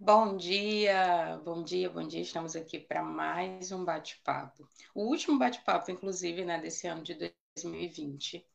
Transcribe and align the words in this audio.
Bom 0.00 0.36
dia, 0.36 1.40
bom 1.44 1.62
dia, 1.64 1.90
bom 1.90 2.06
dia. 2.06 2.20
Estamos 2.20 2.54
aqui 2.54 2.78
para 2.78 3.02
mais 3.02 3.72
um 3.72 3.84
bate-papo. 3.84 4.64
O 4.94 5.02
último 5.02 5.36
bate-papo, 5.36 5.90
inclusive, 5.90 6.44
né, 6.44 6.60
desse 6.60 6.86
ano 6.86 7.02
de 7.02 7.14
2020. 7.14 8.46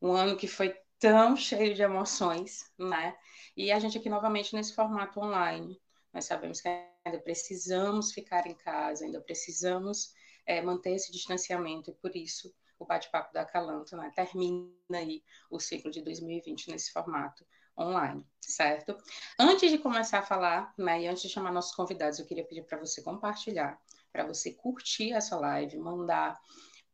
Um 0.00 0.12
ano 0.12 0.36
que 0.36 0.46
foi 0.46 0.76
tão 0.98 1.36
cheio 1.36 1.74
de 1.74 1.80
emoções, 1.80 2.70
né? 2.78 3.16
E 3.56 3.72
a 3.72 3.78
gente 3.78 3.96
aqui 3.96 4.10
novamente 4.10 4.54
nesse 4.54 4.74
formato 4.74 5.18
online. 5.20 5.80
Nós 6.12 6.26
sabemos 6.26 6.60
que 6.60 6.68
ainda 6.68 7.18
precisamos 7.18 8.12
ficar 8.12 8.46
em 8.46 8.54
casa, 8.54 9.06
ainda 9.06 9.22
precisamos 9.22 10.12
é, 10.44 10.60
manter 10.60 10.96
esse 10.96 11.10
distanciamento, 11.10 11.90
e 11.90 11.94
por 11.94 12.14
isso 12.14 12.54
o 12.78 12.84
bate-papo 12.84 13.32
da 13.32 13.46
Calanto 13.46 13.96
né, 13.96 14.12
termina 14.14 14.74
aí 14.90 15.24
o 15.50 15.58
ciclo 15.58 15.90
de 15.90 16.02
2020 16.02 16.70
nesse 16.70 16.92
formato 16.92 17.42
online, 17.78 18.26
certo? 18.40 18.96
Antes 19.38 19.70
de 19.70 19.78
começar 19.78 20.20
a 20.20 20.22
falar, 20.22 20.72
né, 20.78 21.02
e 21.02 21.06
antes 21.06 21.22
de 21.22 21.28
chamar 21.28 21.52
nossos 21.52 21.74
convidados, 21.74 22.18
eu 22.18 22.26
queria 22.26 22.44
pedir 22.44 22.62
para 22.62 22.78
você 22.78 23.02
compartilhar, 23.02 23.80
para 24.12 24.26
você 24.26 24.52
curtir 24.52 25.12
essa 25.12 25.36
live, 25.36 25.76
mandar 25.78 26.40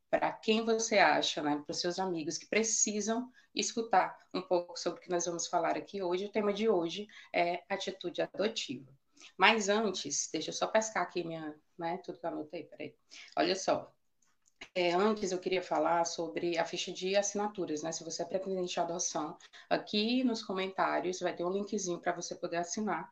para 0.09 0.33
quem 0.33 0.65
você 0.65 0.99
acha, 0.99 1.43
né, 1.43 1.63
para 1.65 1.73
os 1.73 1.81
seus 1.81 1.99
amigos 1.99 2.37
que 2.37 2.47
precisam 2.47 3.31
escutar 3.55 4.19
um 4.35 4.43
pouco 4.43 4.79
sobre 4.79 5.01
o 5.01 5.03
que 5.03 5.11
nós 5.11 5.25
vamos 5.25 5.47
falar 5.47 5.77
aqui 5.77 6.03
hoje. 6.03 6.27
O 6.27 6.33
tema 6.33 6.53
de 6.53 6.69
hoje 6.69 7.07
é 7.33 7.63
atitude 7.69 8.23
adotiva. 8.23 8.93
Mas 9.37 9.69
antes, 9.69 10.29
deixa 10.33 10.51
eu 10.51 10.55
só 10.55 10.67
pescar 10.67 11.03
aqui 11.03 11.23
minha, 11.23 11.55
né, 11.79 11.99
tudo 11.99 12.19
que 12.19 12.27
eu 12.27 12.31
anotei, 12.31 12.65
peraí. 12.65 12.95
Olha 13.37 13.55
só, 13.55 13.93
é, 14.75 14.93
antes 14.93 15.33
eu 15.33 15.39
queria 15.39 15.63
falar 15.63 16.05
sobre 16.05 16.59
a 16.59 16.65
ficha 16.65 16.93
de 16.93 17.17
assinaturas, 17.17 17.83
né? 17.83 17.93
Se 17.93 18.05
você 18.05 18.23
é 18.23 18.27
pretendente 18.27 18.75
de 18.75 18.81
adoção, 18.81 19.37
aqui 19.69 20.23
nos 20.25 20.43
comentários 20.43 21.21
vai 21.21 21.35
ter 21.35 21.45
um 21.45 21.51
linkzinho 21.51 22.01
para 22.01 22.13
você 22.13 22.35
poder 22.35 22.57
assinar 22.57 23.11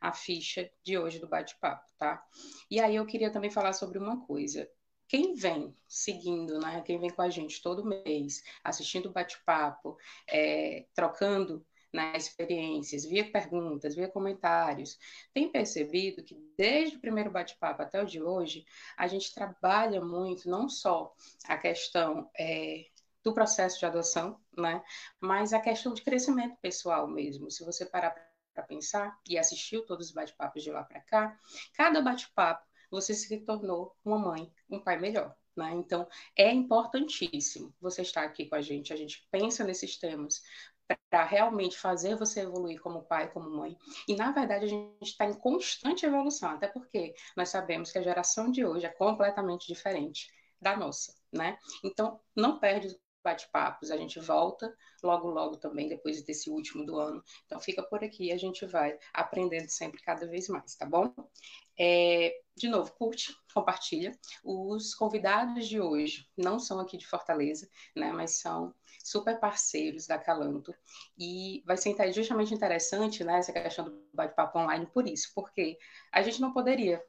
a 0.00 0.12
ficha 0.12 0.70
de 0.84 0.96
hoje 0.98 1.18
do 1.18 1.28
bate-papo, 1.28 1.90
tá? 1.98 2.24
E 2.70 2.80
aí 2.80 2.96
eu 2.96 3.06
queria 3.06 3.32
também 3.32 3.50
falar 3.50 3.72
sobre 3.72 3.98
uma 3.98 4.24
coisa. 4.26 4.68
Quem 5.08 5.34
vem 5.34 5.74
seguindo, 5.86 6.58
né? 6.60 6.82
Quem 6.82 6.98
vem 6.98 7.10
com 7.10 7.22
a 7.22 7.30
gente 7.30 7.62
todo 7.62 7.84
mês, 7.84 8.42
assistindo 8.62 9.06
o 9.06 9.12
bate-papo, 9.12 9.96
é, 10.28 10.86
trocando 10.94 11.64
nas 11.92 12.24
experiências, 12.26 13.04
via 13.04 13.30
perguntas, 13.30 13.94
via 13.94 14.08
comentários, 14.08 14.98
tem 15.32 15.50
percebido 15.50 16.22
que 16.22 16.36
desde 16.56 16.96
o 16.96 17.00
primeiro 17.00 17.30
bate-papo 17.30 17.82
até 17.82 18.02
o 18.02 18.06
de 18.06 18.22
hoje, 18.22 18.64
a 18.96 19.06
gente 19.06 19.34
trabalha 19.34 20.00
muito 20.00 20.48
não 20.48 20.68
só 20.68 21.14
a 21.46 21.56
questão 21.56 22.30
é, 22.38 22.86
do 23.22 23.32
processo 23.32 23.78
de 23.78 23.86
adoção, 23.86 24.40
né, 24.56 24.82
mas 25.20 25.52
a 25.52 25.60
questão 25.60 25.94
de 25.94 26.02
crescimento 26.02 26.56
pessoal 26.60 27.06
mesmo. 27.08 27.50
Se 27.50 27.64
você 27.64 27.86
parar 27.86 28.14
para 28.54 28.62
pensar 28.64 29.18
e 29.28 29.38
assistiu 29.38 29.86
todos 29.86 30.08
os 30.08 30.12
bate-papos 30.12 30.62
de 30.62 30.70
lá 30.70 30.82
para 30.82 31.00
cá, 31.00 31.38
cada 31.74 32.02
bate-papo 32.02 32.66
você 32.90 33.14
se 33.14 33.38
tornou 33.40 33.96
uma 34.04 34.18
mãe, 34.18 34.52
um 34.68 34.80
pai 34.80 34.98
melhor. 34.98 35.36
Né? 35.58 35.72
Então, 35.74 36.08
é 36.36 36.52
importantíssimo 36.52 37.74
você 37.80 38.02
estar 38.02 38.22
aqui 38.22 38.46
com 38.46 38.54
a 38.54 38.62
gente. 38.62 38.92
A 38.92 38.96
gente 38.96 39.26
pensa 39.30 39.64
nesses 39.64 39.98
temas 39.98 40.42
para 41.10 41.24
realmente 41.24 41.78
fazer 41.78 42.16
você 42.16 42.40
evoluir 42.40 42.80
como 42.80 43.02
pai, 43.02 43.30
como 43.30 43.50
mãe. 43.50 43.76
E, 44.06 44.16
na 44.16 44.32
verdade, 44.32 44.64
a 44.66 44.68
gente 44.68 45.02
está 45.02 45.24
em 45.26 45.34
constante 45.34 46.06
evolução, 46.06 46.50
até 46.50 46.66
porque 46.66 47.14
nós 47.36 47.50
sabemos 47.50 47.92
que 47.92 47.98
a 47.98 48.02
geração 48.02 48.50
de 48.50 48.64
hoje 48.64 48.86
é 48.86 48.90
completamente 48.90 49.66
diferente 49.66 50.28
da 50.60 50.76
nossa, 50.76 51.14
né? 51.32 51.58
Então, 51.84 52.20
não 52.34 52.58
perde 52.58 52.88
os 52.88 52.98
bate-papos, 53.22 53.90
a 53.90 53.96
gente 53.96 54.18
volta 54.20 54.74
logo, 55.02 55.28
logo 55.28 55.56
também, 55.56 55.88
depois 55.88 56.22
desse 56.22 56.48
último 56.50 56.84
do 56.84 56.98
ano. 56.98 57.22
Então, 57.44 57.60
fica 57.60 57.82
por 57.82 58.02
aqui, 58.02 58.32
a 58.32 58.38
gente 58.38 58.64
vai 58.66 58.98
aprendendo 59.12 59.68
sempre 59.68 60.00
cada 60.02 60.26
vez 60.26 60.48
mais, 60.48 60.74
tá 60.74 60.86
bom? 60.86 61.12
É, 61.78 62.40
de 62.56 62.68
novo, 62.68 62.92
curte, 62.92 63.36
compartilha. 63.54 64.12
Os 64.44 64.94
convidados 64.94 65.68
de 65.68 65.80
hoje 65.80 66.26
não 66.36 66.58
são 66.58 66.80
aqui 66.80 66.96
de 66.96 67.06
Fortaleza, 67.06 67.68
né, 67.94 68.12
mas 68.12 68.40
são 68.40 68.74
super 69.10 69.38
parceiros 69.40 70.06
da 70.06 70.18
Calanto. 70.18 70.74
E 71.18 71.62
vai 71.66 71.76
ser 71.76 71.94
justamente 72.12 72.54
interessante 72.54 73.24
né, 73.24 73.38
essa 73.38 73.52
questão 73.52 73.86
do 73.86 74.08
bate-papo 74.12 74.58
online 74.58 74.86
por 74.86 75.06
isso, 75.06 75.32
porque 75.34 75.78
a 76.12 76.22
gente 76.22 76.40
não 76.40 76.52
poderia 76.52 77.02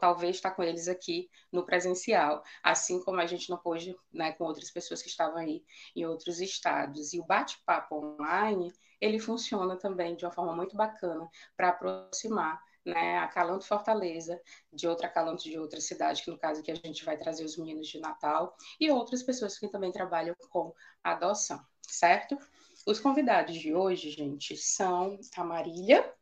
talvez 0.00 0.36
estar 0.36 0.50
com 0.50 0.62
eles 0.62 0.86
aqui 0.86 1.30
no 1.50 1.64
presencial, 1.64 2.42
assim 2.62 3.02
como 3.02 3.20
a 3.20 3.26
gente 3.26 3.48
não 3.48 3.56
pôde 3.56 3.96
né, 4.12 4.32
com 4.32 4.44
outras 4.44 4.70
pessoas 4.70 5.02
que 5.02 5.08
estavam 5.08 5.38
aí 5.38 5.64
em 5.96 6.04
outros 6.04 6.40
estados. 6.40 7.14
E 7.14 7.20
o 7.20 7.24
bate-papo 7.24 7.96
online, 7.96 8.72
ele 9.00 9.18
funciona 9.18 9.76
também 9.76 10.14
de 10.14 10.24
uma 10.24 10.32
forma 10.32 10.54
muito 10.54 10.76
bacana 10.76 11.26
para 11.56 11.70
aproximar 11.70 12.60
né, 12.84 13.18
a 13.18 13.28
Calanto 13.28 13.66
Fortaleza, 13.66 14.40
de 14.72 14.86
outra 14.86 15.08
Calanto 15.08 15.44
de 15.44 15.58
outra 15.58 15.80
cidade, 15.80 16.22
que 16.22 16.30
no 16.30 16.38
caso 16.38 16.60
aqui 16.60 16.70
a 16.70 16.74
gente 16.74 17.04
vai 17.04 17.16
trazer 17.16 17.44
os 17.44 17.56
meninos 17.56 17.88
de 17.88 18.00
Natal, 18.00 18.56
e 18.80 18.90
outras 18.90 19.22
pessoas 19.22 19.58
que 19.58 19.68
também 19.68 19.92
trabalham 19.92 20.34
com 20.50 20.74
adoção, 21.02 21.60
certo? 21.82 22.38
Os 22.86 22.98
convidados 22.98 23.54
de 23.54 23.74
hoje, 23.74 24.10
gente, 24.10 24.56
são 24.56 25.18
a 25.36 25.44
Marília 25.44 26.12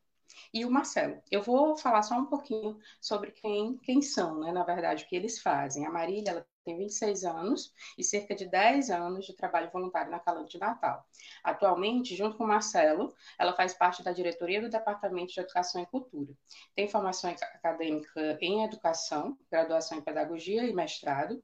e 0.52 0.64
o 0.64 0.70
Marcelo. 0.70 1.22
Eu 1.30 1.42
vou 1.42 1.76
falar 1.76 2.02
só 2.02 2.14
um 2.14 2.26
pouquinho 2.26 2.78
sobre 3.00 3.30
quem, 3.30 3.76
quem 3.78 4.02
são, 4.02 4.40
né, 4.40 4.52
na 4.52 4.64
verdade, 4.64 5.04
o 5.04 5.08
que 5.08 5.16
eles 5.16 5.40
fazem. 5.40 5.86
A 5.86 5.90
Marília, 5.90 6.30
ela 6.30 6.46
tem 6.64 6.76
26 6.76 7.24
anos 7.24 7.72
e 7.96 8.04
cerca 8.04 8.34
de 8.34 8.46
10 8.46 8.90
anos 8.90 9.26
de 9.26 9.34
trabalho 9.34 9.70
voluntário 9.70 10.10
na 10.10 10.18
Calanto 10.18 10.50
de 10.50 10.58
Natal. 10.58 11.04
Atualmente, 11.42 12.14
junto 12.14 12.36
com 12.36 12.46
Marcelo, 12.46 13.14
ela 13.38 13.52
faz 13.54 13.74
parte 13.74 14.02
da 14.02 14.12
diretoria 14.12 14.60
do 14.60 14.68
Departamento 14.68 15.32
de 15.32 15.40
Educação 15.40 15.82
e 15.82 15.86
Cultura. 15.86 16.32
Tem 16.74 16.88
formação 16.88 17.30
acadêmica 17.30 18.38
em 18.40 18.64
educação, 18.64 19.38
graduação 19.50 19.98
em 19.98 20.02
pedagogia 20.02 20.64
e 20.64 20.72
mestrado, 20.72 21.42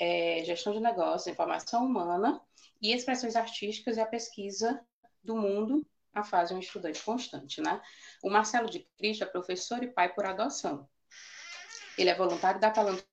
é, 0.00 0.42
gestão 0.44 0.72
de 0.72 0.80
negócios, 0.80 1.26
informação 1.26 1.84
humana 1.84 2.40
e 2.80 2.92
expressões 2.92 3.36
artísticas 3.36 3.96
e 3.96 4.00
a 4.00 4.06
pesquisa 4.06 4.80
do 5.22 5.36
mundo 5.36 5.84
a 6.14 6.24
fase 6.24 6.54
um 6.54 6.58
estudante 6.58 7.02
constante, 7.02 7.60
né? 7.60 7.80
O 8.22 8.30
Marcelo 8.30 8.68
de 8.68 8.80
Cristo 8.96 9.22
é 9.22 9.26
professor 9.26 9.82
e 9.82 9.88
pai 9.88 10.12
por 10.12 10.26
adoção. 10.26 10.88
Ele 11.96 12.10
é 12.10 12.14
voluntário 12.14 12.60
da 12.60 12.70
Calanto 12.70 13.04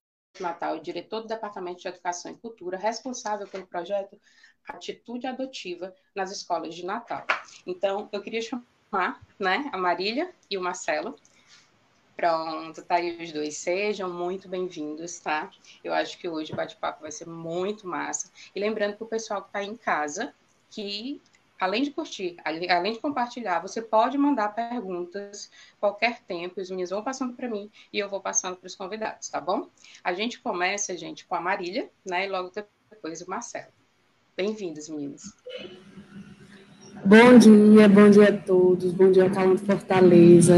Natal 0.42 0.78
e 0.78 0.82
diretor 0.82 1.22
do 1.22 1.28
Departamento 1.28 1.82
de 1.82 1.88
Educação 1.88 2.32
e 2.32 2.36
Cultura, 2.36 2.78
responsável 2.78 3.48
pelo 3.48 3.66
projeto 3.68 4.20
Atitude 4.68 5.28
Adotiva 5.28 5.96
nas 6.14 6.32
escolas 6.32 6.74
de 6.76 6.86
Natal. 6.86 7.26
Então, 7.66 8.10
eu 8.12 8.22
queria 8.22 8.42
chamar 8.42 9.22
né, 9.40 9.70
a 9.72 9.78
Marília 9.78 10.34
e 10.50 10.58
o 10.58 10.62
Marcelo. 10.62 11.16
Pronto, 12.16 12.82
tá 12.84 12.96
aí 12.96 13.22
os 13.22 13.32
dois. 13.32 13.58
Sejam 13.58 14.12
muito 14.12 14.48
bem-vindos, 14.48 15.20
tá? 15.20 15.52
Eu 15.84 15.94
acho 15.94 16.18
que 16.18 16.30
hoje 16.30 16.54
o 16.54 16.56
bate-papo 16.56 17.02
vai 17.02 17.12
ser 17.12 17.28
muito 17.28 17.88
massa. 17.88 18.32
E 18.56 18.60
lembrando 18.60 18.96
para 18.96 19.06
o 19.06 19.10
pessoal 19.10 19.42
que 19.42 19.50
está 19.50 19.64
em 19.64 19.76
casa 19.76 20.34
que 20.70 21.22
além 21.60 21.84
de 21.84 21.92
curtir, 21.92 22.38
além 22.44 22.94
de 22.94 23.00
compartilhar, 23.00 23.60
você 23.60 23.82
pode 23.82 24.18
mandar 24.18 24.50
perguntas 24.50 25.50
qualquer 25.80 26.22
tempo, 26.22 26.60
os 26.60 26.70
meninos 26.70 26.90
vão 26.90 27.04
passando 27.04 27.34
para 27.34 27.50
mim 27.50 27.70
e 27.92 28.00
eu 28.00 28.10
vou 28.10 28.20
passando 28.20 28.58
para 28.58 28.68
os 28.68 28.76
convidados, 28.76 29.30
tá 29.30 29.40
bom? 29.40 29.70
A 30.04 30.14
gente 30.14 30.40
começa, 30.40 30.98
gente, 30.98 31.26
com 31.26 31.36
a 31.36 31.42
Marília, 31.42 31.90
né, 32.06 32.26
e 32.26 32.30
logo 32.30 32.52
depois 32.90 33.22
o 33.22 33.30
Marcelo. 33.30 33.72
Bem-vindos, 34.36 34.90
meninos. 34.90 35.34
Bom 37.06 37.38
dia, 37.38 37.88
bom 37.88 38.10
dia 38.10 38.30
a 38.30 38.38
todos, 38.38 38.92
bom 38.92 39.12
dia 39.12 39.30
Calanto 39.30 39.64
Fortaleza, 39.64 40.56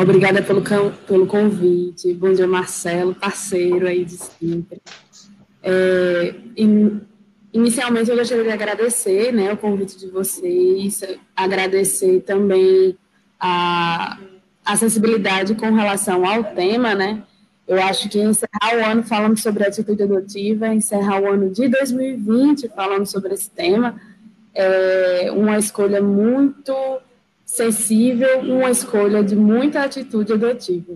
obrigada 0.00 0.42
pelo, 0.42 0.62
pelo 1.06 1.26
convite, 1.26 2.14
bom 2.14 2.32
dia 2.32 2.46
Marcelo, 2.46 3.14
parceiro 3.14 3.86
aí 3.86 4.04
de 4.04 4.16
sempre. 4.16 4.80
É, 5.62 6.34
Inicialmente, 7.52 8.10
eu 8.10 8.16
gostaria 8.16 8.44
de 8.44 8.50
agradecer 8.50 9.32
né, 9.32 9.52
o 9.52 9.56
convite 9.56 9.98
de 9.98 10.06
vocês, 10.06 11.02
agradecer 11.34 12.20
também 12.20 12.96
a, 13.40 14.18
a 14.64 14.76
sensibilidade 14.76 15.54
com 15.56 15.72
relação 15.72 16.24
ao 16.24 16.44
tema, 16.44 16.94
né? 16.94 17.22
Eu 17.66 17.82
acho 17.82 18.08
que 18.08 18.20
encerrar 18.20 18.76
o 18.76 18.84
ano 18.84 19.02
falando 19.02 19.36
sobre 19.38 19.64
atitude 19.64 20.02
adotiva, 20.02 20.68
encerrar 20.68 21.20
o 21.20 21.28
ano 21.28 21.50
de 21.50 21.68
2020 21.68 22.68
falando 22.68 23.06
sobre 23.06 23.34
esse 23.34 23.50
tema, 23.50 24.00
é 24.54 25.30
uma 25.32 25.58
escolha 25.58 26.02
muito 26.02 26.74
sensível, 27.44 28.40
uma 28.40 28.70
escolha 28.70 29.22
de 29.24 29.34
muita 29.34 29.82
atitude 29.82 30.32
adotiva 30.32 30.94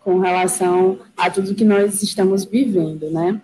com 0.00 0.18
relação 0.18 0.98
a 1.16 1.30
tudo 1.30 1.54
que 1.54 1.64
nós 1.64 2.02
estamos 2.02 2.44
vivendo, 2.44 3.08
né? 3.10 3.40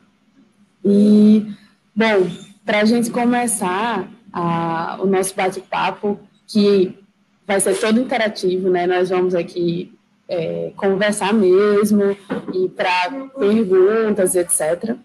E, 0.85 1.47
bom, 1.95 2.29
para 2.69 2.81
a 2.81 2.85
gente 2.85 3.11
começar 3.11 4.07
a, 4.31 4.99
o 5.01 5.07
nosso 5.07 5.35
bate-papo, 5.35 6.21
que 6.47 6.95
vai 7.47 7.59
ser 7.61 7.75
todo 7.81 7.99
interativo, 7.99 8.69
né? 8.69 8.87
Nós 8.87 9.09
vamos 9.09 9.35
aqui 9.35 9.91
é, 10.29 10.71
conversar 10.77 11.33
mesmo 11.33 12.15
e 12.53 12.69
para 12.69 13.11
perguntas, 13.39 14.35
etc. 14.35 14.91
Uh, 14.91 14.99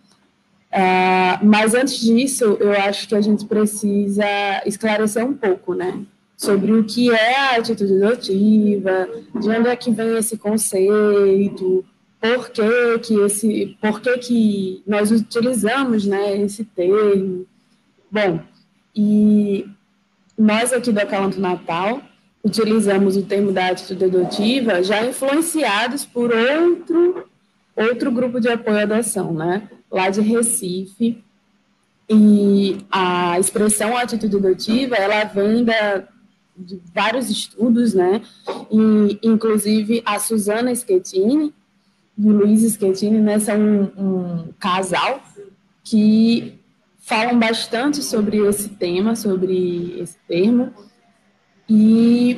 ah, 0.74 1.39
mas 1.42 1.74
antes 1.74 2.01
disso, 2.01 2.57
eu 2.60 2.74
acho 2.74 3.07
que 3.07 3.15
a 3.15 3.21
gente 3.21 3.45
precisa 3.45 4.25
esclarecer 4.66 5.25
um 5.25 5.33
pouco, 5.33 5.74
né? 5.74 6.04
sobre 6.36 6.74
o 6.74 6.83
que 6.83 7.09
é 7.09 7.38
a 7.38 7.56
atitude 7.56 8.04
adotiva, 8.04 9.07
de 9.39 9.50
onde 9.50 9.69
é 9.69 9.75
que 9.77 9.89
vem 9.92 10.18
esse 10.18 10.36
conceito, 10.36 11.86
por 12.19 12.50
que 12.50 13.00
que 13.00 13.13
esse, 13.21 13.77
por 13.80 14.01
que 14.01 14.18
que 14.18 14.83
nós 14.86 15.09
utilizamos, 15.09 16.06
né, 16.06 16.38
esse 16.42 16.66
termo. 16.66 17.45
Bom, 18.13 18.42
e 18.95 19.68
nós 20.38 20.71
aqui 20.71 20.92
do 20.92 21.00
Acalanto 21.00 21.42
Natal 21.42 22.00
utilizamos 22.44 23.18
o 23.18 23.24
termo 23.24 23.51
da 23.51 23.69
atitude 23.69 24.06
adotiva 24.06 24.83
já 24.83 25.04
influenciados 25.04 26.06
por 26.06 26.31
outro 26.31 27.25
outro 27.75 28.12
grupo 28.12 28.39
de 28.39 28.50
apoio 28.50 28.77
à 28.77 28.81
adoção, 28.83 29.33
né, 29.33 29.68
lá 29.89 30.12
de 30.12 30.21
Recife, 30.21 31.24
e 32.07 32.77
a 32.92 33.39
expressão 33.39 33.98
atitude 33.98 34.36
adotiva, 34.36 34.95
ela 34.95 35.24
vem 35.24 35.63
da, 35.63 36.04
de 36.56 36.80
vários 36.94 37.31
estudos, 37.31 37.95
né? 37.95 38.21
E, 38.71 39.18
inclusive, 39.24 40.04
a 40.06 40.19
Susana 40.19 40.75
Schettini 40.75 41.51
e 42.16 42.27
o 42.27 42.31
Luiz 42.31 42.62
Schettini, 42.75 43.19
né, 43.19 43.39
são 43.39 43.57
um, 43.57 43.83
um 43.98 44.54
casal 44.59 45.24
que 45.83 46.59
falam 47.04 47.38
bastante 47.38 48.02
sobre 48.02 48.38
esse 48.48 48.70
tema, 48.70 49.16
sobre 49.16 50.00
esse 50.00 50.18
termo, 50.28 50.74
e 51.68 52.38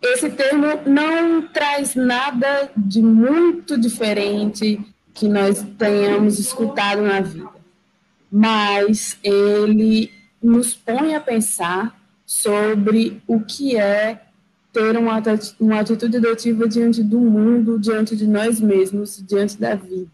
esse 0.00 0.30
termo 0.30 0.66
não 0.86 1.42
traz 1.42 1.94
nada 1.94 2.70
de 2.76 3.02
muito 3.02 3.78
diferente 3.78 4.80
que 5.12 5.28
nós 5.28 5.64
tenhamos 5.76 6.38
escutado 6.38 7.02
na 7.02 7.20
vida, 7.20 7.50
mas 8.32 9.18
ele 9.22 10.10
nos 10.42 10.74
põe 10.74 11.14
a 11.14 11.20
pensar 11.20 11.98
sobre 12.24 13.20
o 13.26 13.40
que 13.40 13.76
é 13.76 14.22
ter 14.72 14.96
uma, 14.96 15.22
uma 15.60 15.80
atitude 15.80 16.16
adotiva 16.16 16.68
diante 16.68 17.02
do 17.02 17.18
mundo, 17.18 17.78
diante 17.78 18.16
de 18.16 18.26
nós 18.26 18.60
mesmos, 18.60 19.22
diante 19.26 19.58
da 19.58 19.74
vida. 19.74 20.08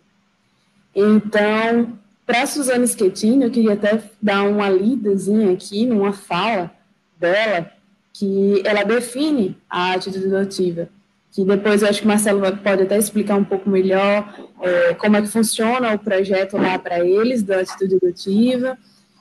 Então, 0.94 1.98
para 2.26 2.46
Suzana 2.46 2.86
Schettini, 2.86 3.44
eu 3.44 3.50
queria 3.50 3.74
até 3.74 4.02
dar 4.20 4.42
uma 4.44 4.68
lidazinha 4.68 5.52
aqui, 5.52 5.86
numa 5.86 6.12
fala 6.12 6.70
dela, 7.18 7.70
que 8.12 8.62
ela 8.64 8.84
define 8.84 9.56
a 9.68 9.92
atitude 9.92 10.26
adotiva, 10.26 10.88
que 11.30 11.44
depois 11.44 11.82
eu 11.82 11.88
acho 11.88 12.00
que 12.00 12.04
o 12.04 12.08
Marcelo 12.08 12.40
pode 12.58 12.82
até 12.82 12.96
explicar 12.96 13.36
um 13.36 13.44
pouco 13.44 13.68
melhor 13.68 14.34
é, 14.60 14.94
como 14.94 15.16
é 15.16 15.22
que 15.22 15.28
funciona 15.28 15.92
o 15.92 15.98
projeto 15.98 16.56
lá 16.56 16.78
para 16.78 17.04
eles, 17.04 17.42
da 17.42 17.60
atitude 17.60 17.96
adotiva, 17.96 18.78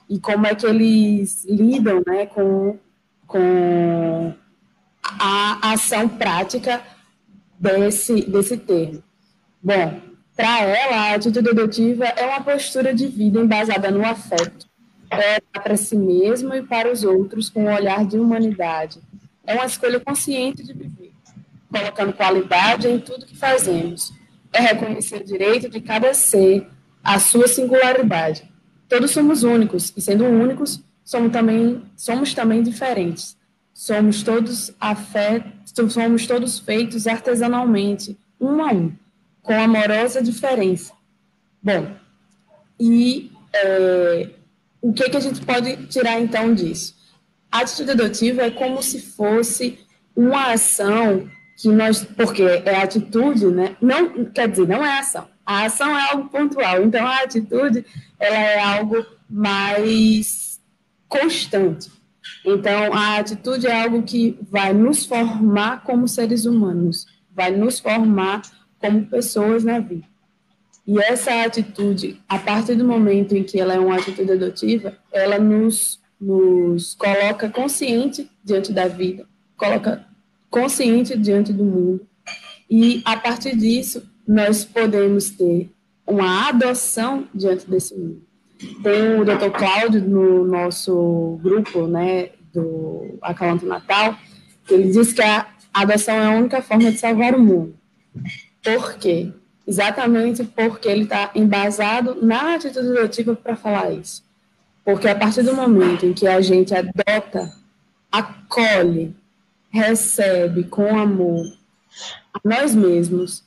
e 0.08 0.18
como 0.18 0.46
é 0.46 0.54
que 0.54 0.66
eles 0.66 1.44
lidam 1.44 2.02
né, 2.06 2.26
com 2.26 2.78
com 3.26 4.32
a 5.02 5.72
ação 5.72 6.08
prática 6.08 6.82
desse, 7.58 8.22
desse 8.22 8.56
termo. 8.56 9.02
Bom, 9.62 10.00
para 10.36 10.62
ela, 10.62 10.96
a 10.96 11.14
atitude 11.14 11.48
adotiva 11.48 12.04
é 12.04 12.26
uma 12.26 12.40
postura 12.40 12.92
de 12.92 13.06
vida 13.06 13.38
embasada 13.38 13.90
no 13.90 14.04
afeto, 14.04 14.66
é 15.10 15.40
para 15.40 15.76
si 15.76 15.96
mesmo 15.96 16.52
e 16.54 16.62
para 16.62 16.92
os 16.92 17.04
outros 17.04 17.48
com 17.48 17.64
um 17.64 17.72
olhar 17.72 18.04
de 18.04 18.18
humanidade. 18.18 19.00
É 19.46 19.54
uma 19.54 19.66
escolha 19.66 20.00
consciente 20.00 20.64
de 20.64 20.72
viver, 20.72 21.12
colocando 21.70 22.12
qualidade 22.12 22.88
em 22.88 22.98
tudo 22.98 23.26
que 23.26 23.36
fazemos. 23.36 24.12
É 24.52 24.60
reconhecer 24.60 25.20
o 25.20 25.24
direito 25.24 25.68
de 25.68 25.80
cada 25.80 26.12
ser, 26.14 26.66
a 27.02 27.18
sua 27.20 27.46
singularidade. 27.46 28.50
Todos 28.88 29.12
somos 29.12 29.42
únicos, 29.42 29.92
e 29.96 30.00
sendo 30.00 30.24
únicos, 30.24 30.82
somos 31.04 31.32
também, 31.32 31.82
somos 31.96 32.34
também 32.34 32.62
diferentes. 32.62 33.36
Somos 33.72 34.22
todos 34.22 34.72
afetos, 34.80 35.72
somos 35.90 36.26
todos 36.26 36.58
feitos 36.58 37.06
artesanalmente, 37.06 38.16
um 38.40 38.62
a 38.62 38.72
um, 38.72 38.92
com 39.44 39.52
amorosa 39.52 40.20
diferença. 40.20 40.92
Bom, 41.62 41.94
e 42.80 43.30
é, 43.52 44.30
o 44.80 44.92
que, 44.92 45.08
que 45.08 45.16
a 45.16 45.20
gente 45.20 45.40
pode 45.44 45.86
tirar 45.86 46.18
então 46.18 46.52
disso? 46.52 46.96
A 47.52 47.60
atitude 47.60 47.92
adotiva 47.92 48.42
é 48.42 48.50
como 48.50 48.82
se 48.82 49.00
fosse 49.00 49.78
uma 50.16 50.52
ação 50.52 51.30
que 51.56 51.68
nós, 51.68 52.04
porque 52.04 52.42
é 52.42 52.76
atitude, 52.76 53.46
né? 53.46 53.76
Não, 53.80 54.24
quer 54.24 54.48
dizer, 54.48 54.66
não 54.66 54.84
é 54.84 54.98
ação. 54.98 55.28
A 55.46 55.64
ação 55.66 55.96
é 55.96 56.10
algo 56.10 56.28
pontual. 56.28 56.82
Então 56.82 57.06
a 57.06 57.18
atitude, 57.18 57.84
ela 58.18 58.36
é 58.36 58.58
algo 58.58 59.06
mais 59.30 60.60
constante. 61.06 61.92
Então, 62.44 62.92
a 62.92 63.18
atitude 63.18 63.66
é 63.66 63.82
algo 63.82 64.02
que 64.02 64.38
vai 64.50 64.72
nos 64.72 65.04
formar 65.04 65.82
como 65.82 66.08
seres 66.08 66.46
humanos, 66.46 67.06
vai 67.30 67.50
nos 67.50 67.78
formar 67.78 68.42
como 68.84 69.06
pessoas 69.06 69.64
na 69.64 69.78
vida. 69.78 70.04
E 70.86 70.98
essa 70.98 71.42
atitude, 71.42 72.20
a 72.28 72.38
partir 72.38 72.74
do 72.74 72.84
momento 72.84 73.34
em 73.34 73.42
que 73.42 73.58
ela 73.58 73.72
é 73.72 73.78
uma 73.78 73.96
atitude 73.96 74.32
adotiva, 74.32 74.94
ela 75.10 75.38
nos, 75.38 75.98
nos 76.20 76.94
coloca 76.94 77.48
consciente 77.48 78.30
diante 78.44 78.74
da 78.74 78.86
vida, 78.86 79.26
coloca 79.56 80.06
consciente 80.50 81.16
diante 81.16 81.50
do 81.50 81.64
mundo. 81.64 82.06
E, 82.68 83.00
a 83.06 83.16
partir 83.16 83.56
disso, 83.56 84.02
nós 84.28 84.66
podemos 84.66 85.30
ter 85.30 85.70
uma 86.06 86.50
adoção 86.50 87.26
diante 87.34 87.68
desse 87.68 87.94
mundo. 87.94 88.22
Tem 88.82 89.18
o 89.18 89.24
Dr. 89.24 89.50
Cláudio 89.56 90.02
no 90.02 90.44
nosso 90.44 91.40
grupo, 91.42 91.86
né, 91.86 92.28
do 92.52 93.18
Acalanto 93.22 93.64
Natal, 93.64 94.18
que 94.66 94.74
ele 94.74 94.90
diz 94.90 95.14
que 95.14 95.22
a 95.22 95.46
adoção 95.72 96.14
é 96.14 96.26
a 96.26 96.38
única 96.38 96.60
forma 96.60 96.92
de 96.92 96.98
salvar 96.98 97.34
o 97.34 97.40
mundo. 97.40 97.74
Por 98.64 98.94
quê? 98.94 99.30
Exatamente 99.66 100.42
porque 100.42 100.88
ele 100.88 101.04
está 101.04 101.30
embasado 101.34 102.16
na 102.24 102.54
atitude 102.54 102.88
adotiva 102.98 103.36
para 103.36 103.54
falar 103.54 103.92
isso. 103.92 104.24
Porque 104.84 105.08
a 105.08 105.14
partir 105.14 105.42
do 105.42 105.54
momento 105.54 106.04
em 106.04 106.12
que 106.12 106.26
a 106.26 106.40
gente 106.40 106.74
adota, 106.74 107.52
acolhe, 108.10 109.14
recebe 109.70 110.64
com 110.64 110.98
amor 110.98 111.46
a 112.32 112.40
nós 112.44 112.74
mesmos, 112.74 113.44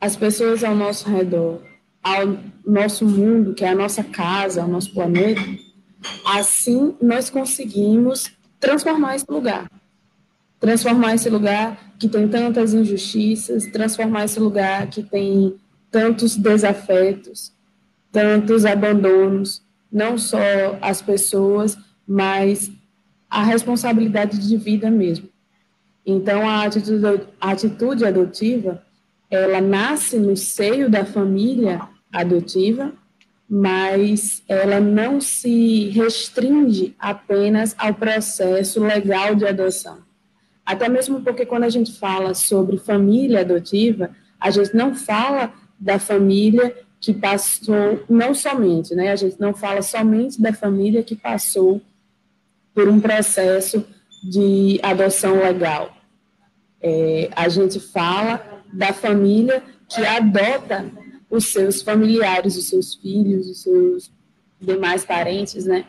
as 0.00 0.14
pessoas 0.14 0.62
ao 0.62 0.74
nosso 0.74 1.08
redor, 1.08 1.60
ao 2.02 2.38
nosso 2.64 3.04
mundo, 3.04 3.54
que 3.54 3.64
é 3.64 3.68
a 3.68 3.74
nossa 3.74 4.04
casa, 4.04 4.64
o 4.64 4.68
nosso 4.68 4.92
planeta, 4.92 5.42
assim 6.24 6.94
nós 7.00 7.30
conseguimos 7.30 8.30
transformar 8.60 9.16
esse 9.16 9.26
lugar. 9.28 9.68
Transformar 10.58 11.14
esse 11.14 11.28
lugar 11.28 11.78
que 11.98 12.08
tem 12.08 12.28
tantas 12.28 12.74
injustiças, 12.74 13.66
transformar 13.66 14.24
esse 14.24 14.40
lugar 14.40 14.88
que 14.88 15.02
tem 15.02 15.56
tantos 15.90 16.36
desafetos, 16.36 17.52
tantos 18.10 18.64
abandonos, 18.64 19.62
não 19.90 20.18
só 20.18 20.38
as 20.80 21.00
pessoas, 21.00 21.76
mas 22.06 22.70
a 23.28 23.42
responsabilidade 23.42 24.38
de 24.38 24.56
vida 24.56 24.90
mesmo. 24.90 25.28
Então, 26.04 26.48
a 26.48 26.64
atitude, 26.64 27.26
a 27.40 27.50
atitude 27.50 28.04
adotiva, 28.04 28.82
ela 29.30 29.60
nasce 29.60 30.18
no 30.18 30.36
seio 30.36 30.88
da 30.88 31.04
família 31.04 31.80
adotiva, 32.12 32.92
mas 33.48 34.42
ela 34.48 34.80
não 34.80 35.20
se 35.20 35.88
restringe 35.90 36.94
apenas 36.98 37.74
ao 37.78 37.92
processo 37.94 38.80
legal 38.80 39.34
de 39.34 39.46
adoção. 39.46 40.05
Até 40.66 40.88
mesmo 40.88 41.22
porque 41.22 41.46
quando 41.46 41.62
a 41.62 41.70
gente 41.70 41.92
fala 41.92 42.34
sobre 42.34 42.76
família 42.76 43.40
adotiva, 43.40 44.10
a 44.40 44.50
gente 44.50 44.74
não 44.74 44.94
fala 44.94 45.52
da 45.78 45.98
família 46.00 46.76
que 47.00 47.14
passou, 47.14 48.02
não 48.08 48.34
somente, 48.34 48.94
né? 48.94 49.12
A 49.12 49.16
gente 49.16 49.38
não 49.38 49.54
fala 49.54 49.80
somente 49.80 50.42
da 50.42 50.52
família 50.52 51.04
que 51.04 51.14
passou 51.14 51.80
por 52.74 52.88
um 52.88 53.00
processo 53.00 53.86
de 54.24 54.80
adoção 54.82 55.36
legal. 55.36 55.96
É, 56.82 57.30
a 57.36 57.48
gente 57.48 57.78
fala 57.78 58.62
da 58.72 58.92
família 58.92 59.62
que 59.88 60.04
adota 60.04 60.84
os 61.30 61.46
seus 61.46 61.80
familiares, 61.82 62.56
os 62.56 62.68
seus 62.68 62.94
filhos, 62.94 63.48
os 63.48 63.62
seus 63.62 64.10
demais 64.60 65.04
parentes, 65.04 65.64
né, 65.64 65.84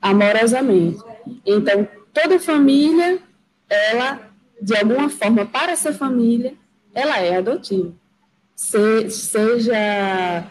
amorosamente. 0.00 0.98
Então, 1.44 1.88
toda 2.12 2.38
família, 2.38 3.18
ela, 3.72 4.20
de 4.60 4.76
alguma 4.76 5.08
forma, 5.08 5.46
para 5.46 5.72
essa 5.72 5.92
família, 5.92 6.54
ela 6.94 7.18
é 7.18 7.36
adotiva. 7.36 7.92
Se, 8.54 9.10
seja, 9.10 10.44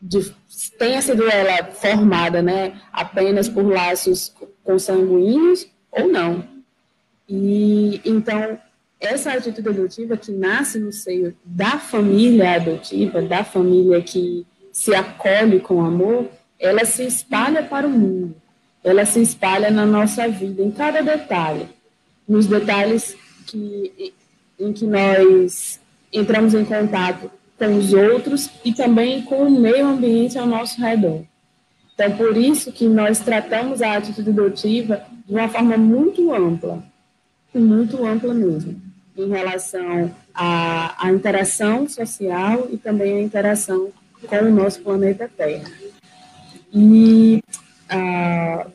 de, 0.00 0.30
tenha 0.78 1.00
sido 1.00 1.26
ela 1.28 1.66
formada, 1.72 2.42
né, 2.42 2.80
apenas 2.92 3.48
por 3.48 3.66
laços 3.66 4.34
consanguíneos 4.62 5.66
ou 5.90 6.08
não. 6.08 6.44
E, 7.28 8.00
então, 8.04 8.58
essa 9.00 9.32
atitude 9.32 9.68
adotiva 9.68 10.16
que 10.16 10.30
nasce 10.30 10.78
no 10.78 10.92
seio 10.92 11.34
da 11.44 11.78
família 11.78 12.54
adotiva, 12.54 13.22
da 13.22 13.42
família 13.42 14.02
que 14.02 14.46
se 14.70 14.94
acolhe 14.94 15.60
com 15.60 15.84
amor, 15.84 16.28
ela 16.58 16.84
se 16.84 17.04
espalha 17.04 17.62
para 17.62 17.86
o 17.86 17.90
mundo, 17.90 18.36
ela 18.84 19.04
se 19.04 19.20
espalha 19.20 19.70
na 19.70 19.84
nossa 19.84 20.28
vida, 20.28 20.62
em 20.62 20.70
cada 20.70 21.02
detalhe. 21.02 21.75
Nos 22.28 22.46
detalhes 22.46 23.16
que, 23.46 24.12
em 24.58 24.72
que 24.72 24.86
nós 24.86 25.80
entramos 26.12 26.54
em 26.54 26.64
contato 26.64 27.30
com 27.58 27.76
os 27.76 27.92
outros 27.92 28.50
e 28.64 28.72
também 28.72 29.22
com 29.22 29.44
o 29.44 29.50
meio 29.50 29.86
ambiente 29.86 30.38
ao 30.38 30.46
nosso 30.46 30.80
redor. 30.80 31.22
Então, 31.94 32.12
por 32.16 32.36
isso 32.36 32.70
que 32.72 32.86
nós 32.86 33.20
tratamos 33.20 33.80
a 33.80 33.96
atitude 33.96 34.28
adotiva 34.30 35.02
de 35.26 35.34
uma 35.34 35.48
forma 35.48 35.78
muito 35.78 36.32
ampla, 36.34 36.82
muito 37.54 38.04
ampla 38.04 38.34
mesmo, 38.34 38.80
em 39.16 39.28
relação 39.28 40.14
à, 40.34 41.06
à 41.06 41.10
interação 41.10 41.88
social 41.88 42.68
e 42.70 42.76
também 42.76 43.16
a 43.16 43.22
interação 43.22 43.90
com 44.28 44.36
o 44.36 44.50
nosso 44.50 44.82
planeta 44.82 45.30
Terra. 45.34 45.70
E 46.74 47.42
ah, 47.88 48.66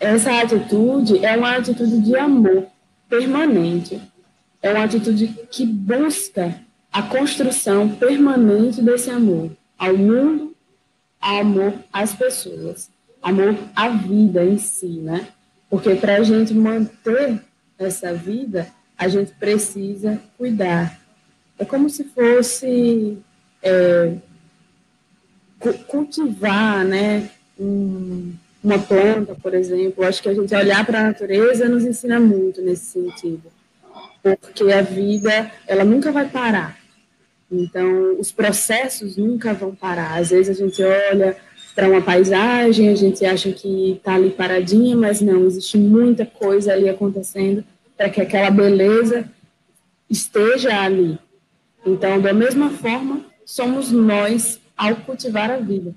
essa 0.00 0.40
atitude 0.40 1.22
é 1.24 1.36
uma 1.36 1.56
atitude 1.56 2.00
de 2.00 2.16
amor 2.16 2.66
permanente, 3.06 4.00
é 4.62 4.72
uma 4.72 4.84
atitude 4.84 5.28
que 5.50 5.66
busca 5.66 6.58
a 6.90 7.02
construção 7.02 7.88
permanente 7.90 8.80
desse 8.80 9.10
amor 9.10 9.50
ao 9.78 9.96
mundo, 9.96 10.56
amor 11.20 11.74
às 11.92 12.14
pessoas, 12.14 12.90
amor 13.22 13.54
à 13.76 13.90
vida 13.90 14.42
em 14.42 14.56
si, 14.56 14.88
né? 14.88 15.28
Porque 15.68 15.94
para 15.94 16.16
a 16.16 16.22
gente 16.22 16.54
manter 16.54 17.38
essa 17.78 18.14
vida, 18.14 18.66
a 18.96 19.06
gente 19.06 19.32
precisa 19.32 20.18
cuidar. 20.38 20.98
É 21.58 21.64
como 21.64 21.90
se 21.90 22.04
fosse 22.04 23.18
é, 23.62 24.14
cultivar, 25.86 26.84
né? 26.86 27.30
Um, 27.58 28.32
uma 28.62 28.78
planta, 28.78 29.34
por 29.34 29.54
exemplo. 29.54 30.04
Acho 30.04 30.22
que 30.22 30.28
a 30.28 30.34
gente 30.34 30.54
olhar 30.54 30.84
para 30.84 31.00
a 31.00 31.04
natureza 31.04 31.68
nos 31.68 31.84
ensina 31.84 32.20
muito 32.20 32.60
nesse 32.62 32.86
sentido, 32.86 33.44
porque 34.22 34.72
a 34.72 34.82
vida 34.82 35.50
ela 35.66 35.84
nunca 35.84 36.12
vai 36.12 36.28
parar. 36.28 36.78
Então, 37.50 38.18
os 38.18 38.30
processos 38.30 39.16
nunca 39.16 39.52
vão 39.52 39.74
parar. 39.74 40.18
Às 40.18 40.30
vezes 40.30 40.56
a 40.56 40.64
gente 40.64 40.82
olha 40.82 41.36
para 41.74 41.88
uma 41.88 42.00
paisagem, 42.00 42.88
a 42.88 42.94
gente 42.94 43.24
acha 43.24 43.50
que 43.52 43.92
está 43.92 44.14
ali 44.14 44.30
paradinha, 44.30 44.96
mas 44.96 45.20
não, 45.20 45.46
existe 45.46 45.76
muita 45.78 46.24
coisa 46.24 46.72
ali 46.72 46.88
acontecendo 46.88 47.64
para 47.96 48.08
que 48.08 48.20
aquela 48.20 48.50
beleza 48.50 49.28
esteja 50.08 50.80
ali. 50.80 51.18
Então, 51.84 52.20
da 52.20 52.32
mesma 52.32 52.70
forma, 52.70 53.24
somos 53.44 53.90
nós 53.90 54.60
ao 54.76 54.96
cultivar 54.96 55.50
a 55.50 55.56
vida. 55.56 55.94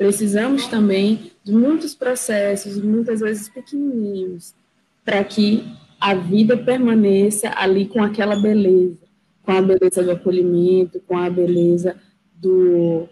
Precisamos 0.00 0.66
também 0.66 1.30
de 1.44 1.52
muitos 1.52 1.94
processos, 1.94 2.82
muitas 2.82 3.20
vezes 3.20 3.50
pequenininhos, 3.50 4.54
para 5.04 5.22
que 5.22 5.62
a 6.00 6.14
vida 6.14 6.56
permaneça 6.56 7.52
ali 7.54 7.84
com 7.84 8.02
aquela 8.02 8.40
beleza 8.40 9.10
com 9.42 9.52
a 9.52 9.62
beleza 9.62 10.02
do 10.04 10.12
acolhimento, 10.12 11.00
com 11.08 11.18
a 11.18 11.28
beleza 11.28 11.96
do, 12.36 13.08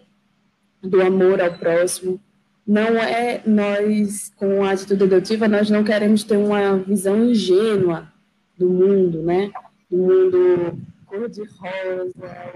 do 0.81 1.03
amor 1.03 1.41
ao 1.41 1.55
próximo. 1.55 2.21
Não 2.65 2.97
é 2.97 3.43
nós, 3.45 4.33
com 4.37 4.63
a 4.63 4.71
atitude 4.71 5.03
adotiva, 5.03 5.49
nós 5.49 5.69
não 5.69 5.83
queremos 5.83 6.23
ter 6.23 6.37
uma 6.37 6.77
visão 6.77 7.25
ingênua 7.25 8.13
do 8.57 8.69
mundo, 8.69 9.21
né? 9.23 9.51
Do 9.91 9.97
mundo 9.97 10.79
cor-de-rosa, 11.07 12.13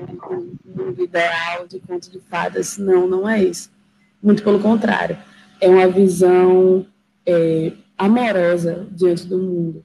do 0.07 0.85
mundo 0.85 1.03
ideal 1.03 1.67
de 1.67 1.81
conto 1.81 2.09
de 2.09 2.21
fadas. 2.21 2.79
Não, 2.79 3.09
não 3.09 3.29
é 3.29 3.43
isso. 3.43 3.69
Muito 4.23 4.43
pelo 4.43 4.61
contrário. 4.61 5.19
É 5.61 5.69
uma 5.69 5.89
visão 5.89 6.87
é, 7.27 7.73
amorosa 7.99 8.87
diante 8.91 9.27
do 9.27 9.39
mundo. 9.39 9.85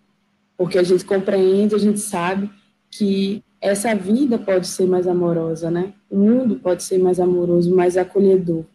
Porque 0.57 0.77
a 0.77 0.83
gente 0.83 1.05
compreende, 1.05 1.75
a 1.75 1.79
gente 1.79 1.99
sabe 1.99 2.49
que 2.89 3.43
essa 3.61 3.93
vida 3.95 4.37
pode 4.37 4.67
ser 4.67 4.87
mais 4.87 5.07
amorosa, 5.07 5.69
né? 5.69 5.93
O 6.09 6.17
mundo 6.17 6.57
pode 6.57 6.83
ser 6.83 6.99
mais 6.99 7.19
amoroso, 7.19 7.75
mais 7.75 7.97
acolhedor 7.97 8.65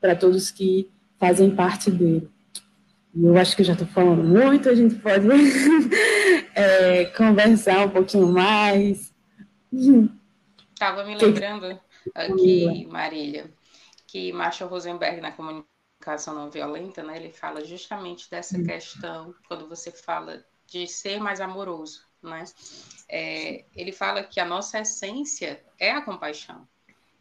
para 0.00 0.14
todos 0.14 0.50
que 0.50 0.90
fazem 1.18 1.50
parte 1.50 1.90
dele. 1.90 2.28
E 3.14 3.24
eu 3.24 3.36
acho 3.36 3.56
que 3.56 3.64
já 3.64 3.72
estou 3.72 3.88
falando 3.88 4.22
muito, 4.22 4.68
a 4.68 4.74
gente 4.74 4.94
pode 4.96 5.26
é, 6.54 7.06
conversar 7.06 7.86
um 7.86 7.90
pouquinho 7.90 8.28
mais. 8.28 9.12
Estava 9.72 11.04
me 11.04 11.16
lembrando 11.16 11.78
aqui, 12.14 12.86
Marília, 12.86 13.50
que 14.08 14.32
Marshall 14.32 14.68
Rosenberg, 14.68 15.20
na 15.20 15.30
comunicação 15.30 16.34
não 16.34 16.50
violenta, 16.50 17.04
né, 17.04 17.16
ele 17.16 17.30
fala 17.32 17.64
justamente 17.64 18.28
dessa 18.28 18.60
questão, 18.60 19.32
quando 19.46 19.68
você 19.68 19.92
fala 19.92 20.44
de 20.66 20.88
ser 20.88 21.20
mais 21.20 21.40
amoroso 21.40 22.08
né? 22.22 22.44
É, 23.08 23.64
ele 23.74 23.92
fala 23.92 24.22
que 24.24 24.40
a 24.40 24.44
nossa 24.44 24.80
essência 24.80 25.62
é 25.78 25.92
a 25.92 26.02
compaixão. 26.02 26.68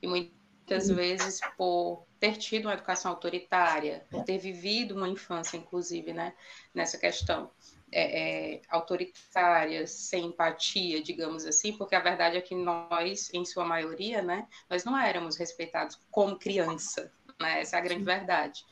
E 0.02 0.08
muitas 0.08 0.90
vezes, 0.90 1.40
por 1.58 2.06
ter 2.20 2.36
tido 2.38 2.66
uma 2.66 2.74
educação 2.74 3.12
autoritária, 3.12 4.06
por 4.10 4.24
ter 4.24 4.38
vivido 4.38 4.96
uma 4.96 5.08
infância, 5.08 5.58
inclusive, 5.58 6.14
né, 6.14 6.34
nessa 6.74 6.98
questão 6.98 7.52
é, 7.92 8.56
é, 8.56 8.62
autoritária, 8.70 9.88
sem 9.88 10.26
empatia, 10.26 11.02
digamos 11.02 11.46
assim, 11.46 11.74
porque 11.74 11.96
a 11.96 12.00
verdade 12.00 12.38
é 12.38 12.42
que 12.42 12.56
nós, 12.56 13.30
em 13.34 13.46
sua 13.46 13.66
maioria, 13.66 14.22
né, 14.22 14.48
nós 14.70 14.84
não 14.84 14.98
éramos 14.98 15.38
respeitados 15.38 16.00
como 16.12 16.38
criança, 16.38 17.12
né? 17.40 17.62
Essa 17.62 17.78
é 17.78 17.80
a 17.80 17.84
grande 17.84 18.04
verdade. 18.04 18.66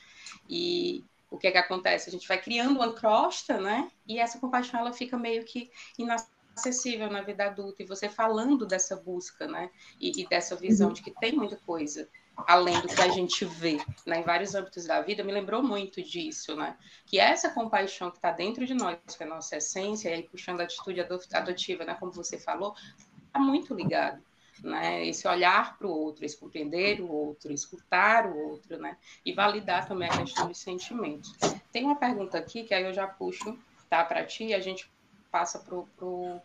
E 0.50 1.04
o 1.30 1.38
que 1.38 1.48
é 1.48 1.52
que 1.52 1.58
acontece? 1.58 2.10
A 2.10 2.12
gente 2.12 2.28
vai 2.28 2.42
criando 2.42 2.76
uma 2.76 2.94
crosta, 2.94 3.60
né? 3.60 3.92
E 4.08 4.20
essa 4.20 4.40
compaixão 4.40 4.80
ela 4.80 4.94
fica 4.94 5.18
meio 5.18 5.44
que 5.44 5.72
inacessível 5.98 7.10
na 7.10 7.22
vida 7.22 7.46
adulta. 7.46 7.84
E 7.84 7.86
você 7.86 8.10
falando 8.10 8.66
dessa 8.66 8.96
busca, 8.96 9.48
né? 9.48 9.70
E, 10.00 10.22
e 10.22 10.28
dessa 10.28 10.56
visão 10.56 10.92
de 10.92 11.02
que 11.02 11.12
tem 11.12 11.34
muita 11.34 11.58
coisa 11.58 12.10
além 12.38 12.80
do 12.82 12.88
que 12.88 13.02
a 13.02 13.10
gente 13.10 13.46
vê 13.46 13.78
né, 14.06 14.20
em 14.20 14.24
vários 14.24 14.56
âmbitos 14.56 14.86
da 14.86 15.02
vida, 15.02 15.24
me 15.24 15.32
lembrou 15.32 15.64
muito 15.64 16.02
disso, 16.02 16.56
né? 16.56 16.78
Que 17.06 17.20
essa 17.20 17.50
compaixão 17.50 18.12
que 18.12 18.18
está 18.18 18.32
dentro 18.32 18.66
de 18.66 18.74
nós, 18.74 18.98
que 19.18 19.24
é 19.24 19.26
a 19.26 19.30
nossa 19.30 19.58
essência, 19.58 20.10
e 20.10 20.14
aí 20.14 20.24
puxando 20.24 20.62
a 20.62 20.64
atitude 20.64 21.02
adotiva, 21.34 21.86
né, 21.86 21.96
como 22.00 22.12
você 22.12 22.38
falou, 22.38 22.76
está 23.28 23.40
muito 23.40 23.74
ligado 23.74 24.22
né? 24.64 25.06
Esse 25.06 25.28
olhar 25.28 25.78
para 25.78 25.88
o 25.88 25.92
outro, 25.92 26.26
esse 26.26 26.38
compreender 26.38 27.02
o 27.02 27.12
outro, 27.12 27.52
escutar 27.52 28.26
o 28.26 28.38
outro, 28.50 28.78
né? 28.78 28.98
E 29.26 29.34
validar 29.34 29.88
também 29.88 30.10
a 30.10 30.18
questão 30.18 30.48
dos 30.48 30.58
sentimentos. 30.58 31.34
Tem 31.72 31.84
uma 31.84 31.96
pergunta 31.96 32.38
aqui 32.38 32.64
que 32.64 32.74
aí 32.74 32.84
eu 32.84 32.94
já 32.94 33.08
puxo, 33.08 33.58
tá, 33.90 34.04
para 34.04 34.26
ti 34.26 34.46
e 34.46 34.54
a 34.54 34.60
gente 34.60 34.90
passa 35.32 35.60
pro, 35.60 35.88
pro, 35.98 36.40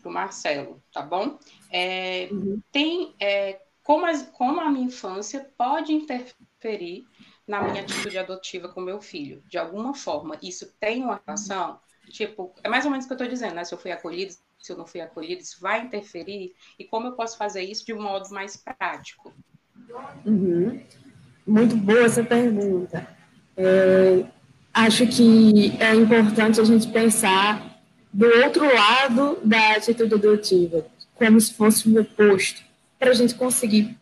pro 0.00 0.10
Marcelo, 0.10 0.80
tá 0.92 1.02
bom? 1.02 1.38
É, 1.70 2.28
uhum. 2.30 2.60
Tem 2.70 3.14
é, 3.18 3.60
como, 3.82 4.06
as, 4.06 4.22
como 4.32 4.60
a 4.60 4.70
minha 4.70 4.86
infância 4.86 5.50
pode 5.56 5.92
interferir 5.92 7.04
na 7.46 7.62
minha 7.62 7.82
atitude 7.82 8.16
adotiva 8.18 8.68
com 8.68 8.80
meu 8.80 9.00
filho, 9.00 9.42
de 9.48 9.58
alguma 9.58 9.94
forma. 9.94 10.38
Isso 10.42 10.72
tem 10.78 11.02
uma 11.02 11.20
relação? 11.26 11.78
Tipo, 12.08 12.54
é 12.62 12.68
mais 12.68 12.84
ou 12.84 12.90
menos 12.90 13.04
o 13.04 13.08
que 13.08 13.12
eu 13.12 13.16
estou 13.16 13.28
dizendo, 13.28 13.54
né? 13.54 13.64
Se 13.64 13.74
eu 13.74 13.78
fui 13.78 13.90
acolhido, 13.90 14.34
se 14.58 14.72
eu 14.72 14.76
não 14.76 14.86
fui 14.86 15.00
acolhido, 15.00 15.42
isso 15.42 15.60
vai 15.60 15.82
interferir? 15.82 16.54
E 16.78 16.84
como 16.84 17.08
eu 17.08 17.12
posso 17.12 17.36
fazer 17.36 17.62
isso 17.62 17.84
de 17.84 17.92
um 17.92 18.00
modo 18.02 18.30
mais 18.30 18.56
prático? 18.56 19.32
Uhum. 20.24 20.80
Muito 21.46 21.76
boa 21.76 22.04
essa 22.04 22.22
pergunta. 22.22 23.06
É, 23.56 24.24
acho 24.72 25.06
que 25.08 25.76
é 25.80 25.94
importante 25.94 26.60
a 26.60 26.64
gente 26.64 26.88
pensar 26.88 27.82
do 28.12 28.26
outro 28.26 28.64
lado 28.64 29.38
da 29.44 29.76
atitude 29.76 30.14
adotiva, 30.14 30.86
como 31.14 31.40
se 31.40 31.54
fosse 31.54 31.88
o 31.88 32.00
oposto, 32.00 32.62
para 33.02 33.10
a 33.10 33.14
gente 33.14 33.34
conseguir 33.34 33.96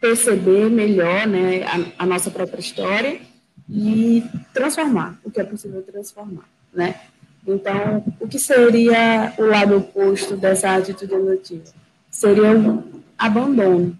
perceber 0.00 0.70
melhor 0.70 1.26
né, 1.26 1.64
a, 1.64 2.04
a, 2.04 2.06
nossa 2.06 2.30
própria 2.30 2.60
história 2.60 3.20
e 3.68 4.24
transformar 4.54 5.20
o 5.22 5.30
que 5.30 5.38
é 5.38 5.44
possível 5.44 5.82
transformar, 5.82 6.48
né? 6.72 6.98
Então, 7.46 8.02
o 8.18 8.26
que 8.26 8.38
seria 8.38 9.34
o 9.36 9.44
lado 9.44 9.76
oposto 9.76 10.34
dessa 10.34 10.74
atitude 10.74 11.12
emotiva? 11.12 11.64
Seria 12.10 12.58
o 12.58 13.02
abandono. 13.18 13.96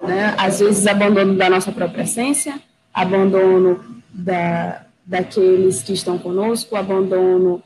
Né? 0.00 0.32
Às 0.38 0.60
vezes, 0.60 0.86
abandono 0.86 1.36
da 1.36 1.50
nossa 1.50 1.72
própria 1.72 2.04
essência, 2.04 2.58
abandono 2.94 4.00
da, 4.14 4.86
daqueles 5.04 5.82
que 5.82 5.92
estão 5.92 6.16
conosco, 6.18 6.76
abandono 6.76 7.60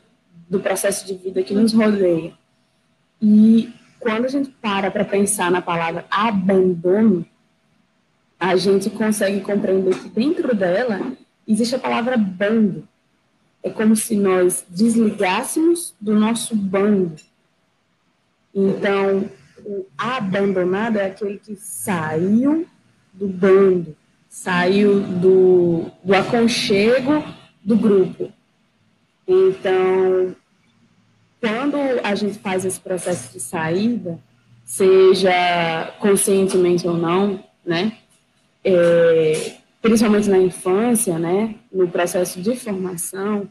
do 0.49 0.59
processo 0.61 1.07
de 1.07 1.14
vida 1.14 1.43
que 1.43 1.53
nos 1.53 1.75
rodeia. 1.75 2.33
E 3.21 3.73
quando 4.04 4.26
a 4.26 4.28
gente 4.28 4.50
para 4.61 4.90
para 4.90 5.02
pensar 5.02 5.50
na 5.50 5.62
palavra 5.62 6.04
abandono, 6.11 7.26
a 8.38 8.54
gente 8.54 8.90
consegue 8.90 9.40
compreender 9.40 9.99
que 9.99 10.11
dentro 10.11 10.54
dela 10.54 11.16
existe 11.49 11.75
a 11.75 11.78
palavra 11.78 12.14
bando, 12.18 12.87
é 13.62 13.70
como 13.70 13.96
se 13.96 14.14
nós 14.14 14.62
desligássemos 14.68 15.94
do 15.99 16.14
nosso 16.14 16.54
bando. 16.54 17.16
Então, 18.54 19.30
o 19.64 19.87
abandonado 19.96 20.99
é 20.99 21.06
aquele 21.06 21.38
que 21.38 21.56
saiu 21.56 22.68
do 23.11 23.26
bando, 23.26 23.96
saiu 24.28 25.00
do, 25.00 25.90
do 26.04 26.14
aconchego 26.14 27.25
do 27.64 27.75
grupo. 27.75 28.30
Então, 29.26 30.37
quando 31.45 31.77
a 32.03 32.15
gente 32.15 32.39
faz 32.39 32.65
esse 32.65 32.81
processo 32.81 33.31
de 33.31 33.39
saída, 33.39 34.19
seja 34.65 35.93
conscientemente 36.01 36.89
ou 36.89 36.97
não, 36.97 37.39
né? 37.67 37.93
É, 38.65 39.57
principalmente 39.83 40.31
na 40.31 40.39
infância, 40.39 41.19
né? 41.19 41.55
No 41.71 41.87
processo 41.87 42.41
de 42.41 42.57
formação, 42.57 43.47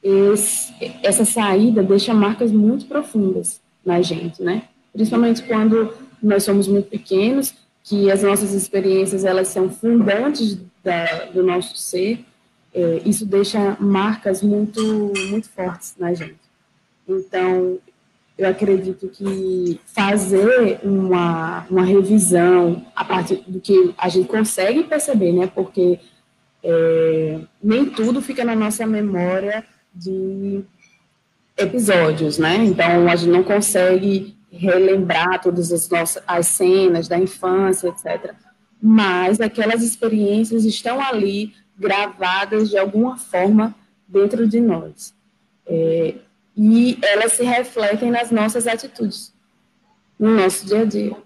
esse, 0.00 0.72
essa 1.02 1.24
saída 1.24 1.82
deixa 1.82 2.14
marcas 2.14 2.52
muito 2.52 2.86
profundas 2.86 3.60
na 3.84 4.00
gente, 4.00 4.40
né? 4.40 4.68
Principalmente 4.92 5.42
quando 5.42 5.92
nós 6.22 6.44
somos 6.44 6.68
muito 6.68 6.88
pequenos, 6.88 7.52
que 7.82 8.12
as 8.12 8.22
nossas 8.22 8.54
experiências 8.54 9.24
elas 9.24 9.48
são 9.48 9.68
fundantes 9.68 10.56
da, 10.84 11.24
do 11.32 11.42
nosso 11.42 11.76
ser, 11.76 12.24
é, 12.72 13.02
isso 13.04 13.26
deixa 13.26 13.76
marcas 13.80 14.40
muito 14.40 14.80
muito 15.30 15.48
fortes 15.48 15.96
na 15.98 16.14
gente. 16.14 16.43
Então, 17.08 17.78
eu 18.36 18.48
acredito 18.48 19.08
que 19.08 19.80
fazer 19.86 20.80
uma, 20.82 21.66
uma 21.70 21.84
revisão 21.84 22.84
a 22.94 23.04
partir 23.04 23.44
do 23.46 23.60
que 23.60 23.94
a 23.96 24.08
gente 24.08 24.26
consegue 24.26 24.82
perceber, 24.82 25.32
né? 25.32 25.46
Porque 25.46 26.00
é, 26.62 27.40
nem 27.62 27.84
tudo 27.86 28.20
fica 28.20 28.44
na 28.44 28.56
nossa 28.56 28.86
memória 28.86 29.64
de 29.94 30.64
episódios, 31.56 32.38
né? 32.38 32.56
Então 32.64 33.08
a 33.08 33.14
gente 33.14 33.30
não 33.30 33.44
consegue 33.44 34.36
relembrar 34.50 35.40
todas 35.40 35.70
as 35.72 35.88
nossas 35.88 36.22
as 36.26 36.46
cenas 36.48 37.06
da 37.06 37.18
infância, 37.18 37.88
etc. 37.88 38.34
Mas 38.82 39.40
aquelas 39.40 39.82
experiências 39.82 40.64
estão 40.64 41.00
ali 41.00 41.54
gravadas 41.78 42.70
de 42.70 42.78
alguma 42.78 43.16
forma 43.16 43.74
dentro 44.08 44.48
de 44.48 44.60
nós. 44.60 45.14
É, 45.66 46.14
e 46.56 46.98
elas 47.02 47.32
se 47.32 47.42
refletem 47.42 48.10
nas 48.10 48.30
nossas 48.30 48.66
atitudes, 48.66 49.32
no 50.18 50.34
nosso 50.34 50.64
dia 50.66 50.82
a 50.82 50.84
dia. 50.84 51.16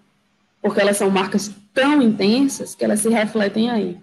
Porque 0.60 0.80
elas 0.80 0.96
são 0.96 1.10
marcas 1.10 1.50
tão 1.72 2.02
intensas 2.02 2.74
que 2.74 2.84
elas 2.84 3.00
se 3.00 3.08
refletem 3.08 3.70
aí. 3.70 3.98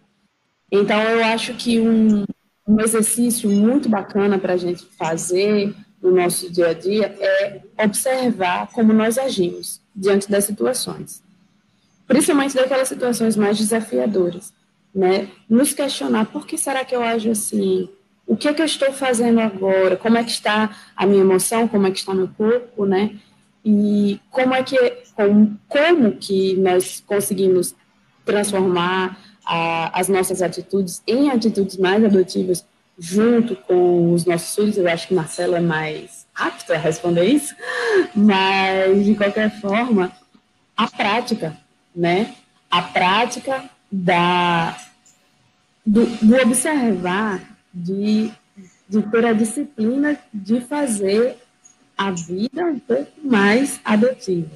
Então, 0.72 1.02
eu 1.02 1.24
acho 1.26 1.54
que 1.56 1.80
um, 1.80 2.26
um 2.68 2.80
exercício 2.80 3.50
muito 3.50 3.90
bacana 3.90 4.38
para 4.38 4.54
a 4.54 4.58
gente 4.58 4.86
fazer 4.98 5.76
no 6.02 6.12
nosso 6.12 6.52
dia 6.52 6.70
a 6.70 6.74
dia 6.74 7.16
é 7.20 7.62
observar 7.84 8.72
como 8.72 8.94
nós 8.94 9.18
agimos 9.18 9.82
diante 9.96 10.30
das 10.30 10.46
situações. 10.46 11.24
Principalmente 12.08 12.56
daquelas 12.56 12.88
situações 12.88 13.36
mais 13.36 13.58
desafiadoras. 13.58 14.54
Né? 14.94 15.30
Nos 15.50 15.74
questionar 15.74 16.26
por 16.26 16.46
que 16.46 16.58
será 16.58 16.86
que 16.86 16.96
eu 16.96 17.04
ajo 17.04 17.32
assim? 17.32 17.90
O 18.28 18.36
que 18.36 18.48
é 18.48 18.54
que 18.54 18.62
eu 18.62 18.66
estou 18.66 18.92
fazendo 18.92 19.40
agora, 19.40 19.96
como 19.96 20.18
é 20.18 20.24
que 20.24 20.32
está 20.32 20.76
a 20.96 21.06
minha 21.06 21.22
emoção, 21.22 21.68
como 21.68 21.86
é 21.88 21.92
que 21.92 22.00
está 22.00 22.14
meu 22.14 22.28
corpo, 22.30 22.86
né? 22.86 23.16
E 23.64 24.20
como 24.32 24.54
é 24.54 24.64
que 24.64 24.78
como, 25.16 25.60
como 25.68 26.12
que 26.14 26.56
nós 26.58 27.04
conseguimos 27.06 27.76
transformar 28.26 29.18
a, 29.46 30.00
as 30.00 30.10
nossas 30.10 30.42
atitudes 30.42 31.02
em 31.06 31.30
atitudes 31.30 31.78
mais 31.78 32.04
adotivas 32.04 32.66
junto 32.98 33.56
com 33.56 34.14
os 34.14 34.26
nossos 34.26 34.56
filhos. 34.56 34.78
Eu 34.78 34.88
acho 34.90 35.08
que 35.08 35.14
Marcelo 35.14 35.56
é 35.56 35.60
mais 35.60 36.26
apto 36.34 36.74
a 36.74 36.78
responder 36.78 37.26
isso, 37.26 37.56
mas 38.16 39.06
de 39.06 39.16
qualquer 39.16 39.60
forma, 39.62 40.12
a 40.76 40.88
prática, 40.88 41.56
né? 41.96 42.34
A 42.70 42.82
prática 42.82 43.64
da 43.92 44.78
do, 45.86 46.06
do 46.06 46.36
observar 46.42 47.55
de, 47.76 48.32
de 48.88 49.02
ter 49.12 49.26
a 49.26 49.34
disciplina 49.34 50.18
de 50.34 50.62
fazer 50.62 51.36
a 51.98 52.12
vida 52.12 52.66
um 52.66 52.80
pouco 52.80 53.12
mais 53.24 53.80
adotiva. 53.84 54.52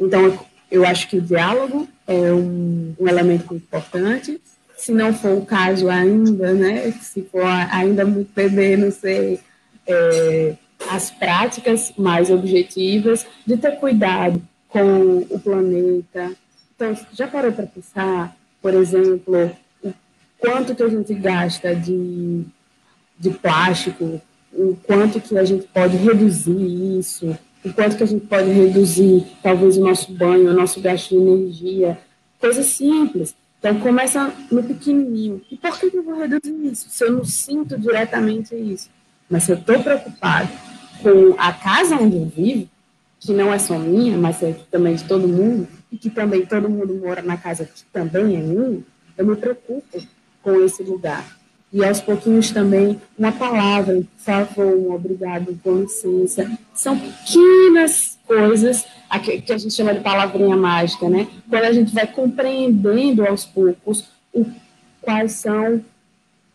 Então, 0.00 0.38
eu 0.70 0.86
acho 0.86 1.08
que 1.08 1.18
o 1.18 1.22
diálogo 1.22 1.86
é 2.06 2.32
um, 2.32 2.94
um 2.98 3.08
elemento 3.08 3.54
importante. 3.54 4.40
Se 4.76 4.92
não 4.92 5.12
for 5.12 5.36
o 5.38 5.44
caso 5.44 5.88
ainda, 5.88 6.52
né, 6.54 6.90
se 6.92 7.22
for 7.22 7.44
ainda 7.44 8.04
muito 8.04 8.32
bebê, 8.34 8.76
não 8.76 8.90
sei, 8.90 9.38
é, 9.86 10.56
as 10.90 11.10
práticas 11.10 11.92
mais 11.96 12.30
objetivas, 12.30 13.26
de 13.46 13.56
ter 13.56 13.76
cuidado 13.78 14.42
com 14.68 15.18
o 15.30 15.38
planeta. 15.38 16.32
Então, 16.74 16.96
já 17.12 17.28
parou 17.28 17.52
para 17.52 17.66
pensar, 17.66 18.36
por 18.60 18.74
exemplo, 18.74 19.52
o 19.84 19.92
quanto 20.38 20.74
que 20.74 20.82
a 20.82 20.88
gente 20.88 21.14
gasta 21.14 21.74
de 21.74 22.44
de 23.22 23.30
plástico, 23.30 24.20
o 24.52 24.76
quanto 24.84 25.20
que 25.20 25.38
a 25.38 25.44
gente 25.44 25.64
pode 25.68 25.96
reduzir 25.96 26.98
isso, 26.98 27.38
o 27.64 27.72
quanto 27.72 27.96
que 27.96 28.02
a 28.02 28.06
gente 28.06 28.26
pode 28.26 28.50
reduzir, 28.50 29.24
talvez, 29.40 29.76
o 29.76 29.80
nosso 29.80 30.12
banho, 30.12 30.50
o 30.50 30.52
nosso 30.52 30.80
gasto 30.80 31.10
de 31.10 31.14
energia, 31.14 31.98
coisas 32.40 32.66
simples. 32.66 33.32
Então, 33.60 33.78
começa 33.78 34.34
no 34.50 34.60
pequenininho. 34.64 35.40
E 35.48 35.56
por 35.56 35.78
que 35.78 35.96
eu 35.96 36.02
vou 36.02 36.18
reduzir 36.18 36.52
isso? 36.66 36.90
Se 36.90 37.04
eu 37.04 37.12
não 37.12 37.24
sinto 37.24 37.78
diretamente 37.78 38.56
isso. 38.56 38.90
Mas 39.30 39.44
se 39.44 39.52
eu 39.52 39.56
estou 39.56 39.78
preocupado 39.80 40.48
com 41.00 41.36
a 41.38 41.52
casa 41.52 41.94
onde 41.94 42.16
eu 42.16 42.26
vivo, 42.26 42.68
que 43.20 43.32
não 43.32 43.54
é 43.54 43.58
só 43.60 43.78
minha, 43.78 44.18
mas 44.18 44.42
é 44.42 44.52
também 44.68 44.96
de 44.96 45.04
todo 45.04 45.28
mundo, 45.28 45.68
e 45.92 45.96
que 45.96 46.10
também 46.10 46.44
todo 46.44 46.68
mundo 46.68 46.92
mora 46.96 47.22
na 47.22 47.36
casa 47.36 47.64
que 47.64 47.84
também 47.92 48.36
é 48.36 48.40
minha, 48.40 48.82
eu 49.16 49.24
me 49.24 49.36
preocupo 49.36 50.02
com 50.42 50.60
esse 50.64 50.82
lugar 50.82 51.24
e 51.72 51.82
aos 51.82 52.00
pouquinhos 52.00 52.50
também 52.50 53.00
uma 53.18 53.32
palavra, 53.32 53.94
por 53.94 54.24
favor, 54.24 54.66
um 54.76 54.92
obrigado, 54.92 55.58
com 55.62 55.80
licença. 55.80 56.50
São 56.74 56.98
pequenas 56.98 58.18
coisas 58.26 58.84
que 59.22 59.52
a 59.52 59.58
gente 59.58 59.72
chama 59.72 59.94
de 59.94 60.00
palavrinha 60.00 60.56
mágica, 60.56 61.08
né? 61.08 61.26
Quando 61.48 61.64
a 61.64 61.72
gente 61.72 61.94
vai 61.94 62.06
compreendendo 62.06 63.26
aos 63.26 63.46
poucos 63.46 64.08
o, 64.32 64.44
quais 65.00 65.32
são 65.32 65.82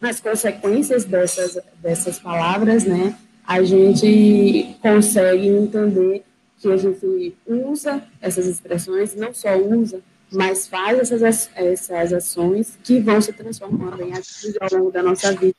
as 0.01 0.19
consequências 0.19 1.03
dessas, 1.03 1.57
dessas 1.81 2.19
palavras, 2.19 2.83
né? 2.83 3.15
A 3.45 3.63
gente 3.63 4.75
consegue 4.81 5.47
entender 5.47 6.23
que 6.59 6.71
a 6.71 6.77
gente 6.77 7.35
usa 7.47 8.03
essas 8.21 8.45
expressões, 8.45 9.15
não 9.15 9.33
só 9.33 9.55
usa, 9.57 10.01
mas 10.31 10.67
faz 10.67 11.11
essas, 11.11 11.49
essas 11.55 12.13
ações 12.13 12.77
que 12.83 12.99
vão 12.99 13.21
se 13.21 13.31
transformando 13.31 14.01
em 14.03 14.13
atitudes 14.13 14.57
ao 14.59 14.79
longo 14.79 14.91
da 14.91 15.01
nossa 15.01 15.31
vida, 15.31 15.55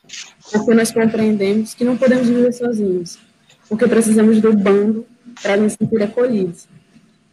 porque 0.52 0.74
nós 0.74 0.90
compreendemos 0.90 1.74
que 1.74 1.84
não 1.84 1.96
podemos 1.96 2.28
viver 2.28 2.52
sozinhos, 2.52 3.18
porque 3.68 3.86
precisamos 3.86 4.40
do 4.40 4.52
bando 4.52 5.06
para 5.42 5.56
nos 5.56 5.72
sentir 5.72 6.02
acolhidos. 6.02 6.66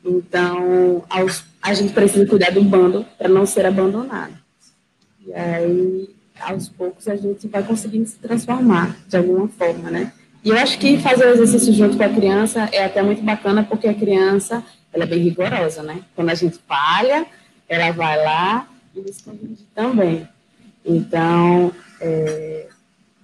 Então, 0.04 1.04
aos, 1.10 1.44
a 1.62 1.74
gente 1.74 1.94
precisa 1.94 2.26
cuidar 2.26 2.52
do 2.52 2.64
bando 2.64 3.06
para 3.18 3.28
não 3.28 3.46
ser 3.46 3.66
abandonado. 3.66 4.34
E 5.26 5.34
aí, 5.34 6.10
aos 6.40 6.70
poucos, 6.70 7.08
a 7.08 7.16
gente 7.16 7.48
vai 7.48 7.64
conseguindo 7.64 8.08
se 8.08 8.18
transformar 8.18 8.96
de 9.08 9.18
alguma 9.18 9.48
forma, 9.48 9.90
né? 9.90 10.14
E 10.44 10.50
eu 10.50 10.58
acho 10.58 10.78
que 10.78 11.00
fazer 11.00 11.26
o 11.26 11.30
exercício 11.32 11.74
junto 11.74 11.98
com 11.98 12.04
a 12.04 12.10
criança 12.10 12.70
é 12.72 12.86
até 12.86 13.02
muito 13.02 13.24
bacana, 13.24 13.64
porque 13.64 13.88
a 13.88 13.96
criança 13.96 14.64
ela 14.96 15.04
é 15.04 15.08
bem 15.08 15.20
rigorosa, 15.20 15.84
né? 15.84 16.02
Quando 16.16 16.30
a 16.30 16.36
gente 16.36 16.58
falha, 16.66 17.26
ela 17.68 17.92
vai 17.92 18.18
lá 18.24 18.68
e 18.96 19.02
nos 19.02 19.22
também. 19.76 20.28
Então, 20.86 21.74
é, 22.00 22.68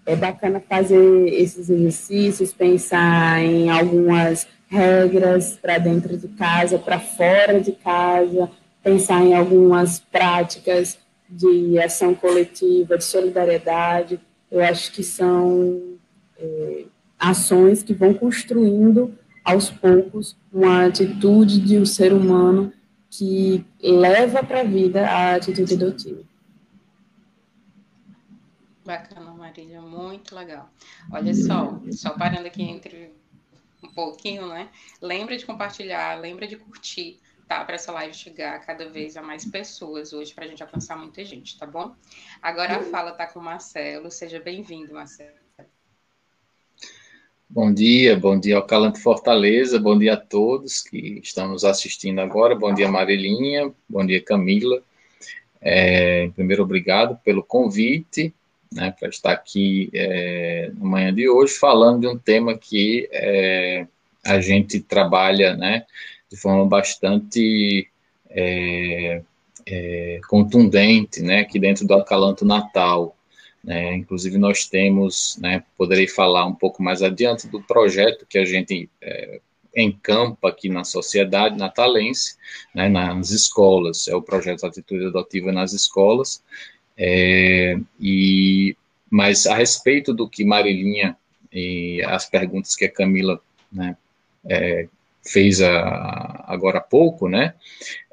é 0.06 0.16
bacana 0.16 0.60
fazer 0.60 1.28
esses 1.30 1.70
exercícios, 1.70 2.52
pensar 2.52 3.42
em 3.42 3.70
algumas 3.70 4.46
regras 4.68 5.58
para 5.62 5.78
dentro 5.78 6.18
de 6.18 6.28
casa, 6.28 6.78
para 6.78 7.00
fora 7.00 7.62
de 7.62 7.72
casa, 7.72 8.50
pensar 8.84 9.22
em 9.22 9.34
algumas 9.34 10.00
práticas 10.00 11.00
de 11.30 11.80
ação 11.80 12.14
coletiva, 12.14 12.98
de 12.98 13.04
solidariedade. 13.06 14.20
Eu 14.52 14.62
acho 14.62 14.92
que 14.92 15.04
são 15.04 15.82
é, 16.38 16.84
ações 17.18 17.82
que 17.82 17.94
vão 17.94 18.14
construindo 18.14 19.14
aos 19.44 19.70
poucos, 19.70 20.38
uma 20.52 20.86
atitude 20.86 21.60
de 21.60 21.78
um 21.78 21.86
ser 21.86 22.14
humano 22.14 22.74
que 23.10 23.66
leva 23.82 24.44
para 24.44 24.62
a 24.62 24.64
vida 24.64 25.08
a 25.08 25.36
atitude 25.36 25.74
adotiva. 25.74 26.24
Bacana, 28.86 29.32
Marília, 29.32 29.82
muito 29.82 30.36
legal. 30.36 30.70
Olha 31.12 31.34
só, 31.34 31.80
só 31.92 32.18
parando 32.18 32.48
aqui 32.48 32.64
entre 32.64 33.14
um 33.84 33.90
pouquinho, 33.90 34.48
né? 34.48 34.70
Lembra 35.02 35.38
de 35.38 35.46
compartilhar, 35.46 36.20
lembra 36.20 36.48
de 36.48 36.56
curtir, 36.56 37.20
tá? 37.48 37.64
Para 37.66 37.76
essa 37.76 37.92
live 37.92 38.14
chegar 38.14 38.66
cada 38.66 38.90
vez 38.90 39.18
a 39.18 39.22
mais 39.22 39.46
pessoas 39.46 40.14
hoje, 40.14 40.34
para 40.34 40.46
a 40.46 40.48
gente 40.48 40.64
alcançar 40.64 40.98
muita 40.98 41.24
gente, 41.26 41.58
tá 41.58 41.66
bom? 41.66 41.94
Agora 42.42 42.78
a 42.78 42.84
fala 42.84 43.12
tá 43.12 43.28
com 43.28 43.40
o 43.40 43.44
Marcelo. 43.44 44.10
Seja 44.10 44.40
bem-vindo, 44.40 44.94
Marcelo. 44.94 45.41
Bom 47.54 47.74
dia, 47.74 48.16
bom 48.16 48.40
dia 48.40 48.56
ao 48.56 48.66
Calanto 48.66 49.02
Fortaleza, 49.02 49.78
bom 49.78 50.00
dia 50.00 50.14
a 50.14 50.18
todos 50.18 50.82
que 50.82 51.20
estão 51.22 51.50
nos 51.50 51.66
assistindo 51.66 52.20
agora, 52.20 52.56
bom 52.56 52.74
dia 52.74 52.88
Marilinha, 52.88 53.74
bom 53.90 54.06
dia 54.06 54.24
Camila. 54.24 54.82
É, 55.60 56.30
primeiro, 56.34 56.64
obrigado 56.64 57.20
pelo 57.26 57.44
convite 57.44 58.34
né, 58.74 58.96
para 58.98 59.10
estar 59.10 59.34
aqui 59.34 59.90
é, 59.94 60.72
na 60.80 60.86
manhã 60.86 61.14
de 61.14 61.28
hoje 61.28 61.56
falando 61.56 62.00
de 62.00 62.08
um 62.08 62.18
tema 62.18 62.58
que 62.58 63.10
é, 63.12 63.86
a 64.24 64.40
gente 64.40 64.80
trabalha, 64.80 65.54
né, 65.58 65.86
de 66.32 66.38
forma 66.38 66.66
bastante 66.66 67.86
é, 68.30 69.22
é, 69.66 70.22
contundente, 70.30 71.22
né, 71.22 71.42
aqui 71.42 71.60
dentro 71.60 71.86
do 71.86 71.96
Acalanto 71.96 72.46
Natal. 72.46 73.14
Né, 73.64 73.94
inclusive 73.94 74.40
nós 74.40 74.68
temos, 74.68 75.38
né, 75.40 75.64
poderei 75.78 76.08
falar 76.08 76.48
um 76.48 76.56
pouco 76.56 76.82
mais 76.82 77.04
adiante 77.04 77.48
do 77.48 77.62
projeto 77.62 78.26
que 78.28 78.40
a 78.40 78.46
gente 78.46 78.90
é, 79.00 79.40
encampa 79.76 80.50
aqui 80.50 80.68
na 80.68 80.84
sociedade 80.84 81.58
natalense, 81.58 82.38
né, 82.74 82.90
nas 82.90 83.30
escolas, 83.30 84.08
é 84.08 84.16
o 84.16 84.22
projeto 84.22 84.66
Atitude 84.66 85.06
Adotiva 85.06 85.52
nas 85.52 85.74
Escolas, 85.74 86.44
é, 86.98 87.78
e, 88.00 88.76
mas 89.10 89.46
a 89.46 89.56
respeito 89.56 90.12
do 90.12 90.28
que 90.28 90.44
Marilinha 90.44 91.16
e 91.52 92.02
as 92.04 92.28
perguntas 92.28 92.76
que 92.76 92.86
a 92.86 92.92
Camila 92.92 93.40
né, 93.72 93.96
é, 94.50 94.88
fez 95.24 95.62
a, 95.62 96.46
agora 96.48 96.80
há 96.80 96.82
pouco, 96.82 97.30
né, 97.30 97.54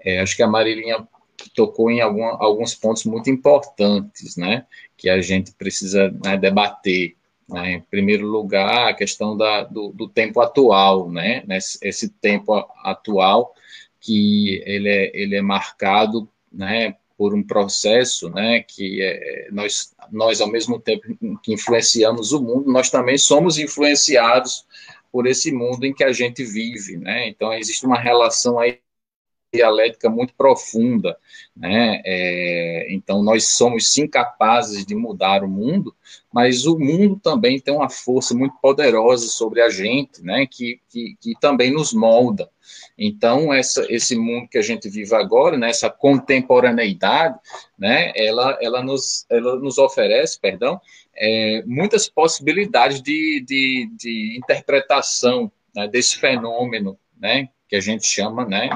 é, 0.05 0.21
acho 0.21 0.37
que 0.37 0.43
a 0.43 0.49
Marilinha 0.49 1.09
tocou 1.55 1.91
em 1.91 2.01
algum, 2.01 2.25
alguns 2.25 2.75
pontos 2.75 3.05
muito 3.05 3.31
importantes, 3.31 4.37
né, 4.37 4.67
que 4.97 5.09
a 5.09 5.21
gente 5.21 5.53
precisa 5.53 6.11
né, 6.25 6.37
debater. 6.37 7.17
Né? 7.49 7.75
Em 7.75 7.81
primeiro 7.81 8.27
lugar, 8.27 8.89
a 8.89 8.95
questão 8.95 9.37
da, 9.37 9.65
do, 9.65 9.91
do 9.91 10.09
tempo 10.09 10.41
atual, 10.41 11.11
né, 11.11 11.45
esse 11.83 12.09
tempo 12.09 12.55
atual 12.83 13.55
que 14.01 14.63
ele 14.65 14.89
é, 14.89 15.11
ele 15.15 15.37
é 15.37 15.43
marcado, 15.43 16.29
né, 16.53 16.97
por 17.17 17.35
um 17.35 17.43
processo, 17.43 18.31
né, 18.31 18.63
que 18.63 19.03
é, 19.03 19.49
nós, 19.51 19.93
nós, 20.13 20.41
ao 20.41 20.49
mesmo 20.49 20.79
tempo 20.79 21.03
que 21.43 21.53
influenciamos 21.53 22.33
o 22.33 22.41
mundo, 22.41 22.71
nós 22.71 22.91
também 22.91 23.19
somos 23.19 23.59
influenciados 23.59 24.65
por 25.11 25.27
esse 25.27 25.51
mundo 25.51 25.85
em 25.85 25.93
que 25.93 26.05
a 26.05 26.13
gente 26.13 26.45
vive, 26.45 26.97
né, 26.97 27.29
então 27.29 27.53
existe 27.53 27.85
uma 27.85 27.99
relação 27.99 28.59
aí 28.59 28.79
dialética 29.53 30.11
muito 30.11 30.35
profunda, 30.35 31.17
né? 31.57 32.03
É, 32.05 32.87
então 32.91 33.23
nós 33.23 33.49
somos 33.49 33.91
sim 33.93 34.07
capazes 34.07 34.85
de 34.85 34.95
mudar 34.95 35.43
o 35.43 35.49
mundo, 35.49 35.95
mas 36.33 36.67
o 36.67 36.79
mundo 36.79 37.19
também 37.23 37.59
tem 37.59 37.75
uma 37.75 37.89
força 37.89 38.35
muito 38.35 38.55
poderosa 38.61 39.27
sobre 39.29 39.63
a 39.63 39.71
gente, 39.71 40.23
né? 40.23 40.47
Que, 40.47 40.81
que, 40.89 41.17
que 41.21 41.35
também 41.41 41.73
nos 41.73 41.93
molda. 41.93 42.49
Então 42.97 43.53
essa, 43.53 43.87
esse 43.89 44.17
mundo 44.17 44.49
que 44.49 44.59
a 44.59 44.63
gente 44.63 44.89
vive 44.89 45.15
agora, 45.15 45.57
nessa 45.57 45.89
né? 45.89 45.95
contemporaneidade, 45.99 47.39
né? 47.79 48.13
Ela, 48.15 48.59
ela 48.61 48.83
nos, 48.83 49.25
ela 49.31 49.57
nos 49.57 49.79
oferece, 49.79 50.39
perdão, 50.39 50.79
é, 51.17 51.63
muitas 51.67 52.09
possibilidades 52.09 53.01
de, 53.01 53.43
de, 53.47 53.91
de 53.97 54.39
interpretação 54.39 55.51
né? 55.75 55.89
desse 55.89 56.17
fenômeno, 56.19 56.99
né? 57.19 57.49
Que 57.69 57.77
a 57.77 57.81
gente 57.81 58.07
chama 58.07 58.47
né, 58.47 58.71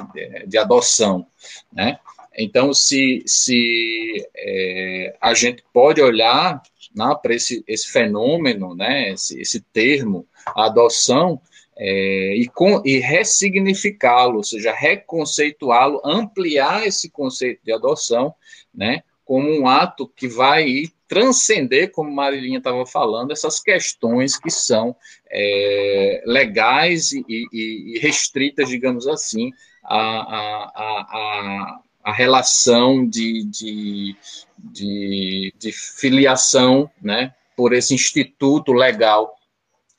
de 0.47 0.59
adoção. 0.59 1.27
Né? 1.73 1.99
Então, 2.37 2.73
se, 2.73 3.23
se 3.27 4.25
é, 4.37 5.17
a 5.21 5.35
gente 5.35 5.65
pode 5.73 6.01
olhar 6.01 6.63
né, 6.95 7.17
para 7.23 7.35
esse, 7.35 7.65
esse 7.67 7.91
fenômeno, 7.91 8.75
né, 8.75 9.11
esse, 9.11 9.41
esse 9.41 9.61
termo, 9.61 10.27
adoção, 10.55 11.41
é, 11.77 12.37
e, 12.37 12.51
e 12.85 12.99
ressignificá-lo, 12.99 14.37
ou 14.37 14.45
seja, 14.45 14.73
reconceituá-lo, 14.73 16.01
ampliar 16.05 16.87
esse 16.87 17.11
conceito 17.11 17.61
de 17.65 17.73
adoção, 17.73 18.35
né, 18.75 19.03
como 19.25 19.49
um 19.49 19.67
ato 19.67 20.07
que 20.07 20.29
vai 20.29 20.85
transcender, 21.13 21.93
como 21.93 22.11
Marilinha 22.11 22.57
estava 22.57 22.87
falando, 22.87 23.33
essas 23.33 23.61
questões 23.61 24.39
que 24.39 24.49
são 24.49 24.97
é, 25.31 26.23
legais 26.25 27.13
e, 27.13 27.23
e, 27.29 27.97
e, 27.97 27.99
restritas, 27.99 28.67
digamos 28.71 29.07
assim, 29.07 29.51
à, 29.85 29.99
à, 29.99 31.81
à 32.03 32.13
relação 32.15 33.07
de, 33.07 33.45
de, 33.45 34.17
de, 34.57 35.55
de 35.59 35.71
filiação 35.71 36.91
né, 37.03 37.35
por 37.55 37.75
esse 37.75 37.93
instituto 37.93 38.73
legal 38.73 39.37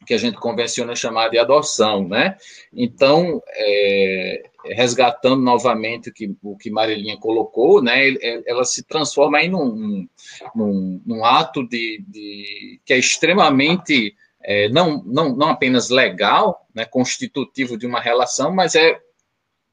que 0.08 0.15
a 0.15 0.17
gente 0.17 0.38
convenciona 0.38 0.95
chamar 0.95 1.30
de 1.30 1.38
adoção, 1.38 2.08
né? 2.08 2.36
Então, 2.73 3.39
é, 3.49 4.49
resgatando 4.65 5.41
novamente 5.41 6.10
o 6.10 6.13
que, 6.13 6.36
o 6.41 6.58
que 6.58 6.71
Marilinha 6.71 7.17
colocou, 7.17 7.82
né? 7.82 8.13
Ela 8.45 8.63
se 8.63 8.84
transforma 8.84 9.38
aí 9.39 9.49
num, 9.49 10.08
num, 10.56 11.02
num 11.06 11.26
ato 11.26 11.67
de, 11.67 12.04
de, 12.08 12.80
que 12.86 12.93
é 12.93 12.97
extremamente 12.97 14.15
é, 14.43 14.67
não, 14.69 15.02
não, 15.04 15.36
não 15.36 15.49
apenas 15.49 15.89
legal, 15.89 16.67
né, 16.76 16.86
constitutivo 16.86 17.78
de 17.78 17.88
uma 17.88 18.02
relação, 18.02 18.54
mas 18.54 18.76
é 18.76 18.99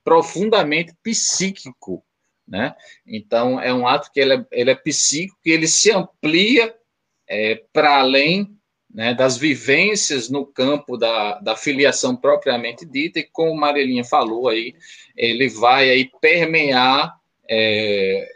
profundamente 0.05 0.95
psíquico, 1.03 2.05
né? 2.47 2.75
Então 3.07 3.61
é 3.61 3.75
um 3.75 3.87
ato 3.87 4.11
que 4.13 4.21
ele 4.21 4.35
é, 4.35 4.47
ele 4.53 4.71
é 4.71 4.75
psíquico, 4.75 5.39
que 5.43 5.51
ele 5.51 5.67
se 5.67 5.91
amplia 5.91 6.75
é, 7.29 7.63
para 7.73 7.99
além 7.99 8.57
né, 8.93 9.15
das 9.15 9.37
vivências 9.37 10.29
no 10.29 10.45
campo 10.45 10.97
da, 10.97 11.39
da 11.41 11.57
filiação 11.57 12.17
propriamente 12.17 12.85
dita, 12.85 13.21
e 13.21 13.25
como 13.25 13.55
Marilinha 13.55 14.05
falou 14.05 14.49
aí, 14.49 14.75
ele 15.17 15.49
vai 15.49 15.91
aí 15.91 16.11
permear 16.21 17.15
é, 17.49 18.29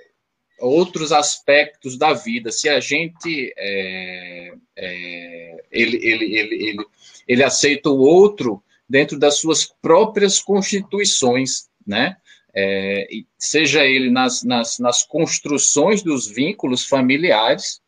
outros 0.61 1.13
aspectos 1.13 1.99
da 1.99 2.13
vida. 2.13 2.53
Se 2.53 2.69
a 2.69 2.81
gente 2.81 3.53
é, 3.57 4.53
é, 4.77 5.65
ele, 5.71 5.97
ele, 6.03 6.37
ele, 6.37 6.69
ele, 6.69 6.87
ele 7.27 7.43
aceita 7.43 7.91
o 7.91 7.99
outro 7.99 8.63
dentro 8.89 9.19
das 9.19 9.37
suas 9.37 9.65
próprias 9.65 10.39
constituições, 10.41 11.69
né? 11.87 12.17
É, 12.57 13.09
seja 13.37 13.85
ele 13.85 14.11
nas, 14.11 14.45
nas, 14.45 14.79
nas 14.79 15.03
construções 15.03 16.05
dos 16.05 16.29
vínculos 16.29 16.87
familiares, 16.87 17.81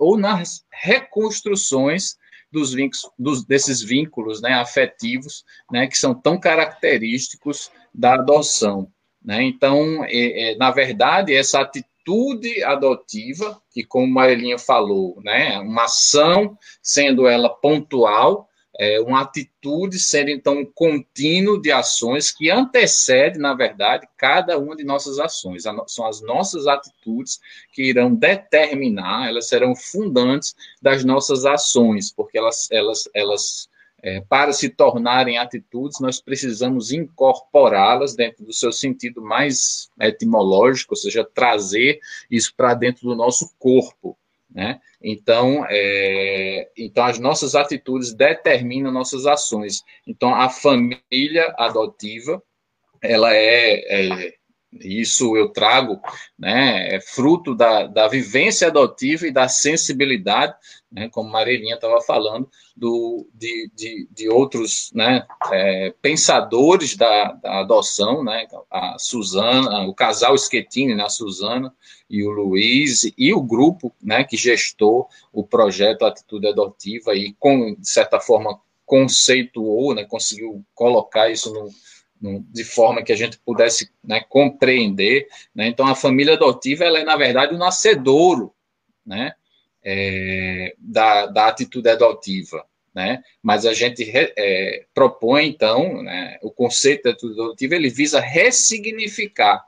ou 0.00 0.18
nas 0.18 0.64
reconstruções 0.72 2.16
dos 2.50 2.72
vínculos, 2.72 3.10
dos, 3.18 3.44
desses 3.44 3.82
vínculos 3.82 4.40
né, 4.40 4.54
afetivos, 4.54 5.44
né, 5.70 5.86
que 5.86 5.96
são 5.96 6.14
tão 6.14 6.40
característicos 6.40 7.70
da 7.94 8.14
adoção. 8.14 8.90
Né? 9.22 9.44
Então, 9.44 10.04
é, 10.06 10.52
é, 10.52 10.56
na 10.56 10.70
verdade, 10.70 11.34
essa 11.34 11.60
atitude 11.60 12.64
adotiva, 12.64 13.60
que 13.70 13.84
como 13.84 14.12
Marilinha 14.12 14.58
falou, 14.58 15.20
né, 15.22 15.60
uma 15.60 15.84
ação, 15.84 16.58
sendo 16.82 17.28
ela 17.28 17.48
pontual, 17.48 18.48
é, 18.78 19.00
uma 19.00 19.22
atitude 19.22 19.98
sendo, 19.98 20.30
então, 20.30 20.58
um 20.58 20.64
contínuo 20.64 21.60
de 21.60 21.72
ações 21.72 22.30
que 22.30 22.50
antecede, 22.50 23.38
na 23.38 23.54
verdade, 23.54 24.08
cada 24.16 24.58
uma 24.58 24.76
de 24.76 24.84
nossas 24.84 25.18
ações. 25.18 25.64
São 25.86 26.06
as 26.06 26.20
nossas 26.20 26.66
atitudes 26.66 27.40
que 27.72 27.82
irão 27.82 28.14
determinar, 28.14 29.28
elas 29.28 29.48
serão 29.48 29.74
fundantes 29.74 30.54
das 30.80 31.04
nossas 31.04 31.44
ações, 31.44 32.12
porque 32.12 32.38
elas, 32.38 32.68
elas, 32.70 33.08
elas 33.14 33.68
é, 34.02 34.20
para 34.22 34.52
se 34.52 34.68
tornarem 34.70 35.36
atitudes, 35.36 36.00
nós 36.00 36.20
precisamos 36.20 36.90
incorporá-las 36.90 38.14
dentro 38.14 38.44
do 38.44 38.52
seu 38.52 38.72
sentido 38.72 39.20
mais 39.20 39.90
etimológico, 40.00 40.94
ou 40.94 40.96
seja, 40.96 41.22
trazer 41.22 42.00
isso 42.30 42.54
para 42.56 42.72
dentro 42.74 43.08
do 43.08 43.14
nosso 43.14 43.52
corpo. 43.58 44.16
Né? 44.52 44.80
Então, 45.02 45.64
é, 45.68 46.68
então, 46.76 47.04
as 47.04 47.18
nossas 47.18 47.54
atitudes 47.54 48.12
determinam 48.12 48.92
nossas 48.92 49.26
ações. 49.26 49.82
Então, 50.06 50.34
a 50.34 50.48
família 50.48 51.54
adotiva, 51.56 52.42
ela 53.00 53.34
é, 53.34 54.08
é 54.08 54.34
isso 54.72 55.36
eu 55.36 55.48
trago, 55.48 56.00
né, 56.38 56.94
é 56.94 57.00
fruto 57.00 57.54
da, 57.54 57.86
da 57.86 58.06
vivência 58.06 58.68
adotiva 58.68 59.26
e 59.26 59.32
da 59.32 59.48
sensibilidade, 59.48 60.54
né, 60.90 61.08
como 61.08 61.30
Marilinha 61.30 61.74
estava 61.74 62.00
falando, 62.00 62.48
do, 62.76 63.28
de, 63.34 63.70
de, 63.74 64.08
de 64.10 64.28
outros 64.28 64.90
né, 64.94 65.26
é, 65.50 65.92
pensadores 66.00 66.96
da, 66.96 67.32
da, 67.32 67.60
adoção, 67.60 68.22
né, 68.22 68.46
a 68.70 68.96
Suzana, 68.98 69.82
o 69.82 69.94
casal 69.94 70.36
Schettini, 70.38 70.94
né, 70.94 71.04
a 71.04 71.08
Suzana 71.08 71.74
e 72.08 72.22
o 72.24 72.30
Luiz, 72.30 73.10
e 73.18 73.34
o 73.34 73.42
grupo 73.42 73.92
né, 74.02 74.24
que 74.24 74.36
gestou 74.36 75.08
o 75.32 75.44
projeto 75.44 76.04
Atitude 76.04 76.48
Adotiva 76.48 77.14
e, 77.14 77.34
com, 77.38 77.74
de 77.74 77.88
certa 77.88 78.20
forma, 78.20 78.60
conceituou, 78.86 79.94
né, 79.94 80.04
conseguiu 80.04 80.64
colocar 80.74 81.30
isso 81.30 81.52
no 81.52 81.68
de 82.20 82.64
forma 82.64 83.02
que 83.02 83.12
a 83.12 83.16
gente 83.16 83.38
pudesse 83.38 83.90
né, 84.04 84.20
compreender. 84.28 85.26
Né? 85.54 85.68
Então, 85.68 85.86
a 85.86 85.94
família 85.94 86.34
adotiva 86.34 86.84
ela 86.84 86.98
é, 86.98 87.04
na 87.04 87.16
verdade, 87.16 87.54
o 87.54 87.58
nascedouro 87.58 88.54
né, 89.04 89.32
é, 89.82 90.74
da, 90.78 91.26
da 91.26 91.46
atitude 91.46 91.88
adotiva. 91.88 92.66
Né? 92.94 93.22
Mas 93.42 93.64
a 93.64 93.72
gente 93.72 94.10
é, 94.14 94.84
propõe, 94.92 95.46
então, 95.46 96.02
né, 96.02 96.38
o 96.42 96.50
conceito 96.50 97.04
de 97.04 97.10
atitude 97.10 97.40
adotiva, 97.40 97.74
ele 97.74 97.88
visa 97.88 98.20
ressignificar 98.20 99.64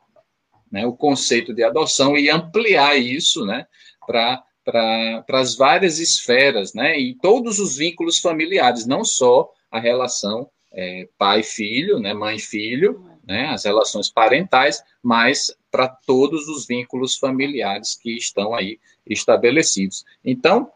né, 0.71 0.87
o 0.87 0.93
conceito 0.93 1.55
de 1.55 1.62
adoção 1.62 2.19
e 2.19 2.29
ampliar 2.29 2.97
isso 2.97 3.47
né, 3.47 3.67
para 4.07 4.43
para 4.65 5.25
as 5.41 5.57
várias 5.57 5.99
esferas, 5.99 6.73
né, 6.73 6.97
e 6.97 7.17
todos 7.17 7.59
os 7.59 7.77
vínculos 7.77 8.21
familiares, 8.21 8.87
não 8.87 9.05
só 9.05 9.53
a 9.69 9.81
relação 9.81 10.49
é, 10.75 11.09
pai-filho, 11.19 11.99
né, 11.99 12.15
mãe-filho, 12.15 13.05
né, 13.27 13.49
as 13.49 13.65
relações 13.65 14.11
parentais, 14.11 14.83
mas 15.03 15.55
para 15.71 15.89
todos 15.89 16.49
os 16.49 16.67
vínculos 16.67 17.17
familiares 17.17 17.95
que 17.95 18.17
estão 18.17 18.55
aí 18.55 18.79
estabelecidos. 19.07 20.05
Então, 20.25 20.71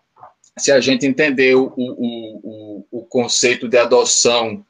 se 0.57 0.73
a 0.73 0.81
gente 0.81 1.07
entender 1.07 1.55
o, 1.55 1.73
o, 1.77 2.41
o, 2.43 2.87
o 2.91 3.05
conceito 3.05 3.69
de 3.69 3.77
adoção, 3.77 4.65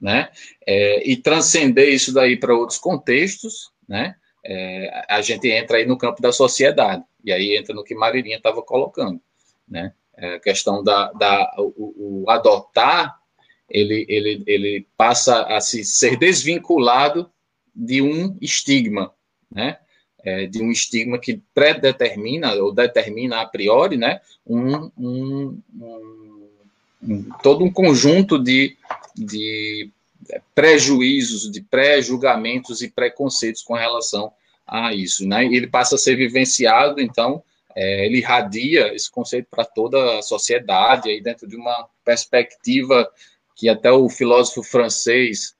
né, 0.00 0.30
é, 0.66 1.08
e 1.08 1.16
transcender 1.16 1.88
isso 1.88 2.12
daí 2.12 2.36
para 2.36 2.54
outros 2.54 2.78
contextos, 2.78 3.72
né, 3.88 4.14
é, 4.44 5.04
a 5.08 5.20
gente 5.20 5.48
entra 5.50 5.78
aí 5.78 5.86
no 5.86 5.98
campo 5.98 6.22
da 6.22 6.32
sociedade, 6.32 7.02
e 7.24 7.32
aí 7.32 7.56
entra 7.56 7.74
no 7.74 7.84
que 7.84 7.94
Marilinha 7.94 8.36
estava 8.36 8.62
colocando, 8.62 9.20
né, 9.68 9.92
é, 10.16 10.34
a 10.34 10.40
questão 10.40 10.82
da, 10.82 11.12
da 11.12 11.54
o, 11.58 12.24
o 12.24 12.30
adotar 12.30 13.17
ele, 13.68 14.06
ele, 14.08 14.42
ele 14.46 14.86
passa 14.96 15.42
a 15.42 15.60
se 15.60 15.84
ser 15.84 16.16
desvinculado 16.16 17.30
de 17.74 18.02
um 18.02 18.36
estigma, 18.40 19.12
né? 19.50 19.78
É, 20.24 20.46
de 20.46 20.60
um 20.60 20.70
estigma 20.72 21.18
que 21.18 21.40
predetermina 21.54 22.52
ou 22.54 22.72
determina 22.72 23.40
a 23.40 23.46
priori, 23.46 23.96
né? 23.96 24.20
Um, 24.46 24.90
um, 24.98 25.62
um, 25.74 26.48
um 27.02 27.24
todo 27.42 27.64
um 27.64 27.72
conjunto 27.72 28.38
de, 28.38 28.76
de 29.16 29.90
prejuízos, 30.54 31.50
de 31.50 31.60
pré-julgamentos 31.62 32.82
e 32.82 32.90
preconceitos 32.90 33.62
com 33.62 33.74
relação 33.74 34.32
a 34.66 34.92
isso, 34.92 35.26
né? 35.26 35.44
Ele 35.44 35.66
passa 35.66 35.94
a 35.94 35.98
ser 35.98 36.16
vivenciado, 36.16 37.00
então, 37.00 37.42
é, 37.74 38.04
ele 38.04 38.18
irradia 38.18 38.92
esse 38.94 39.10
conceito 39.10 39.46
para 39.50 39.64
toda 39.64 40.18
a 40.18 40.22
sociedade, 40.22 41.08
aí 41.08 41.22
dentro 41.22 41.46
de 41.46 41.56
uma 41.56 41.88
perspectiva 42.04 43.08
que 43.58 43.68
até 43.68 43.90
o 43.90 44.08
filósofo 44.08 44.62
francês 44.62 45.58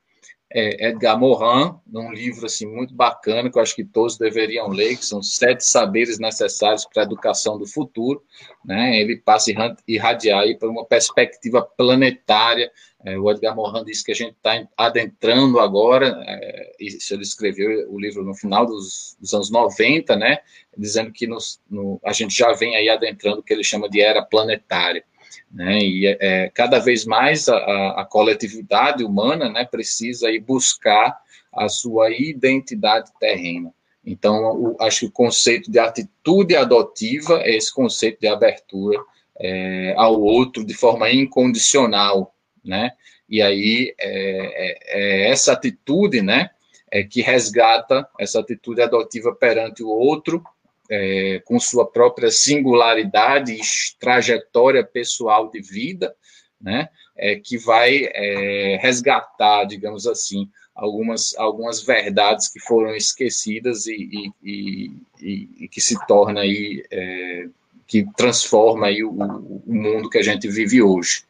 é, 0.50 0.88
Edgar 0.88 1.18
Morin, 1.18 1.74
num 1.86 2.10
livro 2.10 2.46
assim 2.46 2.64
muito 2.64 2.94
bacana 2.94 3.50
que 3.50 3.58
eu 3.58 3.62
acho 3.62 3.74
que 3.74 3.84
todos 3.84 4.16
deveriam 4.16 4.68
ler, 4.68 4.96
que 4.96 5.04
são 5.04 5.22
sete 5.22 5.64
saberes 5.64 6.18
necessários 6.18 6.86
para 6.86 7.02
a 7.02 7.04
educação 7.04 7.58
do 7.58 7.66
futuro, 7.66 8.22
né? 8.64 8.98
Ele 8.98 9.16
passa 9.16 9.50
a 9.50 9.76
irradiar 9.86 10.40
aí 10.40 10.56
para 10.56 10.70
uma 10.70 10.86
perspectiva 10.86 11.60
planetária. 11.60 12.70
É, 13.04 13.18
o 13.18 13.30
Edgar 13.30 13.54
Morin 13.54 13.84
diz 13.84 14.02
que 14.02 14.12
a 14.12 14.14
gente 14.14 14.36
está 14.36 14.66
adentrando 14.76 15.60
agora, 15.60 16.18
é, 16.24 16.76
isso 16.80 17.12
ele 17.12 17.22
escreveu 17.22 17.92
o 17.92 18.00
livro 18.00 18.24
no 18.24 18.34
final 18.34 18.64
dos, 18.64 19.16
dos 19.20 19.34
anos 19.34 19.50
90, 19.50 20.16
né? 20.16 20.38
Dizendo 20.76 21.12
que 21.12 21.26
nos, 21.26 21.60
no, 21.68 22.00
a 22.02 22.12
gente 22.12 22.34
já 22.34 22.52
vem 22.52 22.74
aí 22.74 22.88
adentrando 22.88 23.40
o 23.40 23.42
que 23.42 23.52
ele 23.52 23.64
chama 23.64 23.88
de 23.88 24.00
era 24.00 24.22
planetária. 24.22 25.04
Né? 25.50 25.78
E 25.78 26.06
é, 26.06 26.18
é, 26.20 26.48
cada 26.50 26.78
vez 26.78 27.04
mais 27.04 27.48
a, 27.48 27.56
a, 28.00 28.04
coletividade 28.04 29.02
humana 29.02 29.48
né, 29.48 29.64
precisa 29.64 30.30
ir 30.30 30.40
buscar 30.40 31.18
a 31.52 31.68
sua 31.68 32.10
identidade 32.10 33.10
terrena. 33.18 33.72
Então, 34.04 34.36
o, 34.56 34.76
acho 34.80 35.00
que 35.00 35.06
o 35.06 35.12
conceito 35.12 35.70
de 35.70 35.78
atitude 35.78 36.54
adotiva 36.54 37.40
é 37.42 37.56
esse 37.56 37.74
conceito 37.74 38.20
de 38.20 38.28
abertura 38.28 38.98
é, 39.38 39.94
ao 39.96 40.20
outro 40.20 40.64
de 40.64 40.74
forma 40.74 41.10
incondicional, 41.10 42.34
né? 42.64 42.92
E 43.28 43.42
aí 43.42 43.94
é, 43.98 44.10
é, 44.10 45.26
é 45.26 45.30
essa 45.30 45.52
atitude, 45.52 46.22
né, 46.22 46.50
é 46.90 47.02
que 47.02 47.20
resgata 47.20 48.08
essa 48.18 48.40
atitude 48.40 48.80
adotiva 48.80 49.34
perante 49.34 49.82
o 49.82 49.88
outro 49.88 50.42
é, 50.90 51.42
com 51.44 51.58
sua 51.60 51.86
própria 51.86 52.30
singularidade 52.30 53.52
e 53.52 53.60
trajetória 53.98 54.84
pessoal 54.84 55.50
de 55.50 55.60
vida, 55.60 56.14
né, 56.60 56.88
é, 57.16 57.36
que 57.36 57.58
vai 57.58 58.08
é, 58.12 58.78
resgatar, 58.80 59.64
digamos 59.64 60.06
assim, 60.06 60.48
algumas, 60.74 61.36
algumas 61.36 61.82
verdades 61.82 62.48
que 62.48 62.60
foram 62.60 62.94
esquecidas 62.94 63.86
e, 63.86 64.32
e, 64.42 64.92
e, 65.20 65.48
e 65.60 65.68
que 65.68 65.80
se 65.80 65.96
torna 66.06 66.40
aí, 66.40 66.84
é, 66.90 67.48
que 67.86 68.06
transforma 68.16 68.86
aí 68.86 69.02
o, 69.02 69.10
o, 69.10 69.62
mundo 69.66 70.08
que 70.08 70.18
a 70.18 70.22
gente 70.22 70.48
vive 70.48 70.80
hoje. 70.80 71.24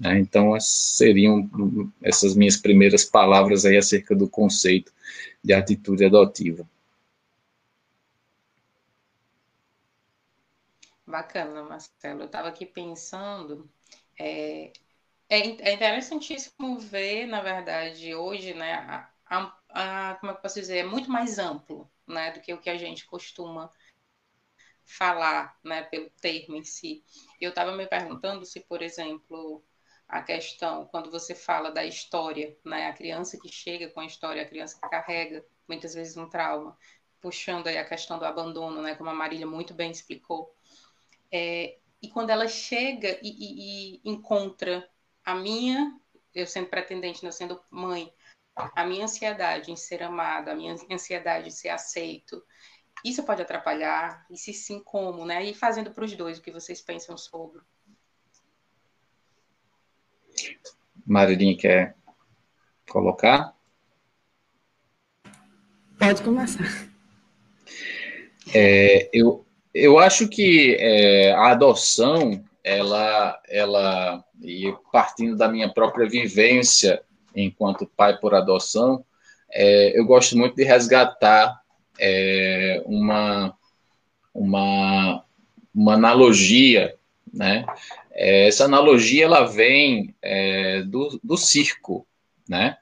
Né? 0.00 0.20
Então, 0.20 0.58
seriam 0.60 1.48
essas 2.02 2.34
minhas 2.36 2.56
primeiras 2.56 3.04
palavras 3.04 3.64
aí 3.64 3.76
acerca 3.76 4.14
do 4.14 4.28
conceito 4.28 4.92
de 5.42 5.52
atitude 5.52 6.04
adotiva. 6.04 6.66
Bacana, 11.14 11.62
Marcelo. 11.62 12.22
Eu 12.22 12.26
estava 12.26 12.48
aqui 12.48 12.66
pensando, 12.66 13.70
é, 14.18 14.72
é, 15.28 15.38
é, 15.38 15.72
interessantíssimo 15.72 16.76
ver, 16.80 17.26
na 17.26 17.40
verdade, 17.40 18.12
hoje, 18.16 18.52
né, 18.52 18.74
a, 18.74 19.10
a, 19.24 20.10
a, 20.10 20.14
como 20.16 20.32
é 20.32 20.34
que 20.34 20.42
posso 20.42 20.58
dizer, 20.58 20.78
é 20.78 20.82
muito 20.84 21.08
mais 21.08 21.38
amplo, 21.38 21.88
né, 22.04 22.32
do 22.32 22.40
que 22.40 22.52
o 22.52 22.60
que 22.60 22.68
a 22.68 22.76
gente 22.76 23.06
costuma 23.06 23.70
falar, 24.84 25.56
né, 25.62 25.84
pelo 25.84 26.10
termo 26.20 26.56
em 26.56 26.64
si. 26.64 27.04
Eu 27.40 27.50
estava 27.50 27.70
me 27.76 27.86
perguntando 27.86 28.44
se, 28.44 28.58
por 28.58 28.82
exemplo, 28.82 29.64
a 30.08 30.20
questão, 30.20 30.84
quando 30.86 31.12
você 31.12 31.32
fala 31.32 31.70
da 31.70 31.84
história, 31.84 32.58
né, 32.64 32.88
a 32.88 32.92
criança 32.92 33.38
que 33.38 33.48
chega 33.48 33.88
com 33.88 34.00
a 34.00 34.06
história, 34.06 34.42
a 34.42 34.48
criança 34.48 34.80
que 34.82 34.88
carrega 34.88 35.46
muitas 35.68 35.94
vezes 35.94 36.16
um 36.16 36.28
trauma, 36.28 36.76
puxando 37.20 37.68
aí 37.68 37.78
a 37.78 37.84
questão 37.88 38.18
do 38.18 38.24
abandono, 38.24 38.82
né, 38.82 38.96
como 38.96 39.10
a 39.10 39.14
Marília 39.14 39.46
muito 39.46 39.72
bem 39.72 39.92
explicou, 39.92 40.52
é, 41.36 41.78
e 42.00 42.08
quando 42.10 42.30
ela 42.30 42.46
chega 42.46 43.18
e, 43.20 43.28
e, 43.28 43.96
e, 43.96 44.00
encontra 44.04 44.88
a 45.24 45.34
minha, 45.34 45.98
eu 46.32 46.46
sendo 46.46 46.68
pretendente, 46.68 47.24
não 47.24 47.32
sendo 47.32 47.60
mãe, 47.68 48.14
a 48.54 48.86
minha 48.86 49.02
ansiedade 49.02 49.72
em 49.72 49.74
ser 49.74 50.00
amada, 50.04 50.52
a 50.52 50.54
minha 50.54 50.76
ansiedade 50.88 51.48
em 51.48 51.50
ser 51.50 51.70
aceito, 51.70 52.40
isso 53.04 53.24
pode 53.24 53.42
atrapalhar? 53.42 54.24
E 54.30 54.38
se 54.38 54.52
sim, 54.52 54.78
como, 54.78 55.26
né? 55.26 55.44
E 55.44 55.52
fazendo 55.52 55.90
para 55.90 56.04
os 56.04 56.14
dois 56.14 56.38
o 56.38 56.42
que 56.42 56.52
vocês 56.52 56.80
pensam 56.80 57.18
sobre. 57.18 57.60
Marilinha 61.04 61.56
quer 61.56 61.96
colocar? 62.88 63.56
Pode 65.98 66.22
começar. 66.22 66.62
É, 68.54 69.10
eu, 69.12 69.43
eu 69.74 69.98
acho 69.98 70.28
que 70.28 70.76
é, 70.78 71.32
a 71.32 71.50
adoção, 71.50 72.42
ela, 72.62 73.40
ela, 73.48 74.24
e 74.40 74.72
partindo 74.92 75.36
da 75.36 75.48
minha 75.48 75.68
própria 75.68 76.08
vivência 76.08 77.02
enquanto 77.34 77.90
pai 77.96 78.16
por 78.18 78.34
adoção, 78.34 79.04
é, 79.50 79.98
eu 79.98 80.04
gosto 80.04 80.38
muito 80.38 80.54
de 80.54 80.62
resgatar 80.62 81.60
é, 81.98 82.82
uma, 82.86 83.54
uma, 84.32 85.24
uma 85.74 85.94
analogia, 85.94 86.94
né? 87.32 87.66
É, 88.12 88.46
essa 88.46 88.64
analogia 88.64 89.24
ela 89.24 89.44
vem 89.44 90.14
é, 90.22 90.82
do, 90.82 91.18
do 91.22 91.36
circo, 91.36 92.06
né? 92.48 92.76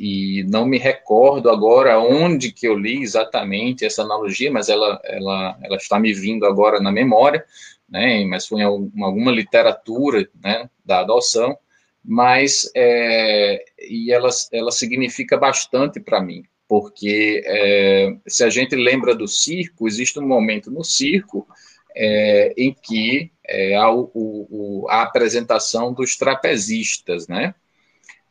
É, 0.00 0.02
e 0.02 0.44
não 0.44 0.64
me 0.64 0.78
recordo 0.78 1.50
agora 1.50 2.00
onde 2.00 2.50
que 2.50 2.66
eu 2.66 2.74
li 2.74 3.02
exatamente 3.02 3.84
essa 3.84 4.02
analogia, 4.02 4.50
mas 4.50 4.68
ela, 4.68 5.00
ela, 5.04 5.58
ela 5.62 5.76
está 5.76 5.98
me 5.98 6.12
vindo 6.14 6.46
agora 6.46 6.80
na 6.80 6.90
memória, 6.90 7.44
né, 7.88 8.24
mas 8.24 8.46
foi 8.46 8.60
em 8.60 8.64
alguma 8.64 9.30
literatura 9.30 10.28
né, 10.42 10.70
da 10.84 11.00
adoção, 11.00 11.56
mas 12.02 12.70
é, 12.74 13.62
e 13.78 14.12
ela, 14.12 14.30
ela 14.52 14.70
significa 14.70 15.36
bastante 15.36 16.00
para 16.00 16.20
mim, 16.20 16.44
porque 16.66 17.42
é, 17.44 18.16
se 18.26 18.42
a 18.42 18.48
gente 18.48 18.74
lembra 18.74 19.14
do 19.14 19.28
circo, 19.28 19.86
existe 19.86 20.18
um 20.18 20.26
momento 20.26 20.70
no 20.70 20.84
circo 20.84 21.46
é, 21.94 22.54
em 22.56 22.72
que 22.72 23.30
é, 23.46 23.74
há 23.74 23.90
o, 23.90 24.10
o, 24.14 24.86
a 24.88 25.02
apresentação 25.02 25.92
dos 25.92 26.16
trapezistas, 26.16 27.26
né? 27.26 27.54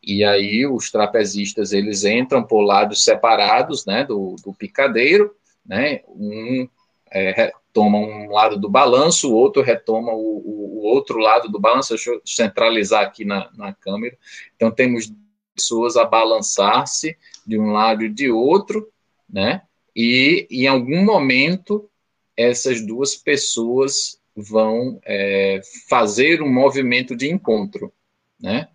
E 0.02 0.24
aí 0.24 0.66
os 0.66 0.90
trapezistas 0.90 1.74
eles 1.74 2.04
entram 2.06 2.44
por 2.44 2.62
lados 2.62 3.04
separados, 3.04 3.86
né, 3.86 4.04
do, 4.04 4.36
do 4.44 4.54
picadeiro, 4.54 5.36
né, 5.66 6.02
um 6.08 6.68
é, 7.12 7.32
retoma 7.32 7.98
um 7.98 8.32
lado 8.32 8.58
do 8.58 8.70
balanço, 8.70 9.32
o 9.32 9.36
outro 9.36 9.62
retoma 9.62 10.12
o, 10.14 10.38
o, 10.38 10.80
o, 10.80 10.86
outro 10.86 11.20
lado 11.20 11.50
do 11.50 11.60
balanço. 11.60 11.90
Deixa 11.90 12.12
eu 12.12 12.22
centralizar 12.26 13.04
aqui 13.04 13.26
na, 13.26 13.50
na 13.56 13.74
câmera. 13.74 14.18
Então 14.56 14.72
temos 14.72 15.12
pessoas 15.56 15.98
a 15.98 16.06
balançar-se 16.06 17.18
de 17.46 17.60
um 17.60 17.72
lado 17.72 18.04
e 18.06 18.10
de 18.10 18.32
outro, 18.32 18.90
né, 19.30 19.64
e 19.96 20.48
em 20.50 20.68
algum 20.68 21.04
momento 21.04 21.90
essas 22.38 22.80
duas 22.82 23.16
pessoas 23.16 24.20
vão 24.34 25.00
é, 25.06 25.60
fazer 25.90 26.42
um 26.42 26.52
movimento 26.52 27.16
de 27.16 27.30
encontro, 27.30 27.92
né? 28.40 28.70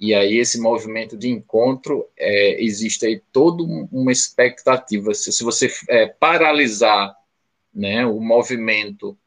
E 0.00 0.14
aí 0.14 0.36
esse 0.38 0.60
movimento 0.60 1.16
de 1.16 1.28
encontro 1.28 2.08
é, 2.16 2.62
existe 2.62 3.04
aí 3.04 3.20
toda 3.32 3.64
uma 3.90 4.12
expectativa. 4.12 5.12
Se, 5.12 5.32
se 5.32 5.42
você 5.42 5.68
é, 5.88 6.06
paralisar 6.06 7.16
né, 7.74 8.06
o 8.06 8.20
movimento 8.20 9.18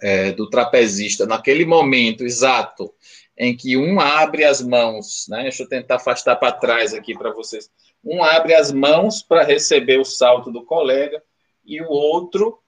é, 0.00 0.32
do 0.32 0.48
trapezista 0.48 1.26
naquele 1.26 1.66
momento 1.66 2.24
exato 2.24 2.94
em 3.36 3.54
que 3.54 3.76
um 3.76 4.00
abre 4.00 4.44
as 4.44 4.62
mãos, 4.62 5.26
né? 5.28 5.42
Deixa 5.42 5.64
eu 5.64 5.68
tentar 5.68 5.96
afastar 5.96 6.36
para 6.36 6.52
trás 6.52 6.94
aqui 6.94 7.12
para 7.14 7.32
vocês. 7.32 7.70
Um 8.02 8.22
abre 8.22 8.54
as 8.54 8.72
mãos 8.72 9.22
para 9.22 9.42
receber 9.42 9.98
o 9.98 10.04
salto 10.04 10.50
do 10.50 10.64
colega 10.64 11.22
e 11.64 11.82
o 11.82 11.88
outro 11.88 12.58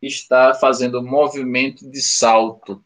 está 0.00 0.54
fazendo 0.54 1.02
movimento 1.02 1.90
de 1.90 2.00
salto, 2.00 2.80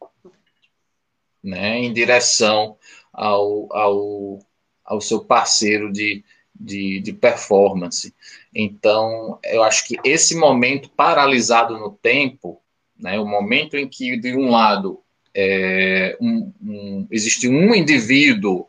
né? 1.41 1.77
Em 1.77 1.93
direção 1.93 2.77
ao, 3.13 3.71
ao, 3.71 4.39
ao 4.83 4.99
seu 4.99 5.23
parceiro 5.23 5.91
de, 5.91 6.23
de, 6.53 6.99
de 6.99 7.13
performance. 7.13 8.13
Então, 8.53 9.39
eu 9.43 9.63
acho 9.63 9.87
que 9.87 9.97
esse 10.03 10.35
momento 10.35 10.89
paralisado 10.89 11.77
no 11.77 11.91
tempo, 11.91 12.61
né? 12.97 13.19
O 13.19 13.25
momento 13.25 13.77
em 13.77 13.87
que 13.87 14.17
de 14.17 14.35
um 14.35 14.49
lado 14.49 15.03
é, 15.35 16.15
um, 16.21 16.53
um, 16.61 17.07
existe 17.11 17.47
um 17.47 17.73
indivíduo, 17.73 18.67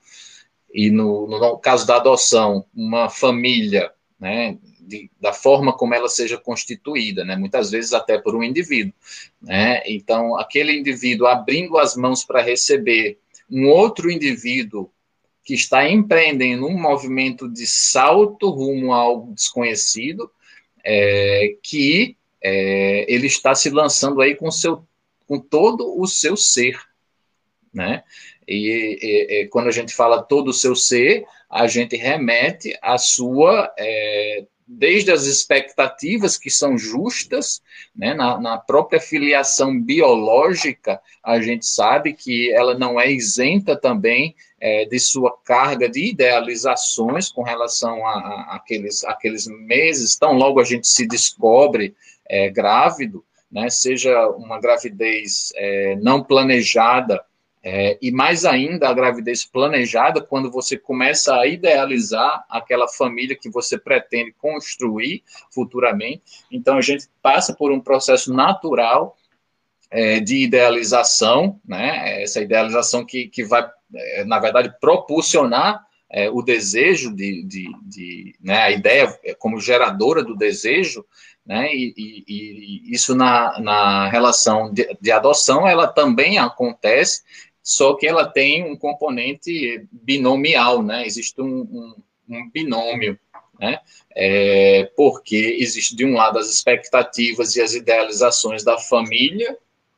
e 0.73 0.91
no, 0.91 1.29
no, 1.29 1.59
caso 1.59 1.87
da 1.87 1.97
adoção, 1.97 2.65
uma 2.75 3.09
família, 3.09 3.93
né, 4.19 4.59
de, 4.81 5.11
da 5.21 5.33
forma 5.33 5.73
como 5.73 5.95
ela 5.95 6.09
seja 6.09 6.37
constituída, 6.37 7.25
né, 7.25 7.37
muitas 7.37 7.71
vezes 7.71 7.93
até 7.93 8.19
por 8.19 8.35
um 8.35 8.43
indivíduo. 8.43 8.93
Né, 9.41 9.83
então, 9.87 10.37
aquele 10.37 10.77
indivíduo 10.77 11.27
abrindo 11.27 11.79
as 11.79 11.95
mãos 11.97 12.25
para 12.25 12.43
receber 12.43 13.19
um 13.55 13.69
outro 13.69 14.11
indivíduo 14.11 14.91
que 15.45 15.55
está 15.55 15.89
empreendendo 15.89 16.67
um 16.67 16.77
movimento 16.77 17.49
de 17.49 17.69
salto 17.69 18.51
rumo 18.51 18.93
ao 18.93 19.29
desconhecido, 19.29 20.29
é, 20.85 21.55
que 21.63 22.17
é, 22.43 23.07
ele 23.09 23.29
está 23.29 23.55
se 23.55 23.71
lançando 23.71 24.21
aí 24.21 24.35
com 24.35 24.51
seu 24.51 24.85
com 25.27 25.39
todo 25.39 25.99
o 25.99 26.07
seu 26.07 26.37
ser, 26.37 26.79
né? 27.73 28.03
E, 28.47 28.99
e, 29.01 29.43
e, 29.43 29.49
quando 29.49 29.69
a 29.69 29.71
gente 29.71 29.95
fala 29.95 30.23
todo 30.23 30.49
o 30.49 30.53
seu 30.53 30.77
ser, 30.77 31.25
a 31.49 31.67
gente 31.67 31.97
remete 31.97 32.77
à 32.83 32.99
sua, 32.99 33.73
é, 33.79 34.45
desde 34.67 35.13
as 35.13 35.25
expectativas 35.27 36.39
que 36.39 36.49
são 36.49 36.79
justas, 36.79 37.63
né, 37.95 38.15
na, 38.15 38.41
na, 38.41 38.59
própria 38.59 38.99
filiação 38.99 39.79
biológica, 39.79 41.01
a 41.23 41.41
gente 41.41 41.67
sabe 41.67 42.15
que 42.15 42.51
ela 42.53 42.77
não 42.77 42.99
é 42.99 43.11
isenta 43.11 43.77
também 43.77 44.35
é, 44.59 44.87
de 44.87 44.99
sua 44.99 45.37
carga 45.45 45.89
de 45.89 46.11
idealizações 46.11 47.31
com 47.31 47.43
relação 47.43 48.07
a, 48.07 48.13
a, 48.13 48.57
aqueles, 48.57 49.05
aqueles 49.05 49.47
meses, 49.47 50.17
tão 50.17 50.33
logo 50.33 50.61
a 50.61 50.65
gente 50.65 50.89
se 50.89 51.07
descobre 51.07 51.95
é, 52.27 52.49
grávido, 52.49 53.23
né, 53.53 53.69
seja 53.69 54.29
uma 54.31 54.59
gravidez 54.59 55.53
é, 55.57 55.97
não 55.97 56.25
planejada, 56.25 57.23
é, 57.67 57.97
e 58.03 58.13
mais 58.13 58.45
ainda 58.45 58.91
a 58.91 58.93
gravidez 58.93 59.43
planejada, 59.43 60.21
quando 60.21 60.51
você 60.51 60.77
começa 60.77 61.35
a 61.35 61.47
idealizar 61.47 62.45
aquela 62.51 62.87
família 62.87 63.35
que 63.35 63.49
você 63.49 63.79
pretende 63.79 64.33
construir 64.33 65.25
futuramente. 65.51 66.45
Então, 66.53 66.77
a 66.77 66.83
gente 66.83 67.09
passa 67.23 67.55
por 67.55 67.73
um 67.73 67.81
processo 67.81 68.35
natural 68.35 69.17
é, 69.91 70.21
de 70.21 70.45
idealização, 70.45 71.59
né, 71.67 72.23
essa 72.23 72.43
idealização 72.43 73.03
que, 73.03 73.29
que 73.29 73.43
vai, 73.43 73.67
é, 73.95 74.25
na 74.25 74.39
verdade, 74.39 74.71
propulsionar 74.79 75.87
é, 76.11 76.29
o 76.29 76.43
desejo 76.43 77.15
de, 77.17 77.43
de, 77.45 77.65
de 77.83 78.35
né, 78.43 78.59
a 78.59 78.71
ideia 78.73 79.19
como 79.39 79.59
geradora 79.59 80.23
do 80.23 80.37
desejo, 80.37 81.03
né? 81.45 81.75
E, 81.75 81.95
e, 81.97 82.25
e 82.27 82.95
isso 82.95 83.15
na, 83.15 83.61
na 83.61 84.09
relação 84.09 84.73
de, 84.73 84.97
de, 85.01 85.13
adoção, 85.13 85.69
ela 85.69 85.87
também 85.87 86.39
acontece, 86.39 87.23
só 87.65 87.95
que 87.95 88.07
ela 88.07 88.27
tem 88.27 88.63
um 88.71 88.77
componente 88.77 89.89
binomial, 89.91 90.83
né? 90.83 91.07
Existe 91.07 91.41
um, 91.41 91.63
um, 91.63 91.95
um 92.29 92.51
binômio, 92.51 93.19
né? 93.59 93.81
É, 94.15 94.91
porque 94.95 95.57
existe 95.59 95.97
de 95.97 96.05
um 96.05 96.13
lado 96.13 96.39
as 96.39 96.51
expectativas 96.51 97.57
e 97.57 97.63
as 97.63 97.73
idealizações 97.73 98.63
da 98.63 98.77
família, 98.77 99.57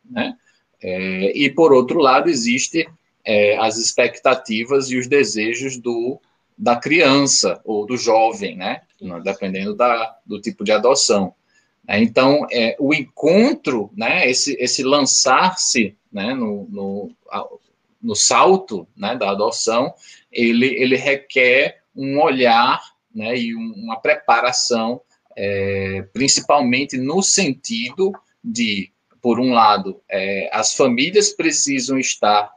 né? 0.09 0.37
É, 0.81 1.37
e 1.37 1.51
por 1.51 1.73
outro 1.73 1.99
lado 1.99 2.31
existe 2.31 2.89
é, 3.25 3.57
as 3.57 3.79
expectativas 3.79 4.89
e 4.93 4.97
os 4.97 5.09
desejos 5.09 5.77
do 5.77 6.21
da 6.57 6.77
criança 6.77 7.61
ou 7.65 7.85
do 7.85 7.97
jovem, 7.97 8.57
né? 8.57 8.83
Dependendo 9.25 9.75
da, 9.75 10.17
do 10.25 10.41
tipo 10.41 10.63
de 10.63 10.71
adoção. 10.71 11.35
É, 11.89 12.03
então, 12.03 12.47
é, 12.51 12.77
o 12.81 12.93
encontro, 12.93 13.91
né, 13.97 14.29
esse, 14.29 14.57
esse 14.59 14.83
lançar-se 14.83 15.97
né, 16.13 16.35
no, 16.35 16.67
no, 16.69 17.11
no 18.03 18.15
salto 18.17 18.89
né, 18.97 19.15
da 19.17 19.31
adoção, 19.31 19.95
ele, 20.33 20.67
ele 20.67 20.97
requer 20.97 21.83
um 21.95 22.21
olhar 22.21 22.81
né, 23.15 23.37
e 23.37 23.55
uma 23.55 24.01
preparação, 24.01 25.01
é, 25.37 26.03
principalmente 26.13 26.97
no 26.97 27.23
sentido 27.23 28.13
de, 28.43 28.91
por 29.23 29.39
um 29.39 29.53
lado, 29.53 30.01
é, 30.11 30.51
as 30.53 30.75
famílias 30.75 31.31
precisam 31.31 31.99
estar 31.99 32.51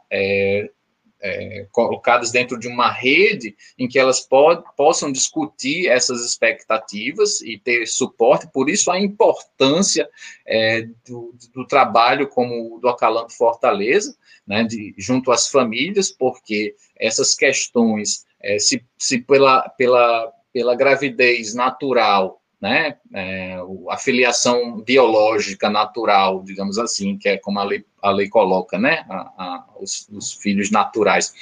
é, 1.20 1.66
colocadas 1.70 2.30
dentro 2.30 2.58
de 2.58 2.66
uma 2.66 2.90
rede 2.90 3.54
em 3.78 3.86
que 3.86 3.98
elas 3.98 4.20
pod, 4.20 4.62
possam 4.76 5.12
discutir 5.12 5.88
essas 5.88 6.24
expectativas 6.24 7.40
e 7.42 7.58
ter 7.58 7.86
suporte, 7.86 8.48
por 8.52 8.70
isso 8.70 8.90
a 8.90 8.98
importância 8.98 10.08
é, 10.46 10.82
do, 11.06 11.34
do, 11.52 11.66
trabalho 11.66 12.28
como 12.28 12.78
do 12.80 12.88
Acalanto 12.88 13.36
Fortaleza, 13.36 14.16
né, 14.46 14.64
de, 14.64 14.94
junto 14.96 15.30
às 15.30 15.48
famílias, 15.48 16.10
porque 16.10 16.74
essas 16.98 17.34
questões, 17.34 18.24
é, 18.42 18.58
se, 18.58 18.82
se 18.98 19.20
pela, 19.20 19.68
pela, 19.70 20.32
pela 20.52 20.74
gravidez 20.74 21.54
natural 21.54 22.39
né, 22.60 22.96
é, 23.14 23.56
a 23.88 23.96
filiação 23.96 24.80
biológica 24.82 25.70
natural, 25.70 26.42
digamos 26.44 26.78
assim, 26.78 27.16
que 27.16 27.28
é 27.28 27.38
como 27.38 27.58
a 27.58 27.64
lei, 27.64 27.84
a 28.02 28.10
lei 28.10 28.28
coloca, 28.28 28.78
né, 28.78 29.04
a, 29.08 29.16
a, 29.16 29.64
os, 29.80 30.06
os, 30.10 30.34
filhos 30.34 30.70
naturais. 30.70 31.32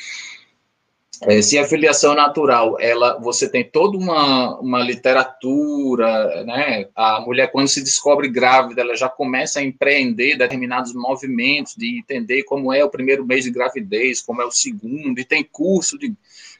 É, 1.22 1.42
se 1.42 1.58
a 1.58 1.66
filiação 1.66 2.14
natural, 2.14 2.78
ela, 2.78 3.18
você 3.18 3.50
tem 3.50 3.64
toda 3.68 3.98
uma, 3.98 4.60
uma 4.60 4.80
literatura, 4.80 6.44
né, 6.44 6.86
a 6.94 7.20
mulher 7.20 7.50
quando 7.50 7.66
se 7.66 7.82
descobre 7.82 8.28
grávida, 8.28 8.82
ela 8.82 8.94
já 8.94 9.08
começa 9.08 9.58
a 9.58 9.64
empreender 9.64 10.36
determinados 10.36 10.94
movimentos 10.94 11.74
de 11.74 11.98
entender 11.98 12.44
como 12.44 12.72
é 12.72 12.84
o 12.84 12.90
primeiro 12.90 13.26
mês 13.26 13.42
de 13.42 13.50
gravidez, 13.50 14.22
como 14.22 14.40
é 14.40 14.44
o 14.44 14.52
segundo, 14.52 15.18
e 15.18 15.24
tem 15.24 15.42
curso 15.42 15.98
de 15.98 16.14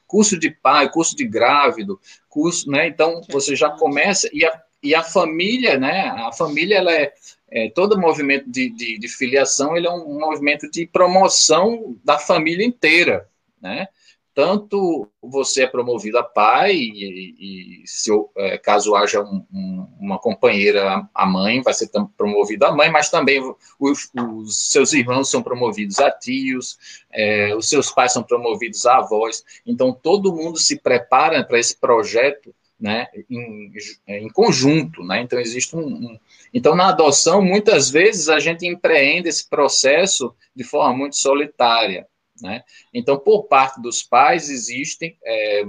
curso 0.08 0.38
de 0.38 0.50
pai, 0.50 0.90
curso 0.90 1.14
de 1.14 1.24
grávido, 1.24 2.00
curso, 2.28 2.68
né? 2.68 2.88
Então 2.88 3.20
você 3.28 3.54
já 3.54 3.70
começa 3.70 4.28
e 4.32 4.44
a, 4.44 4.62
e 4.82 4.94
a 4.94 5.02
família, 5.02 5.78
né? 5.78 6.08
A 6.08 6.32
família 6.32 6.78
ela 6.78 6.92
é, 6.92 7.12
é 7.50 7.70
todo 7.70 8.00
movimento 8.00 8.50
de, 8.50 8.70
de, 8.70 8.98
de, 8.98 9.08
filiação 9.08 9.76
ele 9.76 9.86
é 9.86 9.90
um 9.90 10.18
movimento 10.18 10.68
de 10.70 10.86
promoção 10.86 11.96
da 12.02 12.18
família 12.18 12.64
inteira, 12.64 13.28
né? 13.60 13.86
Tanto 14.38 15.10
você 15.20 15.64
é 15.64 15.66
promovido 15.66 16.16
a 16.16 16.22
pai, 16.22 16.72
e, 16.72 17.82
e 17.82 17.82
se, 17.84 18.08
é, 18.36 18.56
caso 18.56 18.94
haja 18.94 19.20
um, 19.20 19.44
um, 19.52 19.86
uma 19.98 20.16
companheira, 20.16 21.08
a 21.12 21.26
mãe, 21.26 21.60
vai 21.60 21.74
ser 21.74 21.90
promovido 22.16 22.64
a 22.64 22.70
mãe, 22.70 22.88
mas 22.88 23.10
também 23.10 23.42
os, 23.80 24.08
os 24.14 24.70
seus 24.70 24.92
irmãos 24.92 25.28
são 25.28 25.42
promovidos 25.42 25.98
a 25.98 26.08
tios, 26.12 26.78
é, 27.12 27.52
os 27.56 27.68
seus 27.68 27.90
pais 27.90 28.12
são 28.12 28.22
promovidos 28.22 28.86
a 28.86 28.98
avós. 28.98 29.42
Então, 29.66 29.92
todo 29.92 30.32
mundo 30.32 30.56
se 30.56 30.78
prepara 30.78 31.42
para 31.42 31.58
esse 31.58 31.76
projeto 31.76 32.54
né, 32.78 33.08
em, 33.28 33.72
em, 34.06 34.28
conjunto, 34.28 35.02
né? 35.02 35.20
Então 35.20 35.40
existe 35.40 35.74
um, 35.74 35.80
um, 35.80 36.18
então 36.54 36.76
na 36.76 36.90
adoção 36.90 37.42
muitas 37.42 37.90
vezes 37.90 38.28
a 38.28 38.38
gente 38.38 38.64
empreende 38.64 39.28
esse 39.28 39.48
processo 39.50 40.32
de 40.54 40.62
forma 40.62 40.96
muito 40.96 41.16
solitária, 41.16 42.06
né? 42.40 42.62
Então, 42.92 43.18
por 43.18 43.44
parte 43.44 43.80
dos 43.80 44.02
pais, 44.02 44.50
existem 44.50 45.16
é, 45.24 45.64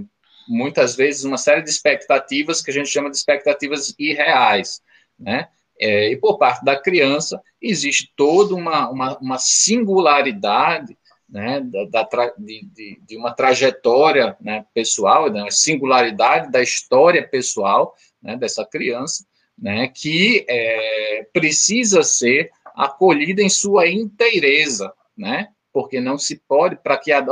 muitas 0.48 0.96
vezes 0.96 1.24
uma 1.24 1.38
série 1.38 1.62
de 1.62 1.70
expectativas 1.70 2.62
que 2.62 2.72
a 2.72 2.74
gente 2.74 2.90
chama 2.90 3.10
de 3.10 3.18
expectativas 3.18 3.94
irreais. 4.00 4.82
Né? 5.18 5.48
É, 5.80 6.12
e 6.12 6.18
por 6.18 6.38
parte 6.38 6.66
da 6.66 6.80
criança, 6.80 7.42
existe 7.62 8.12
toda 8.16 8.56
uma, 8.56 8.90
uma, 8.90 9.18
uma 9.20 9.38
singularidade 9.38 10.98
né, 11.30 11.62
da, 11.62 12.04
da 12.04 12.34
de, 12.38 13.00
de, 13.06 13.16
uma 13.16 13.32
trajetória 13.32 14.36
né, 14.42 14.66
pessoal, 14.74 15.32
né, 15.32 15.42
uma 15.42 15.52
singularidade 15.52 16.52
da 16.52 16.62
história 16.62 17.26
pessoal 17.28 17.94
né, 18.22 18.36
dessa 18.36 18.66
criança, 18.66 19.24
né, 19.58 19.88
que 19.88 20.44
é, 20.50 21.28
precisa 21.32 22.02
ser 22.02 22.50
acolhida 22.76 23.42
em 23.42 23.50
sua 23.50 23.88
inteireza, 23.88 24.92
né? 25.16 25.50
Porque 25.80 26.02
não 26.02 26.18
se 26.18 26.42
pode, 26.46 26.76
para 26.76 26.98
que 26.98 27.10
a, 27.10 27.24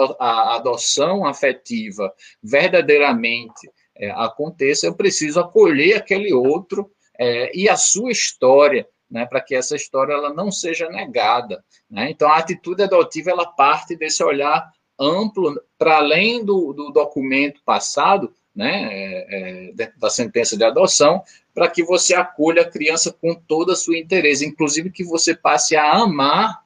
adoção 0.55 1.25
afetiva 1.25 2.13
verdadeiramente 2.41 3.69
é, 3.93 4.09
aconteça, 4.11 4.87
eu 4.87 4.95
preciso 4.95 5.41
acolher 5.41 5.97
aquele 5.97 6.33
outro 6.33 6.89
é, 7.19 7.51
e 7.53 7.67
a 7.67 7.75
sua 7.75 8.09
história, 8.09 8.87
né, 9.11 9.25
para 9.25 9.41
que 9.41 9.53
essa 9.53 9.75
história 9.75 10.13
ela 10.13 10.33
não 10.33 10.49
seja 10.49 10.87
negada. 10.87 11.61
Né? 11.91 12.09
Então, 12.09 12.29
a 12.29 12.37
atitude 12.37 12.83
adotiva 12.83 13.31
ela 13.31 13.45
parte 13.45 13.97
desse 13.97 14.23
olhar 14.23 14.71
amplo, 14.97 15.61
para 15.77 15.97
além 15.97 16.45
do, 16.45 16.71
do 16.71 16.89
documento 16.91 17.59
passado, 17.65 18.33
né, 18.55 18.87
é, 18.89 19.71
é, 19.75 19.89
da 19.97 20.09
sentença 20.09 20.55
de 20.55 20.63
adoção, 20.63 21.21
para 21.53 21.67
que 21.69 21.83
você 21.83 22.15
acolha 22.15 22.61
a 22.61 22.71
criança 22.71 23.11
com 23.11 23.35
toda 23.35 23.73
a 23.73 23.75
sua 23.75 23.97
interesse, 23.97 24.45
inclusive 24.45 24.89
que 24.89 25.03
você 25.03 25.35
passe 25.35 25.75
a 25.75 25.91
amar 25.91 26.65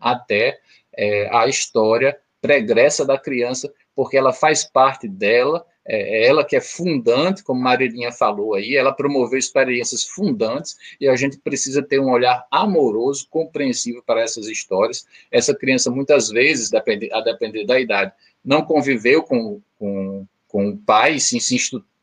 até 0.00 0.58
é, 0.96 1.28
a 1.34 1.46
história 1.46 2.16
pregressa 2.40 3.04
da 3.04 3.18
criança, 3.18 3.72
porque 3.94 4.16
ela 4.16 4.32
faz 4.32 4.64
parte 4.64 5.06
dela, 5.06 5.64
é, 5.86 6.22
é 6.22 6.26
ela 6.26 6.44
que 6.44 6.56
é 6.56 6.60
fundante, 6.60 7.42
como 7.42 7.60
Marilinha 7.60 8.12
falou 8.12 8.54
aí, 8.54 8.76
ela 8.76 8.92
promoveu 8.92 9.38
experiências 9.38 10.04
fundantes 10.04 10.76
e 11.00 11.08
a 11.08 11.16
gente 11.16 11.38
precisa 11.38 11.82
ter 11.82 12.00
um 12.00 12.10
olhar 12.10 12.46
amoroso, 12.50 13.26
compreensivo 13.28 14.02
para 14.04 14.22
essas 14.22 14.46
histórias. 14.46 15.06
Essa 15.30 15.54
criança, 15.54 15.90
muitas 15.90 16.28
vezes, 16.28 16.72
a 16.72 17.20
depender 17.20 17.64
da 17.66 17.78
idade, 17.78 18.12
não 18.44 18.62
conviveu 18.62 19.22
com, 19.22 19.60
com 19.78 20.26
com 20.50 20.68
o 20.68 20.76
pai, 20.76 21.20
se 21.20 21.38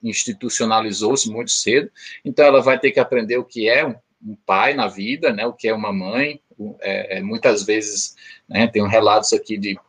institucionalizou-se 0.01 1.29
muito 1.29 1.51
cedo, 1.51 1.91
então 2.23 2.45
ela 2.45 2.61
vai 2.61 2.79
ter 2.79 2.91
que 2.91 2.99
aprender 2.99 3.37
o 3.37 3.43
que 3.43 3.69
é 3.69 3.85
um 3.85 4.35
pai 4.45 4.73
na 4.73 4.87
vida, 4.87 5.33
né, 5.33 5.45
o 5.45 5.53
que 5.53 5.67
é 5.67 5.73
uma 5.73 5.91
mãe, 5.91 6.39
é, 6.81 7.17
é, 7.17 7.21
muitas 7.21 7.63
vezes, 7.63 8.15
né, 8.47 8.67
tem 8.67 8.83
um 8.83 8.87
relatos 8.87 9.33
aqui 9.33 9.57
de, 9.57 9.79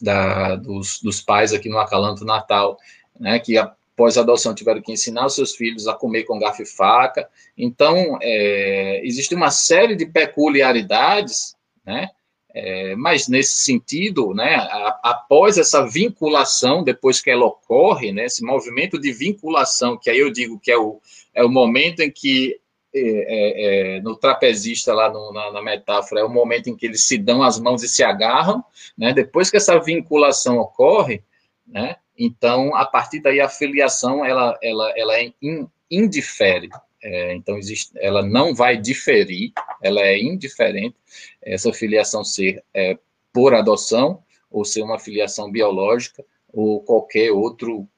da, 0.00 0.56
dos, 0.56 1.00
dos 1.00 1.20
pais 1.20 1.52
aqui 1.52 1.68
no 1.68 1.78
Acalanto 1.78 2.24
Natal, 2.24 2.78
né, 3.18 3.38
que 3.38 3.58
após 3.58 4.16
a 4.16 4.22
adoção 4.22 4.54
tiveram 4.54 4.82
que 4.82 4.92
ensinar 4.92 5.26
os 5.26 5.34
seus 5.34 5.54
filhos 5.54 5.86
a 5.86 5.94
comer 5.94 6.24
com 6.24 6.38
garfo 6.38 6.62
e 6.62 6.66
faca, 6.66 7.28
então 7.56 8.18
é, 8.22 9.00
existe 9.04 9.34
uma 9.34 9.50
série 9.50 9.94
de 9.94 10.06
peculiaridades, 10.06 11.54
né, 11.84 12.08
é, 12.54 12.94
mas 12.96 13.28
nesse 13.28 13.56
sentido, 13.56 14.34
né, 14.34 14.56
após 15.02 15.56
essa 15.56 15.86
vinculação, 15.86 16.84
depois 16.84 17.20
que 17.20 17.30
ela 17.30 17.46
ocorre, 17.46 18.12
né, 18.12 18.26
esse 18.26 18.44
movimento 18.44 19.00
de 19.00 19.10
vinculação, 19.10 19.96
que 19.96 20.10
aí 20.10 20.18
eu 20.18 20.30
digo 20.30 20.60
que 20.60 20.70
é 20.70 20.76
o, 20.76 21.00
é 21.34 21.42
o 21.42 21.48
momento 21.48 22.00
em 22.00 22.10
que, 22.10 22.60
é, 22.94 23.00
é, 23.00 23.96
é 23.96 24.00
no 24.00 24.16
trapezista 24.16 24.92
lá 24.92 25.10
no, 25.10 25.32
na, 25.32 25.52
na, 25.52 25.62
metáfora, 25.62 26.20
é 26.20 26.24
o 26.24 26.28
momento 26.28 26.68
em 26.68 26.76
que 26.76 26.86
eles 26.86 27.04
se 27.04 27.18
dão 27.18 27.42
as 27.42 27.58
mãos 27.58 27.82
e 27.82 27.88
se 27.88 28.02
agarram, 28.02 28.64
né, 28.96 29.12
depois 29.12 29.50
que 29.50 29.56
essa 29.56 29.78
vinculação 29.78 30.58
ocorre, 30.58 31.22
né, 31.66 31.96
então, 32.18 32.74
a 32.76 32.84
partir 32.84 33.20
daí, 33.20 33.40
a 33.40 33.48
filiação, 33.48 34.24
ela, 34.24 34.58
ela, 34.62 34.92
ela 34.96 35.18
é 35.18 35.32
in, 35.42 35.66
indifere, 35.90 36.68
é, 37.02 37.34
então, 37.34 37.58
existe, 37.58 37.90
ela 37.96 38.22
não 38.22 38.54
vai 38.54 38.76
diferir, 38.76 39.52
ela 39.82 40.00
é 40.02 40.20
indiferente, 40.20 40.94
essa 41.42 41.72
filiação 41.72 42.22
ser 42.22 42.62
é, 42.72 42.96
por 43.32 43.54
adoção, 43.54 44.22
ou 44.50 44.64
ser 44.64 44.82
uma 44.82 44.98
filiação 44.98 45.50
biológica, 45.50 46.24
ou 46.52 46.80
qualquer 46.80 47.32
outro 47.32 47.88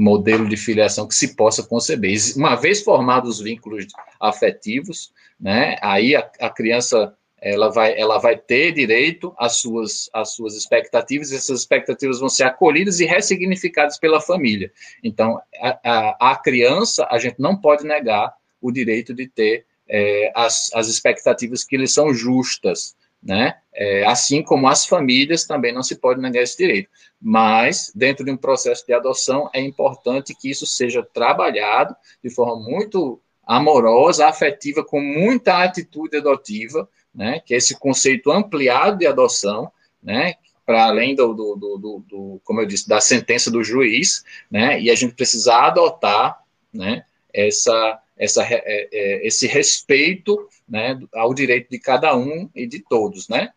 modelo 0.00 0.48
de 0.48 0.56
filiação 0.56 1.06
que 1.06 1.14
se 1.14 1.36
possa 1.36 1.62
conceber. 1.62 2.16
Uma 2.34 2.56
vez 2.56 2.82
formados 2.82 3.38
os 3.38 3.40
vínculos 3.44 3.86
afetivos, 4.18 5.12
né, 5.38 5.76
aí 5.82 6.16
a, 6.16 6.28
a 6.40 6.48
criança 6.48 7.14
ela 7.42 7.70
vai, 7.70 7.98
ela 7.98 8.18
vai 8.18 8.36
ter 8.36 8.72
direito 8.72 9.34
às 9.38 9.56
suas, 9.56 10.10
às 10.12 10.34
suas 10.34 10.54
expectativas, 10.54 11.30
e 11.30 11.36
essas 11.36 11.60
expectativas 11.60 12.20
vão 12.20 12.28
ser 12.28 12.44
acolhidas 12.44 13.00
e 13.00 13.06
ressignificadas 13.06 13.98
pela 13.98 14.20
família. 14.20 14.70
Então, 15.02 15.40
a, 15.58 15.78
a, 15.84 16.32
a 16.32 16.36
criança, 16.36 17.06
a 17.10 17.18
gente 17.18 17.36
não 17.38 17.56
pode 17.56 17.84
negar 17.84 18.34
o 18.60 18.70
direito 18.70 19.14
de 19.14 19.26
ter 19.26 19.64
é, 19.88 20.30
as, 20.34 20.70
as 20.74 20.88
expectativas 20.88 21.64
que 21.64 21.76
lhe 21.76 21.88
são 21.88 22.12
justas, 22.12 22.94
né? 23.22 23.56
É, 23.72 24.04
assim 24.06 24.42
como 24.42 24.66
as 24.66 24.86
famílias 24.86 25.44
também 25.44 25.72
não 25.72 25.82
se 25.82 25.96
pode 25.96 26.20
negar 26.20 26.42
esse 26.42 26.56
direito. 26.56 26.90
Mas, 27.20 27.92
dentro 27.94 28.24
de 28.24 28.30
um 28.30 28.36
processo 28.36 28.84
de 28.86 28.92
adoção, 28.92 29.48
é 29.52 29.60
importante 29.60 30.34
que 30.34 30.50
isso 30.50 30.66
seja 30.66 31.02
trabalhado 31.02 31.94
de 32.22 32.30
forma 32.30 32.56
muito 32.56 33.20
amorosa, 33.46 34.28
afetiva, 34.28 34.84
com 34.84 35.00
muita 35.00 35.62
atitude 35.62 36.16
adotiva, 36.16 36.88
né, 37.14 37.40
que 37.44 37.52
é 37.52 37.56
esse 37.56 37.78
conceito 37.78 38.30
ampliado 38.30 38.98
de 38.98 39.06
adoção, 39.06 39.70
né, 40.02 40.34
para 40.64 40.84
além 40.84 41.16
do, 41.16 41.34
do, 41.34 41.56
do, 41.56 42.04
do, 42.08 42.40
como 42.44 42.60
eu 42.60 42.66
disse, 42.66 42.88
da 42.88 43.00
sentença 43.00 43.50
do 43.50 43.64
juiz, 43.64 44.24
né, 44.48 44.80
e 44.80 44.88
a 44.88 44.94
gente 44.94 45.14
precisa 45.14 45.54
adotar, 45.54 46.38
né, 46.72 47.04
essa, 47.34 48.00
essa, 48.20 48.44
é, 48.44 48.88
é, 48.92 49.26
esse 49.26 49.46
respeito, 49.46 50.46
né, 50.68 51.00
ao 51.14 51.32
direito 51.32 51.70
de 51.70 51.78
cada 51.78 52.14
um 52.14 52.50
e 52.54 52.66
de 52.66 52.80
todos, 52.80 53.28
né, 53.28 53.50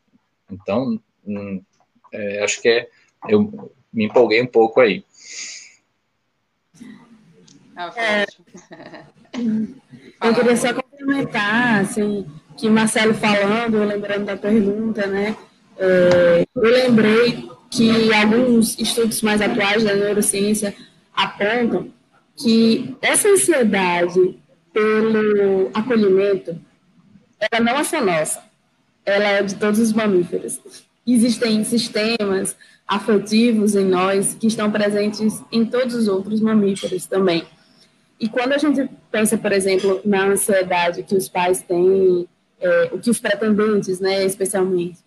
então, 0.50 0.98
hum, 1.28 1.62
é, 2.14 2.44
acho 2.44 2.62
que 2.62 2.70
é, 2.70 2.88
eu 3.28 3.72
me 3.92 4.06
empolguei 4.06 4.42
um 4.42 4.48
pouco 4.48 4.80
aí. 4.80 5.04
É, 7.98 8.26
eu 10.24 10.34
queria 10.34 10.56
só 10.56 10.74
complementar, 10.74 11.82
assim, 11.82 12.26
que 12.56 12.70
Marcelo 12.70 13.14
falando, 13.14 13.84
lembrando 13.84 14.26
da 14.26 14.38
pergunta, 14.38 15.08
né? 15.08 15.36
É, 15.78 16.46
eu 16.56 16.62
lembrei 16.62 17.50
que 17.70 18.14
alguns 18.14 18.78
estudos 18.80 19.22
mais 19.24 19.42
atuais 19.42 19.84
da 19.84 19.96
neurociência 19.96 20.76
apontam 21.12 21.92
que 22.38 22.96
essa 23.02 23.28
ansiedade 23.28 24.40
pelo 24.74 25.70
acolhimento, 25.74 26.60
ela 27.40 27.64
não 27.64 27.78
é 27.78 27.84
só 27.84 28.04
nossa, 28.04 28.44
ela 29.06 29.26
é 29.26 29.44
de 29.44 29.56
todos 29.56 29.80
os 29.80 29.94
mamíferos. 29.94 30.60
Existem 31.06 31.64
sistemas 31.64 32.56
afetivos 32.88 33.76
em 33.76 33.86
nós 33.86 34.34
que 34.34 34.48
estão 34.48 34.72
presentes 34.72 35.42
em 35.52 35.66
todos 35.66 35.96
os 35.96 36.08
outros 36.08 36.42
mamíferos 36.42 37.06
também. 37.06 37.46
E 38.20 38.28
quando 38.30 38.54
a 38.54 38.58
gente 38.58 38.90
pensa, 39.12 39.38
por 39.38 39.52
exemplo, 39.52 40.02
na 40.06 40.26
ansiedade 40.26 41.04
que 41.04 41.16
os 41.16 41.28
pais 41.28 41.62
têm 41.62 42.28
é, 42.60 42.90
o 42.94 43.00
que 43.00 43.10
os 43.10 43.20
pretendentes, 43.20 44.00
né, 44.00 44.24
especialmente, 44.24 45.00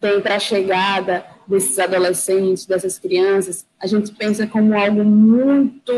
têm 0.00 0.20
para 0.20 0.36
a 0.36 0.40
chegada 0.40 1.24
desses 1.46 1.78
adolescentes, 1.78 2.66
dessas 2.66 2.98
crianças, 2.98 3.64
a 3.80 3.86
gente 3.86 4.12
pensa 4.12 4.46
como 4.46 4.76
algo 4.76 5.04
muito 5.04 5.92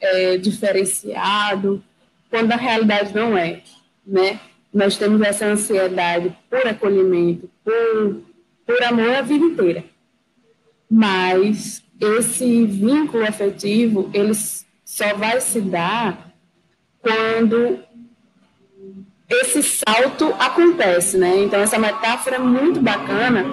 é, 0.00 0.36
diferenciado, 0.38 1.82
quando 2.30 2.52
a 2.52 2.56
realidade 2.56 3.14
não 3.14 3.36
é, 3.36 3.62
né? 4.06 4.38
Nós 4.72 4.96
temos 4.96 5.20
essa 5.22 5.46
ansiedade 5.46 6.36
por 6.50 6.66
acolhimento, 6.66 7.50
por, 7.64 8.22
por 8.66 8.82
amor 8.82 9.14
a 9.14 9.22
vida 9.22 9.44
inteira. 9.44 9.84
Mas 10.90 11.82
esse 12.00 12.64
vínculo 12.66 13.24
afetivo, 13.26 14.10
ele 14.12 14.32
só 14.84 15.14
vai 15.14 15.40
se 15.40 15.60
dar 15.60 16.32
quando 17.00 17.78
esse 19.28 19.62
salto 19.62 20.34
acontece, 20.38 21.18
né? 21.18 21.44
Então 21.44 21.60
essa 21.60 21.78
metáfora 21.78 22.36
é 22.36 22.38
muito 22.38 22.80
bacana 22.80 23.44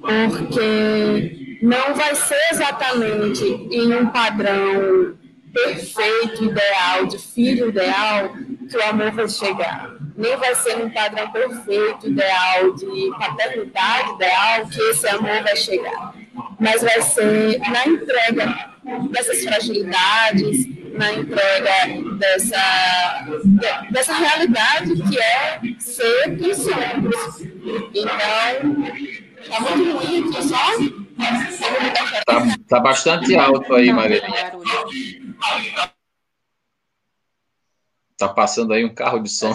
porque 0.00 1.58
não 1.62 1.94
vai 1.94 2.14
ser 2.14 2.38
exatamente 2.52 3.44
em 3.44 3.92
um 3.92 4.06
padrão 4.06 5.16
perfeito, 5.64 6.44
ideal, 6.44 7.06
de 7.06 7.18
filho 7.18 7.68
ideal, 7.68 8.30
que 8.68 8.76
o 8.76 8.84
amor 8.84 9.10
vai 9.12 9.28
chegar. 9.28 9.96
Nem 10.16 10.36
vai 10.36 10.54
ser 10.54 10.76
num 10.76 10.90
padrão 10.90 11.30
perfeito, 11.30 12.08
ideal, 12.08 12.74
de 12.74 13.10
paternidade 13.18 14.12
ideal, 14.12 14.66
que 14.66 14.80
esse 14.90 15.08
amor 15.08 15.42
vai 15.42 15.56
chegar. 15.56 16.14
Mas 16.60 16.82
vai 16.82 17.00
ser 17.02 17.58
na 17.70 17.86
entrega 17.86 18.74
dessas 19.10 19.42
fragilidades, 19.44 20.66
na 20.92 21.12
entrega 21.12 22.16
dessa, 22.18 23.26
dessa 23.90 24.14
realidade 24.14 24.94
que 24.94 25.18
é 25.18 25.60
ser 25.78 26.38
e 26.40 26.54
somos. 26.54 27.40
Então, 27.94 28.84
está 29.40 29.60
muito 29.60 29.98
ruim 29.98 30.28
aqui 30.28 30.48
só. 30.48 30.72
Está 32.18 32.58
tá 32.68 32.80
bastante 32.80 33.34
alto 33.34 33.74
aí, 33.74 33.92
Marilinha. 33.92 34.52
Tá 38.18 38.28
passando 38.28 38.72
aí 38.72 38.84
um 38.84 38.94
carro 38.94 39.18
de 39.18 39.28
som. 39.28 39.52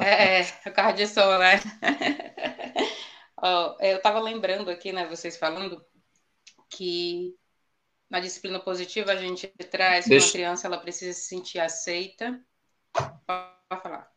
É, 0.00 0.40
é 0.40 0.46
o 0.66 0.72
carro 0.72 0.92
de 0.92 1.06
som, 1.06 1.38
né? 1.38 1.60
eu 3.80 3.96
estava 3.96 4.20
lembrando 4.20 4.70
aqui, 4.70 4.92
né, 4.92 5.06
vocês 5.06 5.36
falando 5.36 5.82
que 6.68 7.34
na 8.10 8.20
disciplina 8.20 8.60
positiva, 8.60 9.12
a 9.12 9.16
gente 9.16 9.48
traz 9.70 10.06
Deixa... 10.06 10.26
que 10.26 10.30
uma 10.30 10.32
criança 10.32 10.66
ela 10.66 10.78
precisa 10.78 11.12
se 11.12 11.26
sentir 11.26 11.58
aceita. 11.58 12.40
Pode 12.92 13.82
falar. 13.82 14.08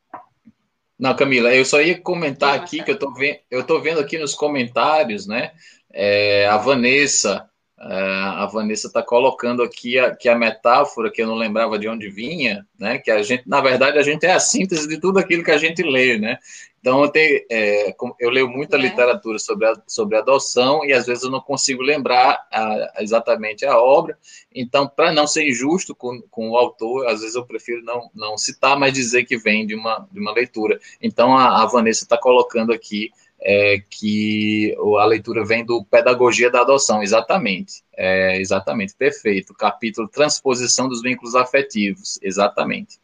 Não, 1.00 1.16
Camila, 1.16 1.54
eu 1.54 1.66
só 1.66 1.82
ia 1.82 2.00
comentar 2.00 2.54
Sim, 2.54 2.64
aqui 2.64 2.84
que 2.84 2.92
eu 2.92 3.00
tô, 3.00 3.14
vendo, 3.14 3.40
eu 3.50 3.66
tô 3.66 3.80
vendo 3.80 4.00
aqui 4.00 4.18
nos 4.18 4.34
comentários, 4.34 5.28
né? 5.28 5.54
É, 5.92 6.48
a 6.48 6.58
Vanessa 6.58 7.50
a 7.80 8.48
Vanessa 8.52 8.88
está 8.88 9.04
colocando 9.04 9.62
aqui 9.62 10.00
a, 10.00 10.16
que 10.16 10.28
a 10.28 10.36
metáfora 10.36 11.12
que 11.12 11.22
eu 11.22 11.28
não 11.28 11.36
lembrava 11.36 11.78
de 11.78 11.88
onde 11.88 12.10
vinha, 12.10 12.66
né? 12.78 12.98
Que 12.98 13.12
a 13.12 13.22
gente, 13.22 13.44
na 13.48 13.62
verdade, 13.62 14.00
a 14.00 14.04
gente 14.04 14.26
é 14.26 14.34
a 14.34 14.40
síntese 14.40 14.88
de 14.88 15.00
tudo 15.00 15.20
aquilo 15.20 15.44
que 15.44 15.52
a 15.52 15.58
gente 15.58 15.84
lê, 15.84 16.18
né? 16.18 16.40
Então 16.80 17.04
eu, 17.04 17.10
tenho, 17.10 17.46
é, 17.52 17.96
eu 18.20 18.30
leio 18.30 18.48
muita 18.48 18.78
é. 18.78 18.80
literatura 18.80 19.38
sobre, 19.38 19.68
a, 19.68 19.74
sobre 19.86 20.18
adoção 20.18 20.86
e 20.86 20.94
às 20.94 21.06
vezes 21.06 21.24
eu 21.24 21.30
não 21.30 21.42
consigo 21.42 21.84
lembrar 21.84 22.48
a, 22.52 22.94
exatamente 23.00 23.64
a 23.66 23.78
obra. 23.78 24.18
Então, 24.54 24.88
para 24.88 25.12
não 25.12 25.28
ser 25.28 25.48
injusto 25.48 25.94
com, 25.94 26.20
com 26.32 26.52
o 26.52 26.58
autor, 26.58 27.08
às 27.08 27.20
vezes 27.20 27.36
eu 27.36 27.46
prefiro 27.46 27.84
não, 27.84 28.10
não 28.16 28.38
citar, 28.38 28.80
mas 28.80 28.94
dizer 28.94 29.26
que 29.26 29.38
vem 29.38 29.68
de 29.68 29.76
uma, 29.76 30.08
de 30.12 30.20
uma 30.20 30.32
leitura. 30.32 30.80
Então 31.00 31.38
a, 31.38 31.62
a 31.62 31.66
Vanessa 31.68 32.06
está 32.06 32.18
colocando 32.18 32.74
aqui 32.74 33.12
é, 33.40 33.80
que 33.80 34.76
a 35.00 35.06
leitura 35.06 35.46
vem 35.46 35.64
do 35.66 35.84
Pedagogia 35.86 36.50
da 36.50 36.62
Adoção, 36.62 37.02
exatamente. 37.02 37.84
É, 37.96 38.38
exatamente, 38.38 38.96
perfeito. 38.96 39.54
Capítulo 39.54 40.08
Transposição 40.08 40.88
dos 40.88 41.02
Vínculos 41.02 41.36
Afetivos, 41.36 42.20
exatamente. 42.22 43.00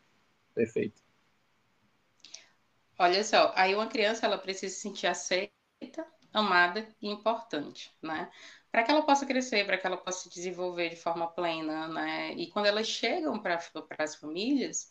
Perfeito. 0.54 1.02
Olha 2.98 3.24
só, 3.24 3.52
aí 3.56 3.76
uma 3.76 3.88
criança 3.88 4.26
ela 4.26 4.38
precisa 4.38 4.74
se 4.74 4.82
sentir 4.82 5.08
aceita, 5.08 5.52
amada 6.32 6.88
e 7.02 7.10
importante, 7.10 7.92
né? 8.02 8.30
Para 8.72 8.84
que 8.84 8.92
ela 8.92 9.04
possa 9.04 9.26
crescer, 9.26 9.66
para 9.66 9.78
que 9.78 9.86
ela 9.86 9.98
possa 9.98 10.24
se 10.24 10.30
desenvolver 10.30 10.90
de 10.90 10.96
forma 10.96 11.28
plena, 11.28 11.88
né? 11.88 12.34
E 12.34 12.50
quando 12.50 12.66
elas 12.66 12.88
chegam 12.88 13.40
para 13.40 13.60
as 14.00 14.16
famílias, 14.16 14.90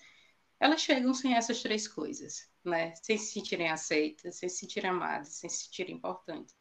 elas 0.63 0.81
chegam 0.81 1.13
sem 1.13 1.35
essas 1.35 1.61
três 1.61 1.89
coisas, 1.89 2.49
né? 2.65 2.95
Sem 2.95 3.19
se 3.19 3.33
sentirem 3.33 3.69
aceitas, 3.69 4.37
sem 4.37 4.49
se 4.49 4.59
sentirem 4.59 4.91
amadas, 4.91 5.31
sem 5.31 5.51
se 5.51 5.65
sentirem 5.65 5.97
importantes. 5.97 6.55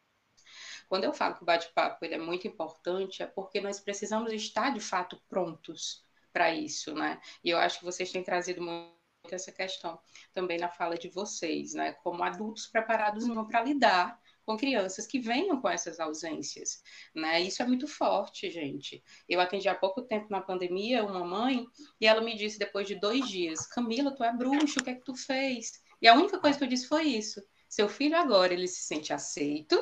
Quando 0.89 1.03
eu 1.03 1.13
falo 1.13 1.35
que 1.35 1.43
o 1.43 1.45
bate-papo 1.45 2.03
é 2.03 2.17
muito 2.17 2.47
importante, 2.47 3.21
é 3.21 3.27
porque 3.27 3.61
nós 3.61 3.79
precisamos 3.79 4.33
estar 4.33 4.73
de 4.73 4.79
fato 4.79 5.21
prontos 5.29 6.03
para 6.33 6.51
isso, 6.51 6.95
né? 6.95 7.21
E 7.43 7.51
eu 7.51 7.59
acho 7.59 7.77
que 7.77 7.85
vocês 7.85 8.11
têm 8.11 8.23
trazido 8.23 8.59
muito 8.59 8.91
essa 9.31 9.51
questão 9.51 10.01
também 10.33 10.57
na 10.57 10.67
fala 10.67 10.97
de 10.97 11.07
vocês, 11.07 11.75
né? 11.75 11.93
Como 11.93 12.23
adultos 12.23 12.65
preparados 12.65 13.27
não 13.27 13.47
para 13.47 13.61
lidar 13.61 14.19
com 14.51 14.57
crianças 14.57 15.07
que 15.07 15.19
venham 15.19 15.61
com 15.61 15.69
essas 15.69 15.99
ausências, 15.99 16.83
né? 17.15 17.39
Isso 17.39 17.61
é 17.61 17.65
muito 17.65 17.87
forte, 17.87 18.51
gente. 18.51 19.01
Eu 19.27 19.39
atendi 19.39 19.69
há 19.69 19.75
pouco 19.75 20.01
tempo 20.01 20.27
na 20.29 20.41
pandemia 20.41 21.05
uma 21.05 21.23
mãe 21.23 21.65
e 21.99 22.05
ela 22.05 22.21
me 22.21 22.35
disse 22.35 22.59
depois 22.59 22.85
de 22.85 22.95
dois 22.95 23.27
dias, 23.29 23.65
Camila, 23.65 24.13
tu 24.13 24.23
é 24.23 24.33
bruxo, 24.35 24.79
o 24.79 24.83
que 24.83 24.89
é 24.89 24.95
que 24.95 25.05
tu 25.05 25.15
fez? 25.15 25.81
E 26.01 26.07
a 26.07 26.13
única 26.13 26.37
coisa 26.37 26.57
que 26.57 26.63
eu 26.65 26.67
disse 26.67 26.87
foi 26.87 27.03
isso. 27.03 27.41
Seu 27.69 27.87
filho 27.87 28.17
agora 28.17 28.53
ele 28.53 28.67
se 28.67 28.81
sente 28.81 29.13
aceito, 29.13 29.81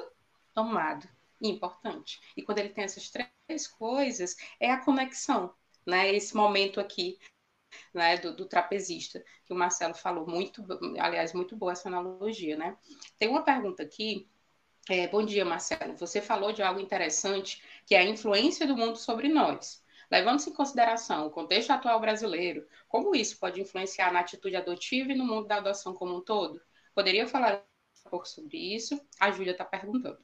amado 0.56 1.10
e 1.42 1.50
importante. 1.50 2.20
E 2.38 2.44
quando 2.44 2.60
ele 2.60 2.70
tem 2.70 2.84
essas 2.84 3.10
três 3.10 3.68
coisas, 3.68 4.36
é 4.60 4.70
a 4.70 4.84
conexão, 4.84 5.52
né? 5.86 6.14
Esse 6.14 6.36
momento 6.36 6.80
aqui 6.80 7.18
né, 7.94 8.18
do, 8.18 8.36
do, 8.36 8.46
trapezista, 8.46 9.24
que 9.46 9.54
o 9.54 9.56
Marcelo 9.56 9.96
falou, 9.96 10.28
muito, 10.28 10.64
aliás, 11.00 11.34
muito 11.34 11.56
boa 11.56 11.72
essa 11.72 11.88
analogia, 11.88 12.56
né? 12.56 12.78
Tem 13.18 13.30
uma 13.30 13.44
pergunta 13.44 13.82
aqui 13.82 14.30
é, 14.90 15.08
bom 15.08 15.24
dia, 15.24 15.46
Marcelo. 15.46 15.96
Você 15.98 16.20
falou 16.20 16.52
de 16.52 16.64
algo 16.64 16.80
interessante, 16.80 17.62
que 17.86 17.94
é 17.94 18.00
a 18.00 18.04
influência 18.04 18.66
do 18.66 18.76
mundo 18.76 18.98
sobre 18.98 19.30
nós. 19.30 19.84
Levando-se 20.12 20.50
em 20.50 20.54
consideração 20.54 21.28
o 21.28 21.30
contexto 21.30 21.70
atual 21.70 22.00
brasileiro, 22.00 22.66
como 22.88 23.16
isso 23.16 23.40
pode 23.40 23.62
influenciar 23.62 24.12
na 24.12 24.22
atitude 24.22 24.56
adotiva 24.56 25.12
e 25.12 25.16
no 25.16 25.24
mundo 25.24 25.48
da 25.48 25.58
adoção 25.58 25.94
como 25.94 26.18
um 26.18 26.22
todo? 26.22 26.60
Poderia 26.96 27.28
falar 27.28 27.64
um 28.06 28.10
pouco 28.10 28.28
sobre 28.28 28.58
isso? 28.58 29.00
A 29.20 29.30
Júlia 29.30 29.52
está 29.52 29.64
perguntando. 29.64 30.18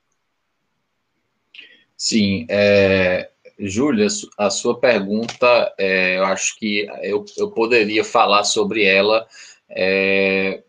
Sim, 1.96 2.48
é, 2.50 3.32
Júlia, 3.60 4.08
a 4.38 4.50
sua 4.50 4.80
pergunta, 4.80 5.74
é, 5.78 6.18
eu 6.18 6.26
acho 6.26 6.58
que 6.58 6.88
eu, 7.04 7.24
eu 7.38 7.52
poderia 7.52 8.04
falar 8.04 8.44
sobre 8.44 8.84
ela. 8.84 9.28
É, 9.70 10.64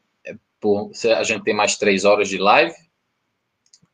por, 0.61 0.91
a 1.17 1.23
gente 1.23 1.43
tem 1.43 1.55
mais 1.55 1.77
três 1.79 2.05
horas 2.05 2.29
de 2.29 2.37
live? 2.37 2.86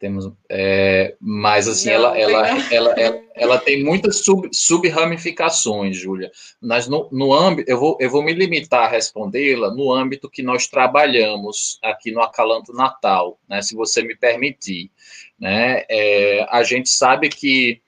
Temos, 0.03 0.29
é, 0.49 1.15
mas 1.21 1.69
assim, 1.69 1.91
não, 1.91 1.95
ela, 1.95 2.19
ela, 2.19 2.49
ela, 2.73 3.01
ela, 3.01 3.23
ela, 3.37 3.59
tem 3.61 3.85
muitas 3.85 4.17
sub, 4.17 4.49
sub-ramificações, 4.53 5.97
Júlia. 5.97 6.33
Mas 6.61 6.89
no, 6.89 7.09
no 7.13 7.33
âmbito, 7.33 7.71
eu 7.71 7.79
vou, 7.79 7.97
eu 8.01 8.11
vou 8.11 8.21
me 8.21 8.33
limitar 8.33 8.83
a 8.83 8.89
respondê-la 8.89 9.73
no 9.73 9.93
âmbito 9.93 10.29
que 10.29 10.43
nós 10.43 10.67
trabalhamos 10.67 11.79
aqui 11.81 12.11
no 12.11 12.21
Acalanto 12.21 12.73
Natal, 12.73 13.39
né, 13.49 13.63
se 13.63 13.77
você 13.77 14.03
me 14.03 14.17
permitir. 14.17 14.91
Né, 15.39 15.85
é, 15.89 16.49
a 16.51 16.65
gente 16.65 16.89
sabe 16.89 17.29
que 17.29 17.81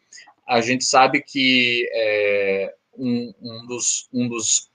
a 0.47 0.61
gente 0.61 0.85
sabe 0.85 1.21
que 1.21 1.85
é, 1.93 2.75
um, 2.97 3.35
um, 3.43 3.67
dos, 3.67 4.09
um 4.13 4.29
dos 4.29 4.71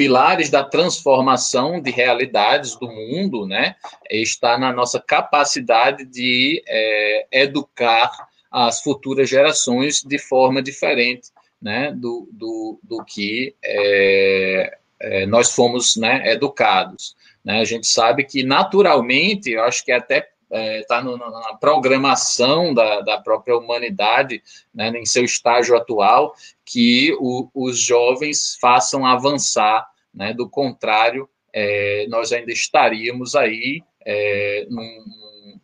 pilares 0.00 0.48
da 0.48 0.64
transformação 0.64 1.78
de 1.78 1.90
realidades 1.90 2.74
do 2.74 2.88
mundo, 2.88 3.46
né, 3.46 3.76
está 4.10 4.56
na 4.56 4.72
nossa 4.72 4.98
capacidade 4.98 6.06
de 6.06 6.64
é, 6.66 7.26
educar 7.30 8.10
as 8.50 8.80
futuras 8.80 9.28
gerações 9.28 10.00
de 10.00 10.18
forma 10.18 10.62
diferente, 10.62 11.28
né, 11.60 11.92
do, 11.92 12.26
do, 12.32 12.80
do 12.82 13.04
que 13.04 13.54
é, 13.62 14.78
é, 15.00 15.26
nós 15.26 15.54
fomos, 15.54 15.98
né, 15.98 16.32
educados. 16.32 17.14
Né? 17.44 17.60
A 17.60 17.64
gente 17.64 17.86
sabe 17.86 18.24
que 18.24 18.42
naturalmente, 18.42 19.50
eu 19.50 19.62
acho 19.64 19.84
que 19.84 19.92
até 19.92 20.30
está 20.50 20.98
é, 20.98 21.02
na 21.02 21.58
programação 21.60 22.72
da, 22.72 23.02
da 23.02 23.18
própria 23.18 23.54
humanidade, 23.54 24.42
né, 24.74 24.88
em 24.88 25.04
seu 25.04 25.24
estágio 25.26 25.76
atual, 25.76 26.34
que 26.64 27.14
o, 27.20 27.50
os 27.54 27.78
jovens 27.78 28.56
façam 28.58 29.04
avançar 29.04 29.89
né? 30.12 30.32
Do 30.32 30.48
contrário, 30.48 31.28
é, 31.52 32.06
nós 32.08 32.32
ainda 32.32 32.52
estaríamos 32.52 33.34
aí 33.34 33.82
é, 34.04 34.66
num, 34.68 35.04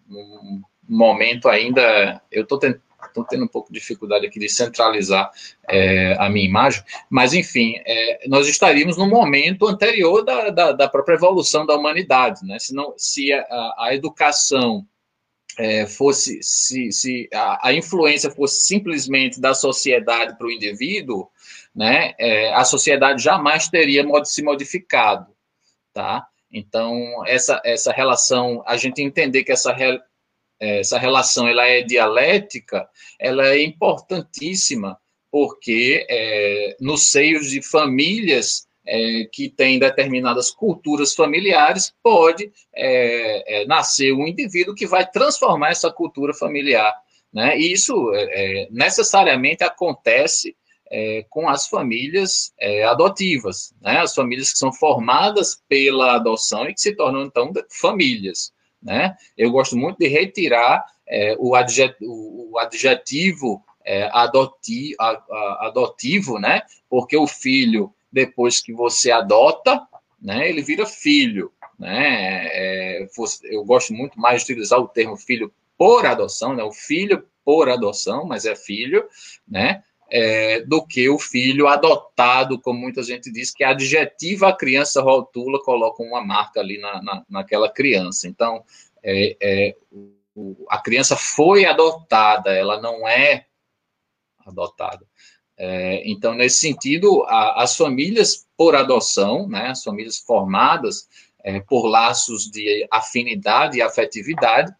num, 0.08 0.62
momento 0.88 1.48
ainda. 1.48 2.20
Eu 2.30 2.44
estou 2.44 2.58
tendo, 2.58 2.80
tendo 3.28 3.44
um 3.44 3.48
pouco 3.48 3.72
de 3.72 3.78
dificuldade 3.78 4.26
aqui 4.26 4.38
de 4.38 4.48
centralizar 4.48 5.30
é, 5.68 6.16
a 6.18 6.28
minha 6.28 6.46
imagem, 6.46 6.82
mas 7.10 7.34
enfim, 7.34 7.74
é, 7.84 8.28
nós 8.28 8.46
estaríamos 8.48 8.96
num 8.96 9.08
momento 9.08 9.66
anterior 9.66 10.24
da, 10.24 10.50
da, 10.50 10.72
da, 10.72 10.88
própria 10.88 11.14
evolução 11.14 11.66
da 11.66 11.74
humanidade, 11.74 12.44
né? 12.44 12.58
Se, 12.58 12.74
não, 12.74 12.94
se 12.96 13.32
a, 13.32 13.74
a 13.78 13.94
educação 13.94 14.86
é, 15.58 15.86
fosse 15.86 16.38
se, 16.42 16.92
se 16.92 17.28
a, 17.32 17.68
a, 17.68 17.72
influência 17.72 18.30
fosse 18.30 18.62
simplesmente 18.62 19.40
da 19.40 19.54
sociedade 19.54 20.36
para 20.36 20.46
o 20.46 20.52
indivíduo, 20.52 21.28
né, 21.76 22.14
é, 22.18 22.54
a 22.54 22.64
sociedade 22.64 23.22
jamais 23.22 23.68
teria 23.68 24.02
se 24.24 24.42
modificado, 24.42 25.26
tá? 25.92 26.26
Então 26.50 27.22
essa 27.26 27.60
essa 27.64 27.92
relação, 27.92 28.62
a 28.66 28.76
gente 28.78 29.02
entender 29.02 29.44
que 29.44 29.52
essa 29.52 29.76
essa 30.58 30.98
relação 30.98 31.46
ela 31.46 31.66
é 31.66 31.82
dialética, 31.82 32.88
ela 33.20 33.46
é 33.48 33.62
importantíssima 33.62 34.98
porque 35.30 36.06
é, 36.08 36.76
nos 36.80 37.10
seios 37.10 37.50
de 37.50 37.60
famílias 37.60 38.66
é, 38.86 39.28
que 39.30 39.50
têm 39.50 39.78
determinadas 39.78 40.50
culturas 40.50 41.14
familiares, 41.14 41.92
pode 42.02 42.50
é, 42.74 43.62
é, 43.62 43.66
nascer 43.66 44.12
um 44.12 44.26
indivíduo 44.26 44.74
que 44.74 44.86
vai 44.86 45.06
transformar 45.06 45.70
essa 45.70 45.90
cultura 45.90 46.32
familiar. 46.32 46.94
Né? 47.32 47.58
E 47.58 47.72
isso 47.72 48.14
é, 48.14 48.22
é, 48.22 48.68
necessariamente 48.70 49.64
acontece 49.64 50.56
é, 50.90 51.24
com 51.28 51.48
as 51.48 51.66
famílias 51.66 52.52
adotivas, 52.88 53.74
né? 53.80 53.98
as 53.98 54.14
famílias 54.14 54.52
que 54.52 54.58
são 54.58 54.72
formadas 54.72 55.62
pela 55.68 56.14
adoção 56.14 56.68
e 56.68 56.74
que 56.74 56.80
se 56.80 56.94
tornam, 56.94 57.24
então, 57.24 57.52
famílias. 57.70 58.52
Né? 58.82 59.16
Eu 59.36 59.50
gosto 59.50 59.76
muito 59.76 59.98
de 59.98 60.08
retirar 60.08 60.84
o, 61.38 61.54
adjetivo, 61.54 62.50
o 62.52 62.58
adjetivo 62.58 63.64
adoti, 64.12 64.94
a, 64.98 65.10
a, 65.10 65.66
adotivo, 65.68 66.38
né? 66.38 66.62
porque 66.88 67.16
o 67.16 67.26
filho 67.26 67.92
depois 68.16 68.62
que 68.62 68.72
você 68.72 69.10
adota, 69.10 69.86
né, 70.20 70.48
ele 70.48 70.62
vira 70.62 70.86
filho. 70.86 71.52
Né? 71.78 72.48
É, 72.50 73.06
eu 73.44 73.62
gosto 73.62 73.92
muito 73.92 74.18
mais 74.18 74.42
de 74.42 74.52
utilizar 74.52 74.78
o 74.80 74.88
termo 74.88 75.18
filho 75.18 75.52
por 75.76 76.06
adoção, 76.06 76.54
né? 76.54 76.62
o 76.62 76.72
filho 76.72 77.26
por 77.44 77.68
adoção, 77.68 78.24
mas 78.24 78.46
é 78.46 78.56
filho, 78.56 79.06
né? 79.46 79.84
É, 80.08 80.60
do 80.60 80.86
que 80.86 81.08
o 81.08 81.18
filho 81.18 81.66
adotado, 81.66 82.60
como 82.60 82.78
muita 82.78 83.02
gente 83.02 83.30
diz, 83.32 83.50
que 83.50 83.64
adjetiva 83.64 84.48
a 84.48 84.56
criança, 84.56 85.02
rotula, 85.02 85.60
coloca 85.64 86.02
uma 86.02 86.24
marca 86.24 86.60
ali 86.60 86.78
na, 86.78 87.02
na, 87.02 87.24
naquela 87.28 87.68
criança. 87.68 88.28
Então, 88.28 88.62
é, 89.02 89.36
é, 89.42 89.76
o, 90.36 90.66
a 90.68 90.78
criança 90.78 91.16
foi 91.16 91.64
adotada, 91.64 92.52
ela 92.52 92.80
não 92.80 93.08
é 93.08 93.46
adotada. 94.44 95.04
É, 95.58 96.08
então, 96.08 96.34
nesse 96.34 96.58
sentido, 96.58 97.24
a, 97.24 97.62
as 97.62 97.76
famílias 97.76 98.46
por 98.56 98.76
adoção, 98.76 99.48
né, 99.48 99.68
as 99.68 99.82
famílias 99.82 100.18
formadas 100.18 101.08
é, 101.46 101.60
por 101.60 101.86
laços 101.86 102.50
de 102.50 102.88
afinidade 102.90 103.78
e 103.78 103.82
afetividade, 103.82 104.74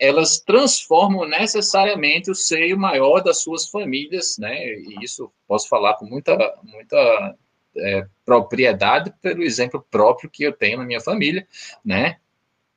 elas 0.00 0.40
transformam 0.40 1.24
necessariamente 1.24 2.28
o 2.28 2.34
seio 2.34 2.76
maior 2.76 3.20
das 3.20 3.40
suas 3.40 3.68
famílias, 3.68 4.36
né? 4.36 4.66
E 4.66 4.96
isso 5.00 5.30
posso 5.46 5.68
falar 5.68 5.94
com 5.94 6.06
muita, 6.06 6.36
muita 6.64 7.36
é, 7.76 8.04
propriedade 8.24 9.14
pelo 9.22 9.44
exemplo 9.44 9.84
próprio 9.88 10.28
que 10.28 10.42
eu 10.42 10.52
tenho 10.52 10.78
na 10.78 10.84
minha 10.84 11.00
família, 11.00 11.46
né? 11.84 12.16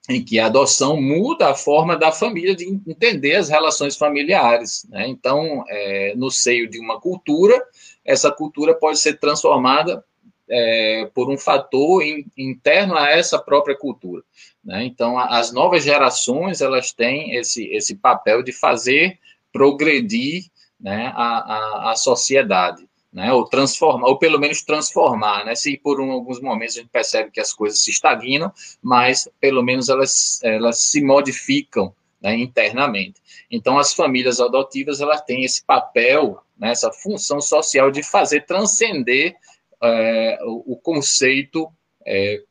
Em 0.08 0.24
que 0.24 0.38
a 0.38 0.46
adoção 0.46 1.02
muda 1.02 1.50
a 1.50 1.56
forma 1.56 1.98
da 1.98 2.12
família 2.12 2.56
de 2.56 2.66
entender 2.86 3.36
as 3.38 3.50
relações 3.50 3.98
familiares, 3.98 4.86
né? 4.88 5.08
Então, 5.08 5.66
é, 5.68 6.14
no 6.16 6.30
seio 6.30 6.70
de 6.70 6.80
uma 6.80 7.02
cultura, 7.02 7.60
essa 8.06 8.32
cultura 8.32 8.76
pode 8.76 9.00
ser 9.00 9.20
transformada 9.20 10.06
é, 10.52 11.10
por 11.16 11.32
um 11.32 11.38
fator 11.38 12.04
in, 12.04 12.26
interno 12.38 12.95
a 12.95 13.10
essa 13.10 13.39
própria 13.39 13.76
cultura. 13.76 14.22
Né? 14.64 14.84
Então, 14.84 15.18
as 15.18 15.54
novas 15.54 15.84
gerações 15.84 16.62
elas 16.62 16.91
têm 16.91 17.36
esse, 17.36 17.66
esse 17.68 17.95
papel 17.95 18.43
de 18.43 18.52
fazer 18.52 19.18
progredir 19.54 20.43
né, 20.78 21.12
a, 21.16 21.88
a, 21.88 21.91
a 21.91 21.95
sociedade. 21.95 22.86
Né, 23.14 23.34
ou 23.34 23.43
transformar, 23.43 24.08
ou 24.08 24.18
pelo 24.18 24.39
menos 24.39 24.62
transformar, 24.62 25.43
né, 25.43 25.54
se 25.54 25.78
por 25.78 25.99
um, 25.99 26.14
alguns 26.14 26.39
momentos 26.39 26.78
a 26.78 26.80
gente 26.80 26.89
percebe 26.89 27.30
que 27.30 27.41
as 27.41 27.52
coisas 27.52 27.84
se 27.84 27.91
estagnam, 27.91 28.49
mas 28.82 29.28
pelo 29.38 29.62
menos 29.62 29.89
elas, 29.89 30.39
elas 30.41 30.80
se 30.80 31.04
modificam 31.04 31.93
né, 32.22 32.34
internamente. 32.38 33.20
Então, 33.52 33.78
as 33.78 33.93
famílias 33.93 34.39
adotivas, 34.39 35.02
elas 35.02 35.20
têm 35.24 35.43
esse 35.43 35.62
papel, 35.62 36.41
né, 36.58 36.72
essa 36.72 36.89
função 36.89 37.41
social 37.41 37.91
de 37.91 38.02
fazer 38.02 38.45
transcender 38.45 39.36
é, 39.82 40.38
o, 40.43 40.73
o, 40.73 40.77
conceito 40.77 41.71
é, 42.05 42.43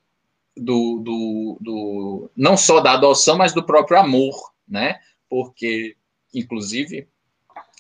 do, 0.57 1.01
do, 1.01 1.59
do, 1.61 2.31
não 2.37 2.57
só 2.57 2.81
da 2.81 2.93
adoção, 2.93 3.37
mas 3.37 3.53
do 3.53 3.65
próprio 3.65 3.99
amor, 3.99 4.53
né? 4.69 4.99
Porque, 5.29 5.97
inclusive, 6.35 7.09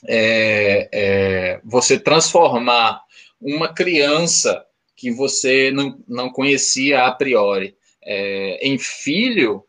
é, 0.06 0.88
é, 0.92 1.60
você 1.64 1.98
transformar 1.98 3.02
uma 3.40 3.72
criança 3.72 4.64
que 4.96 5.10
você 5.10 5.70
não, 5.70 5.98
não 6.06 6.30
conhecia 6.30 7.06
a 7.06 7.12
priori 7.12 7.76
é, 8.02 8.66
em 8.66 8.78
filho, 8.78 9.64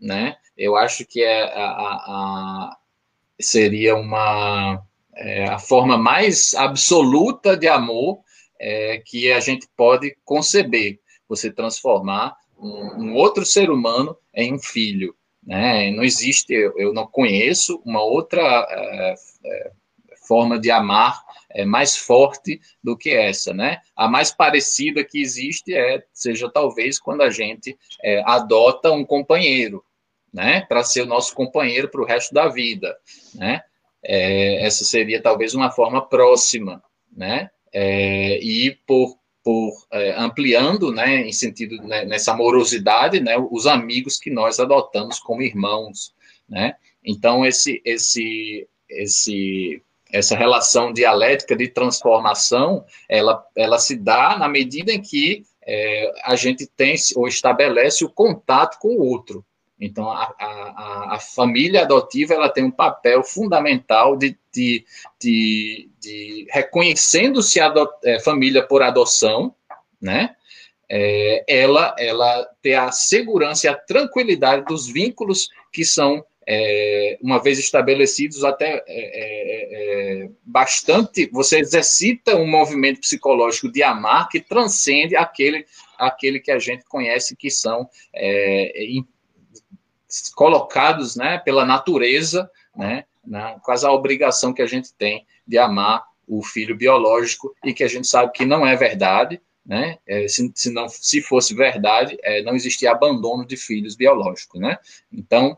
né? 0.00 0.36
Eu 0.56 0.76
acho 0.76 1.06
que 1.06 1.22
é 1.22 1.42
a, 1.44 1.64
a, 1.64 1.92
a 2.06 2.76
seria 3.40 3.96
uma 3.96 4.82
é, 5.14 5.44
a 5.44 5.58
forma 5.58 5.96
mais 5.96 6.54
absoluta 6.54 7.56
de 7.56 7.68
amor 7.68 8.20
é, 8.62 9.02
que 9.04 9.32
a 9.32 9.40
gente 9.40 9.68
pode 9.76 10.16
conceber. 10.24 11.00
Você 11.28 11.50
transformar 11.50 12.36
um, 12.58 13.02
um, 13.02 13.14
outro 13.14 13.44
ser 13.44 13.70
humano 13.70 14.16
em 14.34 14.54
um 14.54 14.58
filho. 14.58 15.14
Né? 15.44 15.90
Não 15.90 16.04
existe, 16.04 16.52
eu, 16.52 16.78
eu 16.78 16.92
não 16.92 17.06
conheço 17.06 17.82
uma 17.84 18.02
outra 18.02 18.40
é, 18.70 19.14
é, 19.44 19.72
forma 20.26 20.58
de 20.58 20.70
amar 20.70 21.20
é 21.54 21.64
mais 21.64 21.96
forte 21.96 22.60
do 22.82 22.96
que 22.96 23.10
essa, 23.10 23.52
né? 23.52 23.78
A 23.94 24.08
mais 24.08 24.32
parecida 24.32 25.04
que 25.04 25.20
existe 25.20 25.74
é, 25.74 26.02
seja 26.12 26.50
talvez 26.50 26.98
quando 26.98 27.20
a 27.20 27.28
gente 27.28 27.78
é, 28.02 28.22
adota 28.24 28.90
um 28.90 29.04
companheiro, 29.04 29.84
né? 30.32 30.62
Para 30.62 30.82
ser 30.82 31.02
o 31.02 31.06
nosso 31.06 31.34
companheiro 31.34 31.90
para 31.90 32.00
o 32.00 32.06
resto 32.06 32.32
da 32.32 32.48
vida, 32.48 32.96
né? 33.34 33.62
É, 34.02 34.64
essa 34.64 34.82
seria 34.84 35.20
talvez 35.20 35.54
uma 35.54 35.70
forma 35.70 36.00
próxima, 36.00 36.82
né? 37.14 37.50
É, 37.72 38.38
e 38.38 38.76
por 38.86 39.16
por 39.44 39.72
é, 39.90 40.14
ampliando, 40.16 40.92
né, 40.92 41.26
em 41.26 41.32
sentido 41.32 41.76
né, 41.82 42.04
nessa 42.04 42.30
amorosidade, 42.32 43.18
né, 43.18 43.36
os 43.50 43.66
amigos 43.66 44.16
que 44.16 44.30
nós 44.30 44.60
adotamos 44.60 45.18
como 45.18 45.42
irmãos, 45.42 46.14
né? 46.48 46.76
Então 47.04 47.44
esse 47.44 47.82
esse 47.84 48.68
esse 48.88 49.82
essa 50.12 50.36
relação 50.36 50.92
dialética 50.92 51.56
de 51.56 51.66
transformação, 51.68 52.84
ela 53.08 53.44
ela 53.56 53.78
se 53.78 53.96
dá 53.96 54.38
na 54.38 54.48
medida 54.48 54.92
em 54.92 55.00
que 55.00 55.42
é, 55.66 56.12
a 56.24 56.36
gente 56.36 56.66
tem 56.66 56.94
ou 57.16 57.26
estabelece 57.26 58.04
o 58.04 58.10
contato 58.10 58.78
com 58.78 58.88
o 58.88 59.04
outro. 59.04 59.44
Então, 59.84 60.08
a, 60.08 60.32
a, 60.38 61.14
a, 61.16 61.18
família 61.18 61.82
adotiva 61.82 62.34
ela 62.34 62.48
tem 62.48 62.62
um 62.62 62.70
papel 62.70 63.24
fundamental 63.24 64.16
de, 64.16 64.38
de, 64.54 64.84
de, 65.20 65.90
de 66.00 66.46
reconhecendo-se 66.52 67.58
a 67.58 67.74
é, 68.04 68.20
família 68.20 68.62
por 68.64 68.80
adoção, 68.80 69.52
né? 70.00 70.36
É, 70.88 71.44
ela, 71.48 71.96
ela 71.98 72.48
ter 72.62 72.74
a 72.74 72.92
segurança 72.92 73.66
e 73.66 73.70
a 73.70 73.74
tranquilidade 73.74 74.64
dos 74.66 74.86
vínculos 74.86 75.48
que 75.72 75.84
são, 75.84 76.24
é, 76.46 77.18
uma 77.20 77.42
vez 77.42 77.58
estabelecidos, 77.58 78.44
até 78.44 78.84
é, 78.86 78.86
é, 78.86 80.22
é, 80.26 80.28
bastante. 80.44 81.28
Você 81.32 81.58
exercita 81.58 82.36
um 82.36 82.46
movimento 82.46 83.00
psicológico 83.00 83.68
de 83.72 83.82
amar 83.82 84.28
que 84.28 84.38
transcende 84.38 85.16
aquele, 85.16 85.66
aquele 85.98 86.38
que 86.38 86.52
a 86.52 86.58
gente 86.60 86.84
conhece 86.84 87.34
que 87.34 87.50
são 87.50 87.88
colocados 90.34 91.16
né, 91.16 91.38
pela 91.38 91.64
natureza, 91.64 92.50
né, 92.76 93.04
na, 93.24 93.58
quase 93.60 93.86
a 93.86 93.92
obrigação 93.92 94.52
que 94.52 94.62
a 94.62 94.66
gente 94.66 94.92
tem 94.94 95.26
de 95.46 95.58
amar 95.58 96.04
o 96.26 96.42
filho 96.42 96.76
biológico 96.76 97.54
e 97.64 97.74
que 97.74 97.84
a 97.84 97.88
gente 97.88 98.06
sabe 98.06 98.32
que 98.32 98.44
não 98.44 98.66
é 98.66 98.76
verdade, 98.76 99.40
né? 99.64 99.98
É, 100.06 100.26
se, 100.26 100.50
se, 100.54 100.72
não 100.72 100.88
se 100.88 101.20
fosse 101.20 101.54
verdade, 101.54 102.18
é, 102.22 102.42
não 102.42 102.54
existia 102.54 102.90
abandono 102.90 103.46
de 103.46 103.56
filhos 103.56 103.94
biológicos, 103.94 104.60
né? 104.60 104.76
Então, 105.12 105.56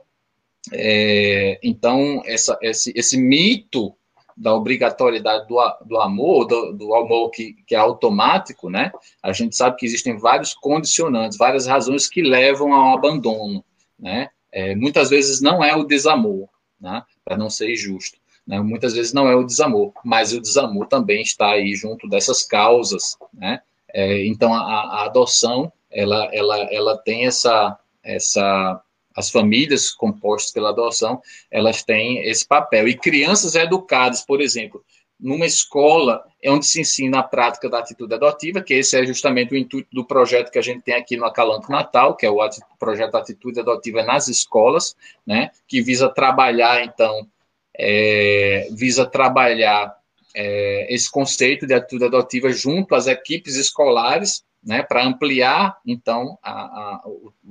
é, 0.73 1.59
então 1.63 2.23
essa, 2.25 2.59
esse, 2.61 2.93
esse 2.95 3.17
mito 3.17 3.95
da 4.37 4.55
obrigatoriedade 4.55 5.47
do, 5.47 5.57
do 5.87 6.01
amor, 6.01 6.47
do, 6.47 6.73
do 6.73 6.95
amor 6.95 7.31
que, 7.31 7.55
que, 7.67 7.75
é 7.75 7.79
automático, 7.79 8.69
né? 8.69 8.93
A 9.23 9.33
gente 9.33 9.57
sabe 9.57 9.77
que 9.77 9.87
existem 9.87 10.19
vários 10.19 10.55
condicionantes, 10.55 11.39
várias 11.39 11.67
razões 11.67 12.09
que 12.09 12.21
levam 12.21 12.73
ao 12.73 12.99
abandono, 12.99 13.65
né? 13.99 14.29
É, 14.55 14.73
muitas 14.77 15.11
vezes 15.11 15.41
não 15.41 15.65
é 15.65 15.75
o 15.75 15.83
desamor, 15.83 16.49
né? 16.81 17.03
para 17.25 17.37
não 17.37 17.51
ser 17.51 17.73
injusto. 17.73 18.17
Né? 18.47 18.61
Muitas 18.61 18.95
vezes 18.95 19.13
não 19.13 19.27
é 19.27 19.35
o 19.35 19.43
desamor, 19.43 19.93
mas 20.05 20.33
o 20.33 20.41
desamor 20.41 20.87
também 20.87 21.23
está 21.23 21.51
aí 21.51 21.75
junto 21.75 22.09
dessas 22.09 22.45
causas. 22.45 23.19
Né? 23.33 23.61
É, 23.93 24.25
então, 24.25 24.55
a, 24.55 24.61
a, 24.61 25.05
adoção, 25.07 25.73
ela, 25.91 26.29
ela, 26.33 26.57
ela 26.73 26.97
tem 26.99 27.27
essa, 27.27 27.77
essa 28.01 28.81
as 29.17 29.29
famílias 29.29 29.91
compostas 29.91 30.53
pela 30.53 30.71
adoção, 30.71 31.21
elas 31.51 31.83
têm 31.83 32.23
esse 32.29 32.47
papel. 32.47 32.87
E 32.87 32.97
crianças 32.97 33.57
educadas, 33.57 34.25
por 34.25 34.41
exemplo, 34.41 34.85
numa 35.25 35.47
escola 35.47 36.23
é 36.43 36.51
onde 36.51 36.67
se 36.67 36.83
ensina 36.83 37.21
a 37.21 37.23
prática 37.23 37.67
da 37.71 37.79
atitude 37.79 38.13
adotiva, 38.13 38.61
que 38.61 38.75
esse 38.75 38.95
é 38.95 39.07
justamente 39.07 39.55
o 39.55 39.57
intuito 39.57 39.89
do 39.91 40.05
projeto 40.05 40.51
que 40.51 40.59
a 40.59 40.63
gente 40.63 40.83
tem 40.83 40.95
aqui 40.95 41.17
no 41.17 41.25
Acalanto 41.25 41.73
Natal, 41.73 42.15
que 42.15 42.27
é 42.27 42.31
o 42.31 42.39
projeto 42.79 43.15
Atitude 43.15 43.61
Adotiva 43.61 44.03
nas 44.03 44.29
escolas, 44.29 44.95
né, 45.27 45.51
que 45.67 45.81
visa 45.81 46.11
trabalhar, 46.11 46.85
então, 46.85 47.27
é, 47.75 48.69
visa 48.73 49.07
trabalhar 49.07 49.97
é, 50.37 50.95
esse 50.95 51.11
conceito 51.11 51.67
de 51.67 51.73
atitude 51.73 52.05
adotiva 52.05 52.53
junto 52.53 52.95
às 52.95 53.07
equipes 53.07 53.57
escolares, 53.57 54.45
né, 54.65 54.83
para 54.83 55.05
ampliar, 55.05 55.79
então, 55.87 56.39
a, 56.43 56.51
a, 56.51 57.05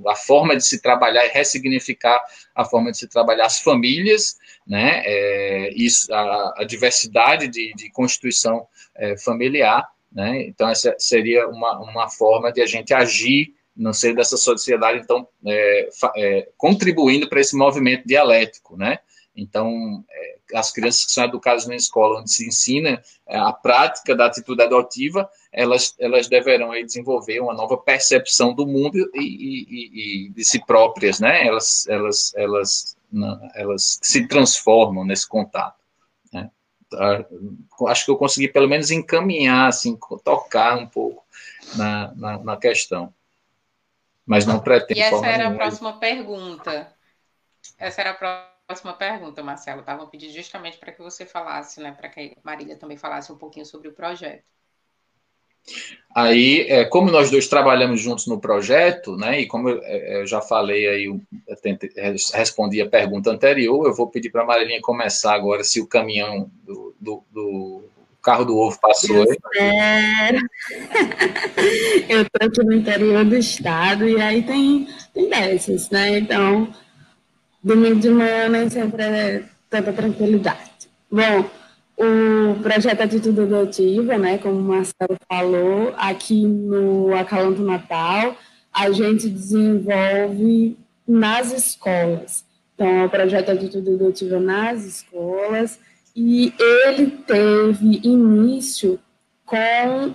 a, 0.08 0.16
forma 0.16 0.56
de 0.56 0.66
se 0.66 0.82
trabalhar 0.82 1.24
e 1.24 1.28
ressignificar 1.28 2.20
a 2.54 2.64
forma 2.64 2.90
de 2.90 2.98
se 2.98 3.08
trabalhar 3.08 3.46
as 3.46 3.60
famílias, 3.60 4.36
né, 4.66 5.02
é, 5.04 5.72
isso, 5.74 6.12
a, 6.12 6.54
a, 6.58 6.64
diversidade 6.64 7.46
de, 7.48 7.72
de 7.74 7.90
constituição 7.90 8.66
é, 8.96 9.16
familiar, 9.16 9.88
né, 10.12 10.42
então 10.42 10.68
essa 10.68 10.94
seria 10.98 11.48
uma, 11.48 11.78
uma 11.78 12.10
forma 12.10 12.52
de 12.52 12.60
a 12.60 12.66
gente 12.66 12.92
agir 12.92 13.54
no 13.76 13.94
seio 13.94 14.14
dessa 14.14 14.36
sociedade, 14.36 15.00
então, 15.00 15.26
é, 15.46 15.88
é 16.16 16.48
contribuindo 16.56 17.28
para 17.28 17.40
esse 17.40 17.56
movimento 17.56 18.06
dialético, 18.06 18.76
né, 18.76 18.98
então, 19.36 20.04
é, 20.08 20.36
as 20.54 20.70
crianças 20.70 21.04
que 21.06 21.12
são 21.12 21.24
educadas 21.24 21.66
na 21.66 21.74
escola, 21.74 22.20
onde 22.20 22.30
se 22.30 22.46
ensina 22.46 23.02
é, 23.26 23.36
a 23.36 23.52
prática 23.52 24.14
da 24.14 24.26
atitude 24.26 24.62
adotiva, 24.62 25.28
elas, 25.52 25.94
elas 25.98 26.28
deverão 26.28 26.70
aí, 26.70 26.84
desenvolver 26.84 27.40
uma 27.40 27.52
nova 27.52 27.76
percepção 27.76 28.54
do 28.54 28.66
mundo 28.66 28.96
e, 29.14 29.20
e, 29.20 30.26
e, 30.26 30.30
de 30.30 30.44
si 30.44 30.64
próprias, 30.64 31.18
né? 31.18 31.46
Elas, 31.46 31.86
elas, 31.88 32.32
elas, 32.36 32.96
não, 33.10 33.40
elas 33.54 33.98
se 34.00 34.26
transformam 34.28 35.04
nesse 35.04 35.28
contato. 35.28 35.82
Né? 36.32 36.48
Tá, 36.88 37.24
acho 37.88 38.04
que 38.04 38.10
eu 38.12 38.16
consegui 38.16 38.48
pelo 38.48 38.68
menos 38.68 38.92
encaminhar, 38.92 39.68
assim, 39.68 39.98
tocar 40.22 40.78
um 40.78 40.86
pouco 40.86 41.24
na, 41.74 42.14
na, 42.14 42.38
na 42.38 42.56
questão. 42.56 43.12
Mas 44.24 44.46
não 44.46 44.60
pretendo. 44.60 44.98
E 44.98 45.02
essa 45.02 45.26
era 45.26 45.48
a 45.48 45.54
próxima 45.54 45.98
pergunta. 45.98 46.94
Essa 47.78 48.00
era 48.00 48.10
a 48.10 48.14
próxima 48.14 48.53
próxima 48.66 48.92
pergunta, 48.92 49.42
Marcelo. 49.42 49.80
Estavam 49.80 50.08
pedindo 50.08 50.32
justamente 50.32 50.78
para 50.78 50.92
que 50.92 51.02
você 51.02 51.26
falasse, 51.26 51.80
né, 51.80 51.92
para 51.92 52.08
que 52.08 52.36
a 52.36 52.40
Marília 52.42 52.76
também 52.76 52.96
falasse 52.96 53.32
um 53.32 53.38
pouquinho 53.38 53.66
sobre 53.66 53.88
o 53.88 53.92
projeto. 53.92 54.44
Aí, 56.14 56.66
é, 56.68 56.84
como 56.84 57.10
nós 57.10 57.30
dois 57.30 57.48
trabalhamos 57.48 58.00
juntos 58.00 58.26
no 58.26 58.38
projeto, 58.38 59.16
né, 59.16 59.40
e 59.40 59.46
como 59.46 59.70
eu, 59.70 59.82
é, 59.82 60.20
eu 60.20 60.26
já 60.26 60.40
falei 60.40 60.86
aí, 60.86 61.04
eu 61.04 61.56
tentei, 61.56 61.90
respondi 62.34 62.82
a 62.82 62.88
pergunta 62.88 63.30
anterior, 63.30 63.86
eu 63.86 63.94
vou 63.94 64.10
pedir 64.10 64.30
para 64.30 64.42
a 64.42 64.46
Marilinha 64.46 64.80
começar 64.82 65.34
agora 65.34 65.64
se 65.64 65.80
o 65.80 65.86
caminhão 65.86 66.50
do, 66.62 66.94
do, 67.00 67.24
do 67.32 67.84
carro 68.22 68.44
do 68.44 68.56
ovo 68.58 68.78
passou. 68.78 69.24
É. 69.56 70.32
Eu 72.08 72.22
estou 72.22 72.46
aqui 72.46 72.62
no 72.62 72.74
interior 72.74 73.24
do 73.24 73.36
estado 73.36 74.06
e 74.08 74.20
aí 74.20 74.42
tem, 74.42 74.86
tem 75.12 75.28
dessas, 75.28 75.90
né? 75.90 76.18
Então, 76.18 76.72
domingo 77.64 77.98
de 77.98 78.10
manhã 78.10 78.48
nem 78.48 78.68
sempre 78.68 79.02
é 79.02 79.42
tanta 79.70 79.92
tranquilidade. 79.92 80.88
Bom, 81.10 81.48
o 81.96 82.60
projeto 82.62 83.00
Atitude 83.00 83.40
Adotiva, 83.40 84.18
né, 84.18 84.36
como 84.38 84.58
o 84.58 84.62
Marcelo 84.62 85.16
falou, 85.28 85.94
aqui 85.96 86.44
no 86.44 87.14
Acalanto 87.16 87.62
Natal, 87.62 88.36
a 88.72 88.90
gente 88.90 89.28
desenvolve 89.28 90.76
nas 91.08 91.52
escolas. 91.52 92.44
Então, 92.74 92.86
é 92.86 93.06
o 93.06 93.10
projeto 93.10 93.50
Atitude 93.50 93.94
Adotiva 93.94 94.38
nas 94.38 94.84
escolas, 94.84 95.78
e 96.14 96.52
ele 96.58 97.06
teve 97.26 98.00
início 98.04 99.00
com 99.46 100.14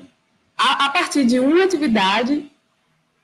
a, 0.57 0.85
a 0.85 0.89
partir 0.89 1.25
de 1.25 1.39
uma 1.39 1.63
atividade 1.63 2.49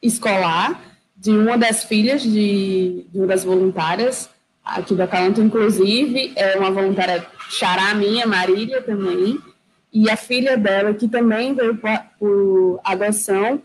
escolar 0.01 0.81
de 1.25 1.31
uma 1.31 1.57
das 1.57 1.83
filhas 1.83 2.21
de, 2.21 3.03
de 3.11 3.17
uma 3.17 3.25
das 3.25 3.43
voluntárias 3.43 4.29
aqui 4.63 4.93
do 4.93 5.01
Acalanto, 5.01 5.41
inclusive, 5.41 6.33
é 6.35 6.55
uma 6.55 6.69
voluntária 6.69 7.25
xará 7.49 7.95
minha, 7.95 8.27
Marília 8.27 8.79
também, 8.83 9.39
e 9.91 10.07
a 10.07 10.15
filha 10.15 10.55
dela, 10.55 10.93
que 10.93 11.07
também 11.07 11.55
veio 11.55 11.77
por, 11.77 11.99
por 12.19 12.79
adoção, 12.83 13.59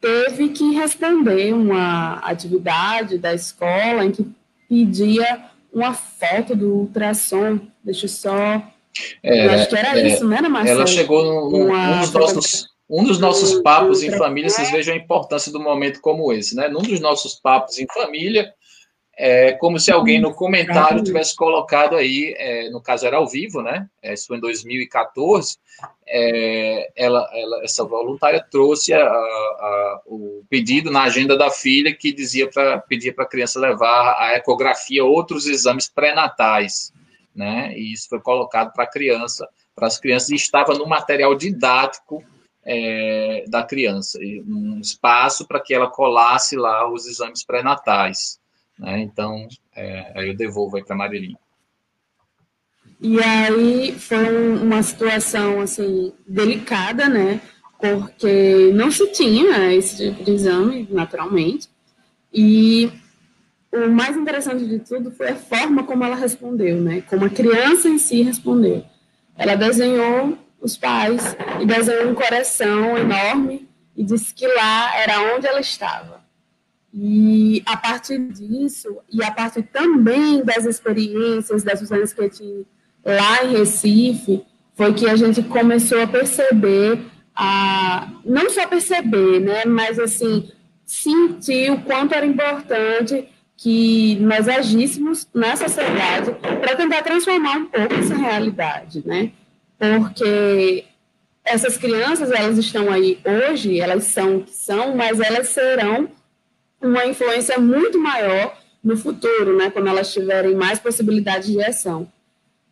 teve 0.00 0.50
que 0.50 0.72
responder 0.72 1.52
uma 1.52 2.14
atividade 2.18 3.18
da 3.18 3.34
escola 3.34 4.04
em 4.04 4.12
que 4.12 4.24
pedia 4.68 5.46
uma 5.72 5.92
foto 5.92 6.54
do 6.54 6.74
ultrassom. 6.74 7.58
Deixa 7.82 8.04
eu 8.04 8.08
só. 8.08 8.62
É, 9.20 9.46
eu 9.46 9.50
acho 9.50 9.68
que 9.68 9.76
era 9.76 9.98
é, 9.98 10.06
isso, 10.06 10.28
né, 10.28 10.40
Marcelo? 10.42 10.78
Ela 10.78 10.86
chegou 10.86 11.48
um 11.48 12.00
dos 12.00 12.12
nossos. 12.12 12.69
Um 12.90 13.04
dos 13.04 13.20
nossos 13.20 13.62
papos 13.62 14.02
em 14.02 14.10
família, 14.10 14.50
vocês 14.50 14.68
vejam 14.72 14.92
a 14.92 14.96
importância 14.96 15.52
do 15.52 15.60
momento 15.60 16.00
como 16.00 16.32
esse, 16.32 16.56
né? 16.56 16.68
Num 16.68 16.82
dos 16.82 16.98
nossos 16.98 17.36
papos 17.36 17.78
em 17.78 17.86
família, 17.86 18.52
é 19.16 19.52
como 19.52 19.78
se 19.78 19.92
alguém 19.92 20.20
no 20.20 20.34
comentário 20.34 21.04
tivesse 21.04 21.36
colocado 21.36 21.94
aí, 21.94 22.34
é, 22.36 22.68
no 22.70 22.82
caso 22.82 23.06
era 23.06 23.18
ao 23.18 23.28
vivo, 23.28 23.62
né? 23.62 23.88
É, 24.02 24.12
isso 24.12 24.26
foi 24.26 24.38
em 24.38 24.40
2014. 24.40 25.56
É, 26.04 26.90
ela, 26.96 27.30
ela, 27.32 27.62
essa 27.62 27.84
voluntária 27.84 28.44
trouxe 28.50 28.92
a, 28.92 29.04
a, 29.04 30.00
o 30.06 30.42
pedido 30.50 30.90
na 30.90 31.04
agenda 31.04 31.38
da 31.38 31.48
filha 31.48 31.94
que 31.94 32.12
dizia 32.12 32.50
para 32.50 32.78
pedir 32.78 33.14
para 33.14 33.24
a 33.24 33.28
criança 33.28 33.60
levar 33.60 34.16
a 34.18 34.34
ecografia, 34.34 35.04
outros 35.04 35.46
exames 35.46 35.88
pré-natais, 35.88 36.92
né? 37.32 37.72
E 37.76 37.92
isso 37.92 38.08
foi 38.08 38.20
colocado 38.20 38.72
para 38.72 38.82
a 38.82 38.90
criança, 38.90 39.48
para 39.76 39.86
as 39.86 39.96
crianças, 39.96 40.30
e 40.30 40.34
estava 40.34 40.74
no 40.74 40.86
material 40.86 41.36
didático 41.36 42.24
é, 42.64 43.44
da 43.48 43.62
criança, 43.62 44.18
um 44.46 44.78
espaço 44.80 45.46
para 45.46 45.60
que 45.60 45.74
ela 45.74 45.88
colasse 45.88 46.56
lá 46.56 46.90
os 46.90 47.06
exames 47.06 47.44
pré-natais. 47.44 48.38
Né? 48.78 49.00
Então, 49.00 49.46
é, 49.74 50.12
aí 50.14 50.28
eu 50.28 50.36
devolvo 50.36 50.76
aí 50.76 50.84
para 50.84 50.94
a 50.94 50.98
Marilinha. 50.98 51.38
E 53.00 53.18
aí 53.22 53.92
foi 53.98 54.58
uma 54.58 54.82
situação, 54.82 55.60
assim, 55.60 56.12
delicada, 56.26 57.08
né? 57.08 57.40
Porque 57.80 58.70
não 58.74 58.90
se 58.90 59.06
tinha 59.10 59.72
esse 59.72 60.10
tipo 60.10 60.22
de 60.22 60.32
exame, 60.32 60.86
naturalmente. 60.90 61.66
E 62.32 62.92
o 63.72 63.88
mais 63.88 64.16
interessante 64.16 64.66
de 64.66 64.80
tudo 64.80 65.10
foi 65.10 65.30
a 65.30 65.36
forma 65.36 65.84
como 65.84 66.04
ela 66.04 66.14
respondeu, 66.14 66.78
né? 66.78 67.02
Como 67.08 67.24
a 67.24 67.30
criança 67.30 67.88
em 67.88 67.96
si 67.96 68.20
respondeu. 68.20 68.84
Ela 69.34 69.54
desenhou 69.54 70.36
os 70.60 70.76
pais 70.76 71.36
e 71.60 71.66
desenhou 71.66 72.10
um 72.10 72.14
coração 72.14 72.96
enorme 72.96 73.68
e 73.96 74.04
disse 74.04 74.34
que 74.34 74.46
lá 74.46 74.96
era 74.96 75.34
onde 75.34 75.46
ela 75.46 75.60
estava. 75.60 76.20
E 76.92 77.62
a 77.66 77.76
partir 77.76 78.18
disso, 78.28 78.98
e 79.12 79.22
a 79.22 79.30
partir 79.30 79.62
também 79.62 80.42
das 80.44 80.64
experiências 80.64 81.62
da 81.62 81.76
Suzana 81.76 82.06
Schettini 82.06 82.66
lá 83.04 83.44
em 83.44 83.56
Recife, 83.56 84.44
foi 84.74 84.92
que 84.94 85.08
a 85.08 85.16
gente 85.16 85.42
começou 85.42 86.02
a 86.02 86.06
perceber, 86.06 87.00
a, 87.34 88.08
não 88.24 88.50
só 88.50 88.66
perceber, 88.66 89.40
né, 89.40 89.64
mas 89.64 89.98
assim, 89.98 90.50
sentir 90.84 91.70
o 91.70 91.82
quanto 91.82 92.14
era 92.14 92.26
importante 92.26 93.28
que 93.56 94.16
nós 94.20 94.48
agíssemos 94.48 95.28
na 95.34 95.54
sociedade 95.54 96.32
para 96.40 96.74
tentar 96.76 97.02
transformar 97.02 97.58
um 97.58 97.66
pouco 97.66 97.94
essa 97.94 98.16
realidade, 98.16 99.06
né? 99.06 99.32
Porque 99.80 100.84
essas 101.42 101.78
crianças, 101.78 102.30
elas 102.30 102.58
estão 102.58 102.92
aí 102.92 103.18
hoje, 103.24 103.80
elas 103.80 104.04
são 104.04 104.36
o 104.36 104.42
que 104.44 104.52
são, 104.52 104.94
mas 104.94 105.18
elas 105.18 105.48
serão 105.48 106.08
uma 106.80 107.06
influência 107.06 107.58
muito 107.58 107.98
maior 107.98 108.56
no 108.84 108.96
futuro, 108.96 109.56
né, 109.56 109.70
quando 109.70 109.88
elas 109.88 110.12
tiverem 110.12 110.54
mais 110.54 110.78
possibilidades 110.78 111.48
de 111.48 111.62
ação 111.62 112.10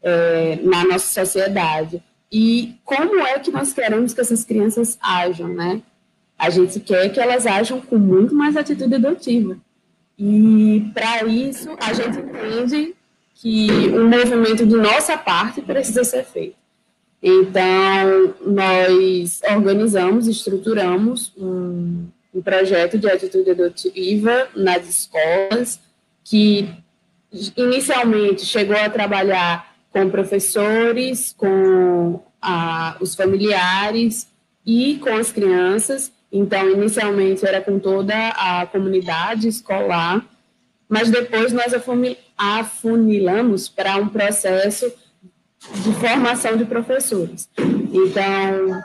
é, 0.02 0.58
na 0.62 0.84
nossa 0.84 1.06
sociedade. 1.24 2.02
E 2.30 2.76
como 2.84 3.20
é 3.20 3.38
que 3.38 3.50
nós 3.50 3.72
queremos 3.72 4.12
que 4.12 4.20
essas 4.20 4.44
crianças 4.44 4.98
ajam, 5.02 5.48
né? 5.48 5.82
A 6.38 6.50
gente 6.50 6.78
quer 6.78 7.08
que 7.10 7.18
elas 7.18 7.46
ajam 7.46 7.80
com 7.80 7.96
muito 7.96 8.34
mais 8.34 8.56
atitude 8.56 8.94
adotiva. 8.94 9.56
E 10.18 10.90
para 10.92 11.24
isso, 11.24 11.70
a 11.80 11.92
gente 11.92 12.18
entende 12.18 12.94
que 13.34 13.68
um 13.92 14.08
movimento 14.08 14.66
de 14.66 14.76
nossa 14.76 15.16
parte 15.16 15.62
precisa 15.62 16.04
ser 16.04 16.24
feito. 16.24 16.57
Então, 17.22 18.34
nós 18.46 19.40
organizamos, 19.50 20.28
estruturamos 20.28 21.32
um, 21.36 22.06
um 22.32 22.40
projeto 22.40 22.96
de 22.96 23.10
atitude 23.10 23.50
adotiva 23.50 24.48
nas 24.54 24.88
escolas, 24.88 25.80
que 26.24 26.68
inicialmente 27.56 28.46
chegou 28.46 28.76
a 28.76 28.88
trabalhar 28.88 29.74
com 29.90 30.08
professores, 30.08 31.34
com 31.36 32.22
os 33.00 33.14
familiares 33.14 34.28
e 34.64 34.98
com 34.98 35.10
as 35.10 35.32
crianças. 35.32 36.12
Então, 36.30 36.70
inicialmente 36.70 37.44
era 37.44 37.60
com 37.60 37.78
toda 37.78 38.14
a 38.28 38.66
comunidade 38.66 39.48
escolar, 39.48 40.24
mas 40.88 41.10
depois 41.10 41.52
nós 41.52 41.72
afunilamos 42.36 43.68
para 43.68 43.96
um 43.96 44.08
processo 44.08 44.92
de 45.72 45.92
formação 45.94 46.56
de 46.56 46.64
professores. 46.64 47.48
Então, 47.92 48.82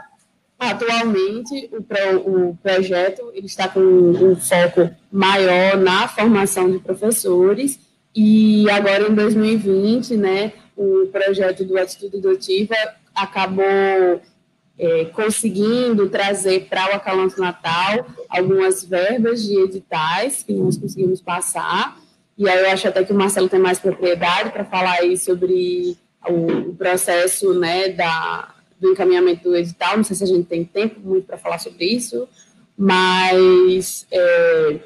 Atualmente, 0.64 1.70
o, 1.74 1.84
pro, 1.84 2.20
o 2.20 2.58
projeto 2.58 3.32
ele 3.34 3.48
está 3.48 3.68
com 3.68 3.82
um 3.82 4.36
foco 4.36 4.90
maior 5.12 5.78
na 5.78 6.08
formação 6.08 6.72
de 6.72 6.80
professores 6.80 7.80
e 8.16 8.70
agora 8.70 9.10
em 9.10 9.14
2020, 9.14 10.16
né, 10.16 10.54
o 10.78 11.08
projeto 11.12 11.66
do 11.66 11.78
Atitude 11.78 12.18
Adotiva 12.18 12.76
acabou 13.14 14.22
é, 14.80 15.06
conseguindo 15.06 16.08
trazer 16.10 16.68
para 16.70 16.92
o 16.92 16.96
Acalanto 16.96 17.40
Natal 17.42 18.06
algumas 18.30 18.86
verbas 18.86 19.44
de 19.44 19.60
editais 19.60 20.44
que 20.44 20.54
nós 20.54 20.78
conseguimos 20.78 21.22
passar. 21.22 21.98
E 22.38 22.48
aí 22.48 22.60
eu 22.60 22.72
acho 22.72 22.88
até 22.88 23.04
que 23.04 23.12
o 23.12 23.16
Marcelo 23.16 23.50
tem 23.50 23.60
mais 23.60 23.80
propriedade 23.80 24.52
para 24.52 24.64
falar 24.64 25.00
aí 25.00 25.18
sobre 25.18 25.98
o, 26.30 26.70
o 26.70 26.76
processo 26.76 27.54
né, 27.54 27.90
da, 27.90 28.54
do 28.80 28.92
encaminhamento 28.92 29.44
do 29.44 29.56
edital. 29.56 29.98
Não 29.98 30.04
sei 30.04 30.16
se 30.16 30.24
a 30.24 30.28
gente 30.28 30.46
tem 30.46 30.64
tempo 30.64 31.00
muito 31.00 31.26
para 31.26 31.38
falar 31.38 31.58
sobre 31.60 31.86
isso, 31.86 32.28
mas 32.78 34.08
é, 34.12 34.80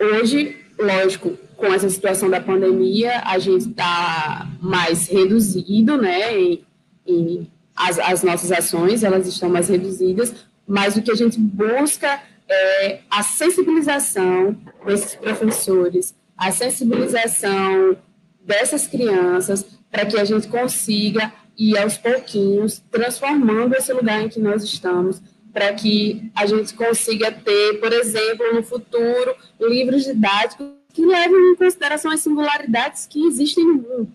hoje, 0.00 0.56
lógico, 0.78 1.36
com 1.56 1.66
essa 1.66 1.88
situação 1.88 2.30
da 2.30 2.40
pandemia, 2.40 3.22
a 3.24 3.38
gente 3.38 3.68
está 3.68 4.48
mais 4.60 5.08
reduzido, 5.08 5.96
né? 5.96 6.38
E, 6.38 6.64
e 7.06 7.50
as, 7.74 7.98
as 7.98 8.22
nossas 8.22 8.52
ações 8.52 9.02
elas 9.02 9.26
estão 9.26 9.48
mais 9.48 9.68
reduzidas, 9.68 10.34
mas 10.66 10.96
o 10.96 11.02
que 11.02 11.10
a 11.10 11.16
gente 11.16 11.38
busca 11.38 12.20
é 12.48 13.00
a 13.10 13.22
sensibilização 13.22 14.56
desses 14.86 15.14
professores, 15.14 16.14
a 16.36 16.50
sensibilização 16.52 17.96
dessas 18.44 18.86
crianças, 18.86 19.66
para 19.94 20.06
que 20.06 20.18
a 20.18 20.24
gente 20.24 20.48
consiga 20.48 21.32
e 21.56 21.78
aos 21.78 21.96
pouquinhos 21.96 22.82
transformando 22.90 23.76
esse 23.76 23.92
lugar 23.92 24.24
em 24.24 24.28
que 24.28 24.40
nós 24.40 24.64
estamos 24.64 25.22
para 25.52 25.72
que 25.72 26.32
a 26.34 26.46
gente 26.46 26.74
consiga 26.74 27.30
ter, 27.30 27.74
por 27.78 27.92
exemplo, 27.92 28.52
no 28.52 28.64
futuro, 28.64 29.36
livros 29.60 30.02
didáticos 30.02 30.66
que 30.92 31.06
levem 31.06 31.52
em 31.52 31.54
consideração 31.54 32.10
as 32.10 32.18
singularidades 32.18 33.06
que 33.06 33.24
existem 33.24 33.64
no 33.64 33.74
mundo, 33.74 34.12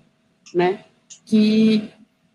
né? 0.54 0.84
Que 1.26 1.90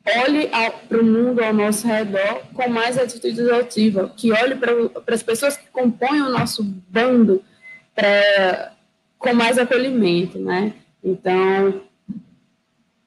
olhe 0.07 0.49
para 0.89 1.03
o 1.03 1.05
mundo 1.05 1.45
ao 1.45 1.53
nosso 1.53 1.87
redor 1.87 2.45
com 2.55 2.67
mais 2.71 2.97
atitude 2.97 3.43
adotiva, 3.43 4.11
que 4.17 4.33
olhe 4.33 4.55
para 4.55 5.15
as 5.15 5.23
pessoas 5.23 5.55
que 5.55 5.67
compõem 5.67 6.23
o 6.23 6.31
nosso 6.31 6.63
bando 6.63 7.45
pra, 7.95 8.73
com 9.19 9.35
mais 9.35 9.59
acolhimento, 9.59 10.39
né? 10.39 10.73
Então, 11.03 11.83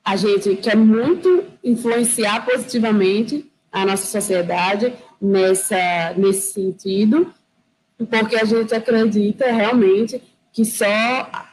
a 0.07 0.15
gente 0.15 0.55
quer 0.55 0.77
muito 0.77 1.43
influenciar 1.61 2.45
positivamente 2.45 3.51
a 3.69 3.85
nossa 3.85 4.05
sociedade 4.05 4.93
nessa, 5.21 6.13
nesse 6.15 6.53
sentido, 6.53 7.33
porque 8.09 8.37
a 8.37 8.45
gente 8.45 8.73
acredita 8.73 9.51
realmente 9.51 10.21
que 10.53 10.63
só 10.63 10.85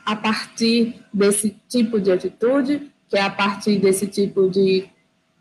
a 0.06 0.14
partir 0.14 1.02
desse 1.12 1.56
tipo 1.68 2.00
de 2.00 2.12
atitude, 2.12 2.92
que 3.08 3.16
é 3.16 3.22
a 3.22 3.28
partir 3.28 3.80
desse 3.80 4.06
tipo 4.06 4.48
de 4.48 4.88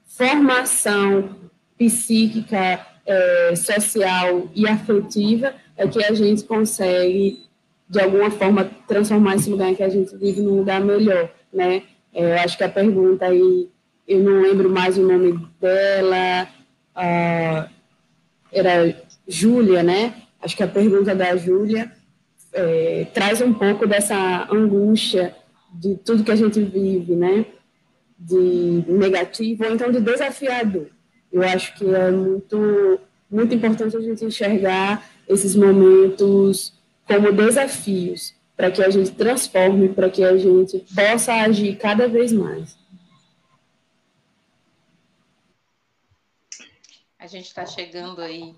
formação 0.07 1.35
psíquica, 1.77 2.83
é, 3.05 3.55
social 3.55 4.49
e 4.55 4.67
afetiva, 4.67 5.53
é 5.77 5.87
que 5.87 6.03
a 6.03 6.15
gente 6.15 6.45
consegue, 6.45 7.43
de 7.87 8.01
alguma 8.01 8.31
forma, 8.31 8.71
transformar 8.87 9.35
esse 9.35 9.51
lugar 9.51 9.69
em 9.69 9.75
que 9.75 9.83
a 9.83 9.89
gente 9.89 10.17
vive 10.17 10.41
num 10.41 10.57
lugar 10.57 10.81
melhor, 10.81 11.29
né? 11.53 11.83
É, 12.13 12.31
eu 12.31 12.39
acho 12.39 12.57
que 12.57 12.63
a 12.63 12.69
pergunta 12.69 13.25
aí, 13.25 13.69
eu 14.07 14.19
não 14.19 14.41
lembro 14.41 14.69
mais 14.69 14.97
o 14.97 15.01
nome 15.01 15.39
dela, 15.59 16.47
era 18.51 18.95
Júlia, 19.27 19.81
né? 19.81 20.13
Acho 20.41 20.55
que 20.55 20.63
a 20.63 20.67
pergunta 20.67 21.15
da 21.15 21.35
Júlia 21.35 21.91
é, 22.51 23.07
traz 23.13 23.41
um 23.41 23.53
pouco 23.53 23.87
dessa 23.87 24.47
angústia 24.51 25.35
de 25.73 25.95
tudo 25.95 26.23
que 26.23 26.31
a 26.31 26.35
gente 26.35 26.61
vive, 26.61 27.15
né? 27.15 27.45
De 28.17 28.83
negativo 28.87 29.65
ou 29.65 29.73
então 29.73 29.91
de 29.91 29.99
desafiador. 29.99 30.87
Eu 31.31 31.41
acho 31.41 31.73
que 31.75 31.85
é 31.85 32.11
muito, 32.11 32.99
muito 33.29 33.55
importante 33.55 33.97
a 33.97 34.01
gente 34.01 34.23
enxergar 34.23 35.09
esses 35.27 35.55
momentos 35.55 36.73
como 37.07 37.31
desafios 37.31 38.35
para 38.55 38.71
que 38.71 38.83
a 38.83 38.89
gente 38.89 39.11
transforme, 39.11 39.89
para 39.89 40.09
que 40.09 40.23
a 40.23 40.37
gente 40.37 40.79
possa 40.95 41.33
agir 41.33 41.77
cada 41.77 42.07
vez 42.07 42.31
mais. 42.31 42.77
A 47.17 47.27
gente 47.27 47.47
está 47.47 47.65
chegando 47.65 48.21
aí 48.21 48.55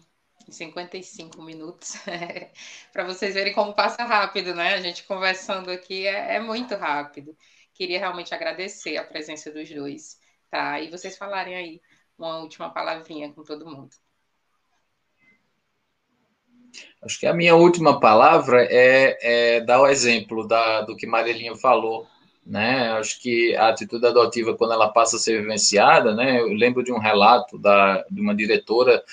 em 0.48 0.52
55 0.52 1.42
minutos, 1.42 1.94
para 2.92 3.04
vocês 3.04 3.34
verem 3.34 3.54
como 3.54 3.74
passa 3.74 4.04
rápido, 4.04 4.54
né? 4.54 4.74
A 4.74 4.82
gente 4.82 5.04
conversando 5.04 5.72
aqui 5.72 6.08
é, 6.08 6.36
é, 6.36 6.40
muito 6.40 6.76
rápido. 6.76 7.36
Queria 7.74 8.00
realmente 8.00 8.34
agradecer 8.34 8.98
a 8.98 9.04
presença 9.04 9.52
dos 9.52 9.70
dois, 9.70 10.20
tá? 10.50 10.80
E 10.80 10.90
vocês 10.90 11.18
falarem 11.18 11.56
aí 11.56 11.82
uma 12.18 12.40
última 12.40 12.70
palavrinha 12.72 13.32
com 13.34 13.44
todo 13.44 13.66
mundo. 13.66 13.96
Acho 17.06 17.20
que 17.20 17.28
a 17.28 17.34
minha 17.36 17.56
última 17.56 18.00
palavra 18.00 18.68
é, 18.68 19.58
é 19.58 19.62
dar 19.62 19.80
o 19.80 19.88
exemplo 19.88 20.48
da, 20.48 20.82
do 20.82 20.96
que 20.96 21.06
Marilinha 21.06 21.56
falou, 21.56 22.08
né? 22.44 22.90
Acho 22.94 23.22
que 23.22 23.56
a 23.56 23.70
atitude 23.70 24.08
adotiva, 24.08 24.56
quando 24.56 24.74
ela 24.74 24.90
passa 24.90 25.18
a 25.18 25.20
ser 25.20 25.40
vivenciada, 25.40 26.16
né? 26.16 26.42
Eu 26.42 26.52
lembro 26.54 26.84
de 26.84 26.92
um 26.92 26.98
relato 26.98 27.60
da, 27.60 28.04
de 28.10 28.20
uma 28.20 28.34
diretora 28.34 29.04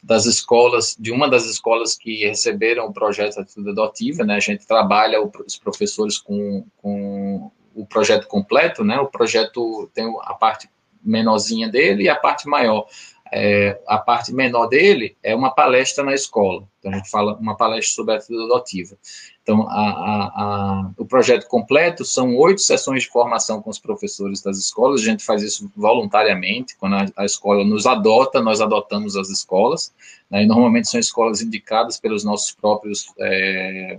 das 0.00 0.26
escolas, 0.26 0.96
de 0.96 1.10
uma 1.10 1.28
das 1.28 1.44
escolas 1.44 1.96
que 1.96 2.24
receberam 2.24 2.86
o 2.86 2.92
projeto 2.92 3.40
Atitude 3.40 3.70
Adotiva, 3.70 4.22
né? 4.24 4.36
A 4.36 4.40
gente 4.40 4.64
trabalha 4.64 5.20
os 5.20 5.58
professores 5.58 6.18
com, 6.18 6.64
com 6.76 7.50
o 7.74 7.84
projeto 7.84 8.28
completo, 8.28 8.84
né? 8.84 9.00
O 9.00 9.08
projeto 9.08 9.90
tem 9.92 10.06
a 10.22 10.34
parte 10.34 10.70
menorzinha 11.02 11.68
dele 11.68 12.04
e 12.04 12.08
a 12.08 12.14
parte 12.14 12.46
maior. 12.48 12.86
É, 13.32 13.80
a 13.86 13.98
parte 13.98 14.32
menor 14.32 14.66
dele 14.66 15.16
é 15.22 15.34
uma 15.34 15.50
palestra 15.50 16.04
na 16.04 16.14
escola. 16.14 16.64
Então, 16.78 16.90
a 16.92 16.96
gente 16.96 17.10
fala 17.10 17.34
uma 17.34 17.56
palestra 17.56 17.94
sobre 17.94 18.14
a 18.14 18.16
atitude 18.16 18.42
adotiva. 18.42 18.96
Então, 19.42 19.68
a, 19.68 19.90
a, 19.90 20.26
a, 20.34 20.90
o 20.96 21.04
projeto 21.04 21.46
completo 21.46 22.04
são 22.04 22.36
oito 22.36 22.60
sessões 22.60 23.02
de 23.02 23.08
formação 23.08 23.60
com 23.62 23.70
os 23.70 23.78
professores 23.78 24.42
das 24.42 24.58
escolas. 24.58 25.00
A 25.00 25.04
gente 25.04 25.24
faz 25.24 25.42
isso 25.42 25.70
voluntariamente. 25.76 26.76
Quando 26.76 26.96
a, 27.16 27.24
escola 27.24 27.64
nos 27.64 27.86
adota, 27.86 28.40
nós 28.40 28.60
adotamos 28.60 29.16
as 29.16 29.28
escolas. 29.28 29.92
Né, 30.30 30.42
e 30.42 30.46
normalmente 30.46 30.88
são 30.88 30.98
escolas 30.98 31.40
indicadas 31.40 32.00
pelos 32.00 32.24
nossos 32.24 32.52
próprios 32.52 33.12
é, 33.18 33.98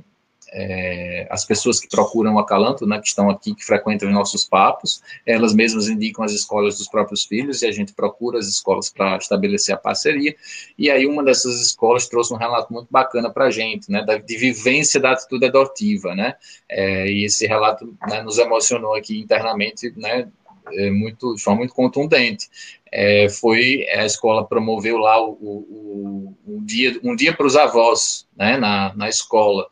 é, 0.52 1.28
as 1.30 1.46
pessoas 1.46 1.80
que 1.80 1.88
procuram 1.88 2.36
o 2.36 2.40
Acalanto, 2.40 2.86
né, 2.86 3.00
que 3.00 3.08
estão 3.08 3.30
aqui, 3.30 3.56
que 3.56 3.64
frequentam 3.64 4.10
os 4.10 4.14
nossos 4.14 4.44
papos, 4.44 5.02
elas 5.26 5.54
mesmas 5.54 5.88
indicam 5.88 6.26
as 6.26 6.34
escolas 6.34 6.78
dos 6.78 6.88
próprios 6.88 7.24
filhos 7.24 7.62
e 7.62 7.68
a 7.68 7.72
gente 7.72 7.94
procura 7.94 8.38
as 8.38 8.48
escolas 8.48 8.90
para 8.90 9.18
estabelecer 9.18 9.74
a 9.74 9.78
parceria. 9.78 10.36
E 10.78 10.92
aí 10.92 11.06
uma 11.08 11.24
dessas 11.24 11.62
escolas 11.62 12.08
trouxe 12.08 12.34
um 12.34 12.38
relato 12.38 12.74
muito 12.74 12.88
bacana 12.92 13.30
para 13.30 13.46
a 13.46 13.52
gente, 13.52 13.90
né, 13.90 14.04
da, 14.04 14.18
de 14.18 14.38
vivência 14.38 15.00
da 15.00 15.12
atitude 15.12 15.46
adotiva, 15.46 16.14
né, 16.14 16.36
é, 16.68 17.08
e 17.08 17.26
esse 17.26 17.48
relato 17.48 17.96
né, 18.10 18.22
nos 18.22 18.38
emocionou 18.38 18.94
aqui 18.96 19.20
internamente, 19.20 19.94
né, 19.96 20.28
é 20.74 20.92
muito, 20.92 21.34
de 21.36 21.42
forma 21.42 21.60
muito 21.60 21.74
contundente. 21.74 22.50
É, 22.92 23.30
foi 23.30 23.88
a 23.90 24.06
escola 24.06 24.46
promoveu 24.46 24.98
lá 24.98 25.20
o, 25.24 25.32
o, 25.32 26.38
o 26.46 26.62
dia 26.62 27.00
um 27.04 27.16
dia 27.16 27.34
para 27.34 27.48
os 27.48 27.56
avós, 27.56 28.28
né, 28.36 28.58
na, 28.58 28.94
na 28.96 29.08
escola 29.08 29.66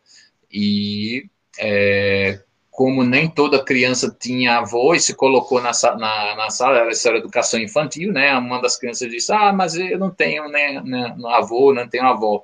e 0.52 1.26
é, 1.60 2.40
como 2.72 3.04
nem 3.04 3.30
toda 3.30 3.62
criança 3.62 4.16
tinha 4.18 4.60
avô 4.60 4.96
e 4.96 5.02
se 5.02 5.14
colocou 5.14 5.62
na, 5.62 5.72
na, 5.98 6.36
na 6.38 6.50
sala, 6.50 6.80
era 6.80 6.90
essa 6.90 7.10
educação 7.10 7.60
infantil, 7.60 8.14
né? 8.14 8.34
Uma 8.38 8.62
das 8.62 8.78
crianças 8.78 9.12
disse: 9.12 9.34
Ah, 9.34 9.52
mas 9.52 9.76
eu 9.76 10.00
não 10.00 10.10
tenho 10.10 10.48
né, 10.48 10.82
né, 10.86 11.16
avô, 11.26 11.74
não 11.74 11.88
tenho 11.90 12.06
avó. 12.06 12.44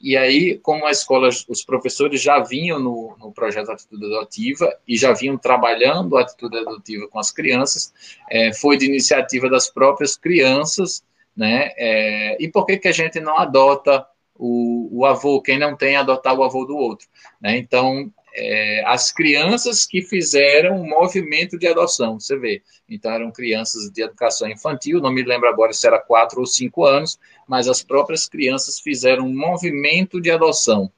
E 0.00 0.16
aí, 0.16 0.58
como 0.58 0.86
a 0.86 0.90
escola, 0.90 1.28
os 1.28 1.64
professores 1.64 2.20
já 2.20 2.38
vinham 2.38 2.78
no, 2.78 3.16
no 3.18 3.32
projeto 3.32 3.70
Atitude 3.70 4.04
Adotiva 4.04 4.74
e 4.86 4.96
já 4.96 5.12
vinham 5.12 5.38
trabalhando 5.38 6.16
a 6.16 6.20
atitude 6.22 6.58
adotiva 6.58 7.08
com 7.08 7.18
as 7.18 7.30
crianças, 7.30 7.92
é, 8.30 8.52
foi 8.52 8.76
de 8.76 8.86
iniciativa 8.86 9.48
das 9.48 9.70
próprias 9.70 10.16
crianças, 10.16 11.02
né? 11.36 11.70
É, 11.76 12.42
e 12.42 12.48
por 12.50 12.66
que, 12.66 12.76
que 12.76 12.88
a 12.88 12.92
gente 12.92 13.20
não 13.20 13.38
adota 13.38 14.06
o, 14.36 14.88
o 15.00 15.04
avô, 15.06 15.40
quem 15.40 15.58
não 15.58 15.76
tem, 15.76 15.96
adotar 15.96 16.34
o 16.34 16.42
avô 16.42 16.64
do 16.64 16.76
outro. 16.76 17.06
Né? 17.40 17.56
Então, 17.56 18.12
é, 18.34 18.82
as 18.86 19.12
crianças 19.12 19.86
que 19.86 20.02
fizeram 20.02 20.80
o 20.80 20.88
movimento 20.88 21.56
de 21.56 21.68
adoção, 21.68 22.18
você 22.18 22.36
vê. 22.36 22.62
Então, 22.88 23.12
eram 23.12 23.30
crianças 23.30 23.90
de 23.90 24.02
educação 24.02 24.48
infantil, 24.48 25.00
não 25.00 25.12
me 25.12 25.22
lembro 25.22 25.48
agora 25.48 25.72
se 25.72 25.86
era 25.86 26.00
quatro 26.00 26.40
ou 26.40 26.46
cinco 26.46 26.84
anos, 26.84 27.18
mas 27.46 27.68
as 27.68 27.82
próprias 27.82 28.26
crianças 28.26 28.80
fizeram 28.80 29.24
um 29.26 29.34
movimento 29.34 30.20
de 30.20 30.30
adoção. 30.30 30.90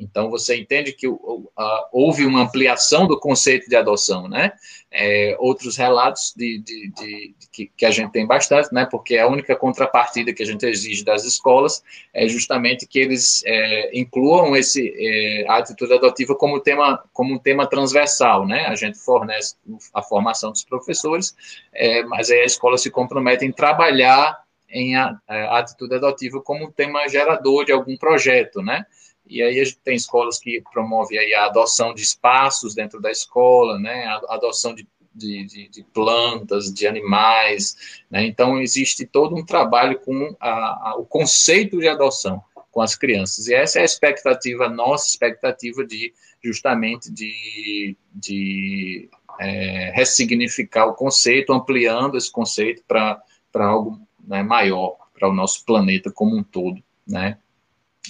Então, 0.00 0.30
você 0.30 0.56
entende 0.56 0.92
que 0.92 1.06
uh, 1.06 1.50
houve 1.92 2.24
uma 2.24 2.42
ampliação 2.42 3.06
do 3.06 3.18
conceito 3.18 3.68
de 3.68 3.76
adoção, 3.76 4.28
né? 4.28 4.52
É, 4.90 5.36
outros 5.38 5.76
relatos 5.76 6.32
de, 6.36 6.58
de, 6.58 6.90
de, 6.90 7.34
de 7.38 7.48
que, 7.52 7.70
que, 7.76 7.84
a 7.84 7.90
gente 7.90 8.12
tem 8.12 8.26
bastante, 8.26 8.72
né? 8.72 8.86
Porque 8.90 9.18
a 9.18 9.26
única 9.26 9.54
contrapartida 9.56 10.32
que 10.32 10.42
a 10.42 10.46
gente 10.46 10.64
exige 10.64 11.04
das 11.04 11.24
escolas 11.24 11.82
é 12.14 12.28
justamente 12.28 12.86
que 12.86 12.98
eles 12.98 13.42
é, 13.44 13.98
incluam 13.98 14.56
esse, 14.56 14.94
é, 14.96 15.44
a 15.48 15.56
atitude 15.56 15.92
adotiva 15.92 16.34
como 16.34 16.60
tema, 16.60 17.02
como 17.12 17.34
um 17.34 17.38
tema 17.38 17.66
transversal, 17.66 18.46
né? 18.46 18.66
A 18.66 18.74
gente 18.74 18.98
fornece 18.98 19.56
a 19.92 20.02
formação 20.02 20.52
dos 20.52 20.64
professores, 20.64 21.34
é, 21.72 22.02
mas 22.04 22.30
aí 22.30 22.40
a 22.40 22.46
escola 22.46 22.78
se 22.78 22.90
compromete 22.90 23.44
em 23.44 23.52
trabalhar 23.52 24.46
em 24.68 24.96
a, 24.96 25.18
a 25.26 25.58
atitude 25.58 25.94
adotiva 25.94 26.40
como 26.40 26.66
um 26.66 26.70
tema 26.70 27.06
gerador 27.08 27.64
de 27.64 27.72
algum 27.72 27.96
projeto, 27.96 28.62
né? 28.62 28.84
E 29.28 29.42
aí 29.42 29.60
a 29.60 29.64
gente 29.64 29.78
tem 29.78 29.96
escolas 29.96 30.38
que 30.38 30.62
promovem 30.72 31.18
aí 31.18 31.34
a 31.34 31.46
adoção 31.46 31.92
de 31.94 32.02
espaços 32.02 32.74
dentro 32.74 33.00
da 33.00 33.10
escola, 33.10 33.78
né, 33.78 34.06
a 34.06 34.34
adoção 34.34 34.74
de, 34.74 34.86
de, 35.14 35.44
de, 35.44 35.68
de 35.68 35.82
plantas, 35.82 36.72
de 36.72 36.86
animais, 36.86 38.04
né, 38.10 38.24
então 38.24 38.60
existe 38.60 39.04
todo 39.04 39.34
um 39.34 39.44
trabalho 39.44 39.98
com 40.00 40.34
a, 40.40 40.90
a, 40.90 40.96
o 40.96 41.04
conceito 41.04 41.78
de 41.78 41.88
adoção 41.88 42.42
com 42.70 42.80
as 42.80 42.94
crianças, 42.94 43.48
e 43.48 43.54
essa 43.54 43.78
é 43.78 43.82
a 43.82 43.86
expectativa, 43.86 44.66
a 44.66 44.70
nossa 44.70 45.08
expectativa 45.08 45.84
de, 45.84 46.12
justamente, 46.42 47.10
de, 47.10 47.96
de 48.14 49.08
é, 49.40 49.92
ressignificar 49.94 50.86
o 50.86 50.94
conceito, 50.94 51.52
ampliando 51.52 52.16
esse 52.16 52.30
conceito 52.30 52.82
para 52.86 53.22
algo 53.54 53.98
né, 54.22 54.42
maior, 54.42 54.96
para 55.18 55.28
o 55.28 55.32
nosso 55.32 55.64
planeta 55.64 56.12
como 56.12 56.36
um 56.36 56.42
todo, 56.42 56.82
né, 57.06 57.38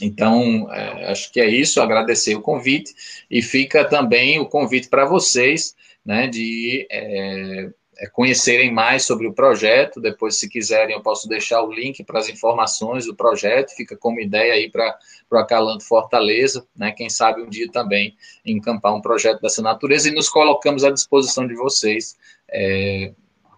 então, 0.03 0.73
é, 0.73 1.11
acho 1.11 1.33
que 1.33 1.41
é 1.41 1.47
isso, 1.47 1.81
agradecer 1.81 2.35
o 2.35 2.43
convite 2.43 2.95
e 3.31 3.43
fica 3.43 3.85
também 3.85 4.39
o 4.39 4.47
convite 4.47 4.89
para 4.89 5.05
vocês, 5.05 5.75
né, 6.05 6.27
de 6.27 6.87
é, 6.91 7.71
é, 7.99 8.07
conhecerem 8.09 8.73
mais 8.73 9.05
sobre 9.05 9.27
o 9.27 9.33
projeto. 9.33 10.01
Depois, 10.01 10.37
se 10.37 10.49
quiserem, 10.49 10.95
eu 10.95 11.03
posso 11.03 11.29
deixar 11.29 11.63
o 11.63 11.73
link 11.73 12.05
para 12.05 12.19
as 12.19 12.29
informações 12.29 13.07
do 13.07 13.15
projeto. 13.15 13.75
Fica 13.75 13.97
como 13.97 14.21
ideia 14.21 14.55
aí 14.55 14.71
para 14.71 14.99
o 15.31 15.37
Acalanto 15.37 15.85
Fortaleza, 15.85 16.67
né? 16.77 16.93
Quem 16.93 17.09
sabe 17.09 17.43
um 17.43 17.49
dia 17.49 17.71
também 17.71 18.15
encampar 18.45 18.95
um 18.95 19.01
projeto 19.01 19.41
dessa 19.41 19.63
natureza 19.63 20.09
e 20.09 20.15
nos 20.15 20.29
colocamos 20.29 20.85
à 20.85 20.91
disposição 20.91 21.47
de 21.47 21.55
vocês. 21.55 22.17
É, 22.49 23.13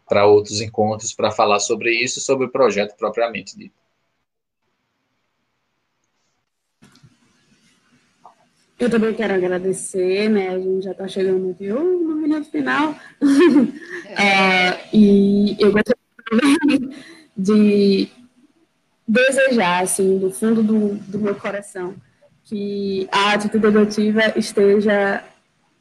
para 0.09 0.27
outros 0.27 0.61
encontros 0.61 1.13
para 1.13 1.31
falar 1.31 1.61
sobre 1.61 1.93
isso, 1.93 2.21
sobre 2.21 2.47
o 2.47 2.51
projeto 2.51 2.97
propriamente 2.97 3.57
dito. 3.57 3.75
Eu 8.79 8.89
também 8.89 9.13
quero 9.13 9.35
agradecer, 9.35 10.29
né? 10.29 10.51
A 10.51 10.59
gente 10.59 10.85
já 10.85 10.93
está 10.93 11.09
chegando 11.09 11.51
aqui 11.51 11.71
oh, 11.73 11.83
no 11.83 12.17
minuto 12.17 12.51
final. 12.51 12.95
É. 14.11 14.89
e 14.93 15.55
eu 15.61 15.71
gostaria 15.71 16.91
de 17.37 18.09
desejar, 19.07 19.83
assim, 19.83 20.19
do 20.19 20.31
fundo 20.31 20.63
do, 20.63 20.95
do 20.95 21.19
meu 21.19 21.35
coração, 21.35 21.95
que 22.45 23.07
a 23.13 23.35
atitude 23.35 23.67
adotiva 23.67 24.33
esteja 24.35 25.23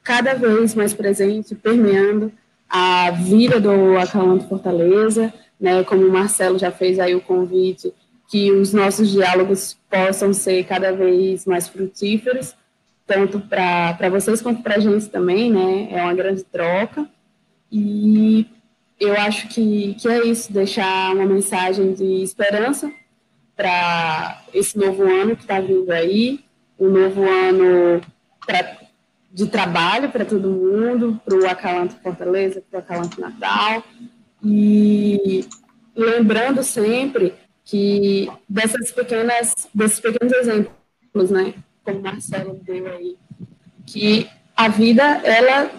cada 0.04 0.34
vez 0.34 0.76
mais 0.76 0.94
presente, 0.94 1.56
permeando 1.56 2.32
a 2.70 3.12
vida 3.12 3.60
do 3.60 3.98
Acalanto 3.98 4.48
Fortaleza, 4.48 5.34
né, 5.60 5.84
como 5.84 6.06
o 6.06 6.12
Marcelo 6.12 6.60
já 6.60 6.72
fez 6.72 7.00
aí 7.00 7.16
o 7.16 7.22
convite, 7.22 7.94
que 8.30 8.52
os 8.52 8.74
nossos 8.74 9.12
diálogos 9.12 9.78
possam 9.90 10.34
ser 10.34 10.66
cada 10.66 10.92
vez 10.92 11.46
mais 11.46 11.68
frutíferos, 11.68 12.54
tanto 13.08 13.40
para 13.40 14.10
vocês 14.12 14.42
quanto 14.42 14.62
para 14.62 14.76
a 14.76 14.80
gente 14.80 15.08
também, 15.08 15.50
né, 15.50 15.88
é 15.92 16.04
uma 16.04 16.14
grande 16.14 16.44
troca, 16.44 17.10
e 17.72 18.46
eu 19.00 19.14
acho 19.14 19.48
que, 19.48 19.96
que 19.96 20.08
é 20.08 20.26
isso, 20.26 20.52
deixar 20.52 21.16
uma 21.16 21.26
mensagem 21.26 21.94
de 21.94 22.22
esperança 22.22 22.92
para 23.56 24.44
esse 24.54 24.78
novo 24.78 25.04
ano 25.04 25.36
que 25.36 25.44
está 25.44 25.60
vindo 25.60 25.90
aí, 25.92 26.44
um 26.80 26.90
novo 26.90 27.24
ano 27.28 28.02
pra, 28.46 28.78
de 29.32 29.48
trabalho 29.48 30.10
para 30.10 30.26
todo 30.26 30.50
mundo, 30.50 31.20
para 31.24 31.36
o 31.36 31.50
Acalanto 31.50 31.96
Fortaleza, 32.02 32.62
para 32.70 32.78
o 32.78 32.82
Acalanto 32.82 33.22
Natal, 33.22 33.84
e 34.44 35.46
lembrando 35.96 36.62
sempre 36.62 37.34
que 37.64 38.30
dessas 38.48 38.92
pequenas, 38.92 39.54
desses 39.74 40.00
pequenos 40.00 40.34
exemplos, 40.34 41.32
né, 41.32 41.54
como 41.88 42.00
o 42.00 42.04
Marcelo 42.04 42.60
deu 42.66 42.86
aí, 42.86 43.16
que 43.86 44.30
a 44.58 44.68
vida, 44.68 45.04
ela 45.24 45.72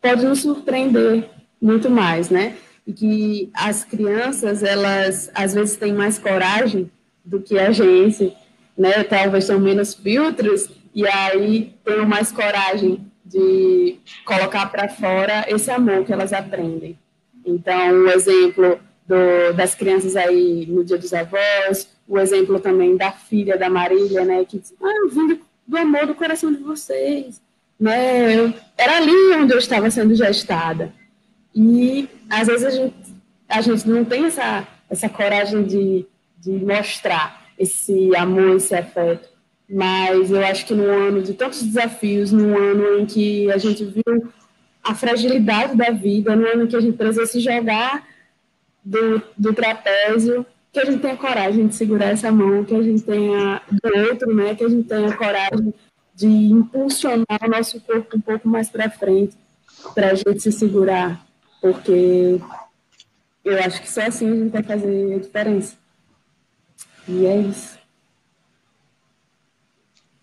pode 0.00 0.24
nos 0.24 0.40
surpreender 0.40 1.28
muito 1.60 1.90
mais, 1.90 2.30
né, 2.30 2.56
e 2.86 2.92
que 2.94 3.50
as 3.52 3.84
crianças, 3.84 4.62
elas 4.62 5.30
às 5.34 5.52
vezes 5.52 5.76
têm 5.76 5.92
mais 5.92 6.18
coragem 6.18 6.90
do 7.22 7.40
que 7.40 7.58
a 7.58 7.72
gente, 7.72 8.34
né? 8.76 9.02
Talvez 9.04 9.46
tenham 9.46 9.60
menos 9.60 9.94
filtros 9.94 10.68
e 10.94 11.06
aí 11.06 11.74
tenham 11.82 12.06
mais 12.06 12.30
coragem 12.30 13.10
de 13.24 13.98
colocar 14.26 14.66
para 14.66 14.88
fora 14.88 15.46
esse 15.48 15.70
amor 15.70 16.04
que 16.04 16.12
elas 16.12 16.34
aprendem. 16.34 16.98
Então, 17.44 17.90
o 18.02 18.08
exemplo 18.10 18.78
do, 19.06 19.54
das 19.56 19.74
crianças 19.74 20.14
aí 20.16 20.66
no 20.66 20.84
Dia 20.84 20.98
dos 20.98 21.14
Avós, 21.14 21.88
o 22.06 22.18
exemplo 22.18 22.60
também 22.60 22.96
da 22.96 23.12
filha 23.12 23.56
da 23.56 23.70
Marília, 23.70 24.24
né? 24.24 24.44
Que 24.44 24.58
diz, 24.58 24.74
ah, 24.82 24.94
eu 25.04 25.08
vim 25.10 25.28
do, 25.28 25.40
do 25.66 25.76
amor 25.76 26.06
do 26.06 26.14
coração 26.14 26.52
de 26.52 26.58
vocês, 26.58 27.40
né? 27.78 28.36
Eu, 28.36 28.52
era 28.76 28.98
ali 28.98 29.34
onde 29.34 29.52
eu 29.52 29.58
estava 29.58 29.90
sendo 29.90 30.14
gestada. 30.14 30.92
E 31.54 32.08
às 32.28 32.46
vezes 32.48 32.64
a 32.64 32.70
gente, 32.70 32.94
a 33.48 33.60
gente 33.60 33.88
não 33.88 34.04
tem 34.04 34.26
essa, 34.26 34.66
essa 34.90 35.08
coragem 35.08 35.64
de 35.64 36.06
de 36.44 36.50
mostrar 36.50 37.42
esse 37.58 38.14
amor, 38.14 38.56
esse 38.56 38.74
afeto. 38.74 39.28
Mas 39.68 40.30
eu 40.30 40.44
acho 40.44 40.66
que 40.66 40.74
num 40.74 40.90
ano 40.90 41.22
de 41.22 41.32
tantos 41.32 41.62
desafios, 41.62 42.30
num 42.30 42.56
ano 42.56 43.00
em 43.00 43.06
que 43.06 43.50
a 43.50 43.56
gente 43.56 43.82
viu 43.84 44.30
a 44.82 44.94
fragilidade 44.94 45.74
da 45.74 45.90
vida, 45.90 46.36
num 46.36 46.46
ano 46.46 46.64
em 46.64 46.66
que 46.66 46.76
a 46.76 46.80
gente 46.80 46.96
precisa 46.96 47.24
se 47.24 47.40
jogar 47.40 48.06
do, 48.84 49.22
do 49.38 49.54
trapézio, 49.54 50.44
que 50.74 50.80
a 50.80 50.84
gente 50.86 51.00
tenha 51.00 51.16
coragem 51.16 51.68
de 51.68 51.74
segurar 51.76 52.06
essa 52.06 52.32
mão, 52.32 52.64
que 52.64 52.74
a 52.74 52.82
gente 52.82 53.04
tenha 53.04 53.62
do 53.70 53.98
outro, 54.10 54.34
né, 54.34 54.56
que 54.56 54.64
a 54.64 54.68
gente 54.68 54.88
tenha 54.88 55.16
coragem 55.16 55.72
de 56.12 56.26
impulsionar 56.26 57.44
o 57.44 57.48
nosso 57.48 57.80
corpo 57.80 58.16
um 58.16 58.20
pouco 58.20 58.48
mais 58.48 58.68
para 58.68 58.90
frente, 58.90 59.36
para 59.94 60.10
a 60.10 60.14
gente 60.16 60.40
se 60.40 60.50
segurar, 60.50 61.24
porque 61.60 62.40
eu 63.44 63.58
acho 63.60 63.80
que 63.80 63.90
só 63.90 64.02
assim 64.02 64.28
a 64.28 64.34
gente 64.34 64.50
vai 64.50 64.64
fazer 64.64 65.14
a 65.14 65.18
diferença. 65.18 65.76
E 67.06 67.24
é 67.24 67.36
isso. 67.36 67.78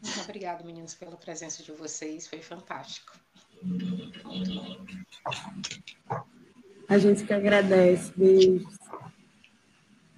Muito 0.04 0.22
obrigada, 0.22 0.64
meninos, 0.66 0.96
pela 0.96 1.16
presença 1.16 1.64
de 1.64 1.72
vocês. 1.72 2.28
Foi 2.28 2.40
fantástico. 2.40 3.14
A 6.90 6.98
gente 6.98 7.24
que 7.24 7.34
agradece. 7.34 8.12
Beijos. 8.18 8.81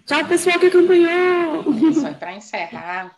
Tchau, 0.06 0.28
pessoal 0.28 0.60
que 0.60 0.66
acompanhou. 0.66 1.64
Só 1.94 2.14
para 2.14 2.34
encerrar. 2.34 3.18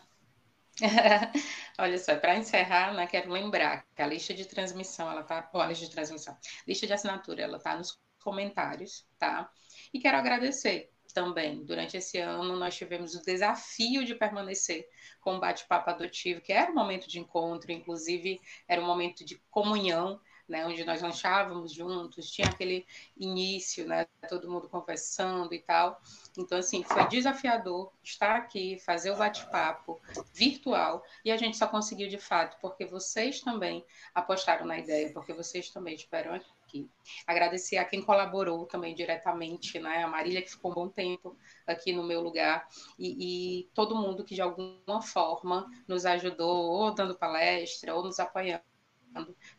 Olha 1.78 1.98
só, 1.98 2.16
para 2.16 2.36
encerrar, 2.38 2.94
né, 2.94 3.06
quero 3.06 3.30
lembrar 3.30 3.84
que 3.94 4.02
a 4.02 4.06
lista 4.06 4.32
de 4.32 4.44
transmissão, 4.44 5.10
ela 5.10 5.24
tá, 5.24 5.48
ou 5.52 5.60
a 5.60 5.66
lista 5.66 5.86
de 5.86 5.90
transmissão, 5.90 6.36
lista 6.66 6.86
de 6.86 6.92
assinatura, 6.92 7.42
ela 7.42 7.58
tá 7.58 7.76
nos 7.76 7.98
comentários, 8.22 9.04
tá? 9.18 9.50
E 9.92 9.98
quero 9.98 10.16
agradecer 10.16 10.90
também. 11.12 11.64
Durante 11.64 11.96
esse 11.96 12.18
ano, 12.18 12.56
nós 12.56 12.76
tivemos 12.76 13.14
o 13.14 13.22
desafio 13.22 14.04
de 14.04 14.14
permanecer 14.14 14.86
com 15.20 15.36
o 15.36 15.40
bate-papo 15.40 15.90
adotivo, 15.90 16.40
que 16.40 16.52
era 16.52 16.70
um 16.70 16.74
momento 16.74 17.08
de 17.08 17.18
encontro, 17.18 17.72
inclusive 17.72 18.40
era 18.68 18.80
um 18.80 18.86
momento 18.86 19.24
de 19.24 19.40
comunhão, 19.50 20.20
né, 20.48 20.64
onde 20.66 20.84
nós 20.84 21.02
lanchávamos 21.02 21.72
juntos, 21.72 22.30
tinha 22.30 22.48
aquele 22.48 22.86
início, 23.16 23.86
né, 23.86 24.06
todo 24.28 24.50
mundo 24.50 24.68
conversando 24.68 25.52
e 25.54 25.58
tal. 25.58 26.00
Então, 26.38 26.58
assim, 26.58 26.82
foi 26.82 27.06
desafiador 27.08 27.92
estar 28.02 28.36
aqui, 28.36 28.78
fazer 28.78 29.10
o 29.10 29.16
bate-papo 29.16 30.00
virtual, 30.32 31.02
e 31.24 31.30
a 31.30 31.36
gente 31.36 31.56
só 31.56 31.66
conseguiu 31.66 32.08
de 32.08 32.18
fato 32.18 32.56
porque 32.60 32.84
vocês 32.84 33.40
também 33.40 33.84
apostaram 34.14 34.66
na 34.66 34.78
ideia, 34.78 35.12
porque 35.12 35.32
vocês 35.32 35.70
também 35.70 35.94
esperam 35.94 36.34
aqui. 36.34 36.88
Agradecer 37.26 37.78
a 37.78 37.84
quem 37.84 38.02
colaborou 38.02 38.66
também 38.66 38.94
diretamente, 38.94 39.78
né? 39.78 40.02
A 40.02 40.08
Marília, 40.08 40.42
que 40.42 40.50
ficou 40.50 40.72
um 40.72 40.74
bom 40.74 40.88
tempo 40.88 41.36
aqui 41.66 41.92
no 41.92 42.02
meu 42.02 42.20
lugar, 42.20 42.68
e, 42.98 43.60
e 43.60 43.70
todo 43.74 43.96
mundo 43.96 44.24
que 44.24 44.34
de 44.34 44.42
alguma 44.42 45.00
forma 45.00 45.68
nos 45.88 46.04
ajudou, 46.04 46.70
ou 46.70 46.94
dando 46.94 47.16
palestra, 47.16 47.94
ou 47.94 48.02
nos 48.02 48.18
apoiando 48.18 48.62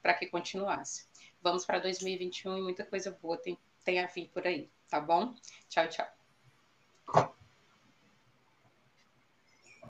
para 0.01 0.13
que 0.13 0.27
continuasse. 0.27 1.07
Vamos 1.41 1.65
para 1.65 1.79
2021 1.79 2.57
e 2.57 2.61
muita 2.61 2.85
coisa 2.85 3.17
boa 3.21 3.37
tem, 3.37 3.57
tem 3.83 3.99
a 3.99 4.07
vir 4.07 4.29
por 4.29 4.45
aí, 4.45 4.69
tá 4.89 4.99
bom? 4.99 5.33
Tchau, 5.69 5.87
tchau. 5.87 7.33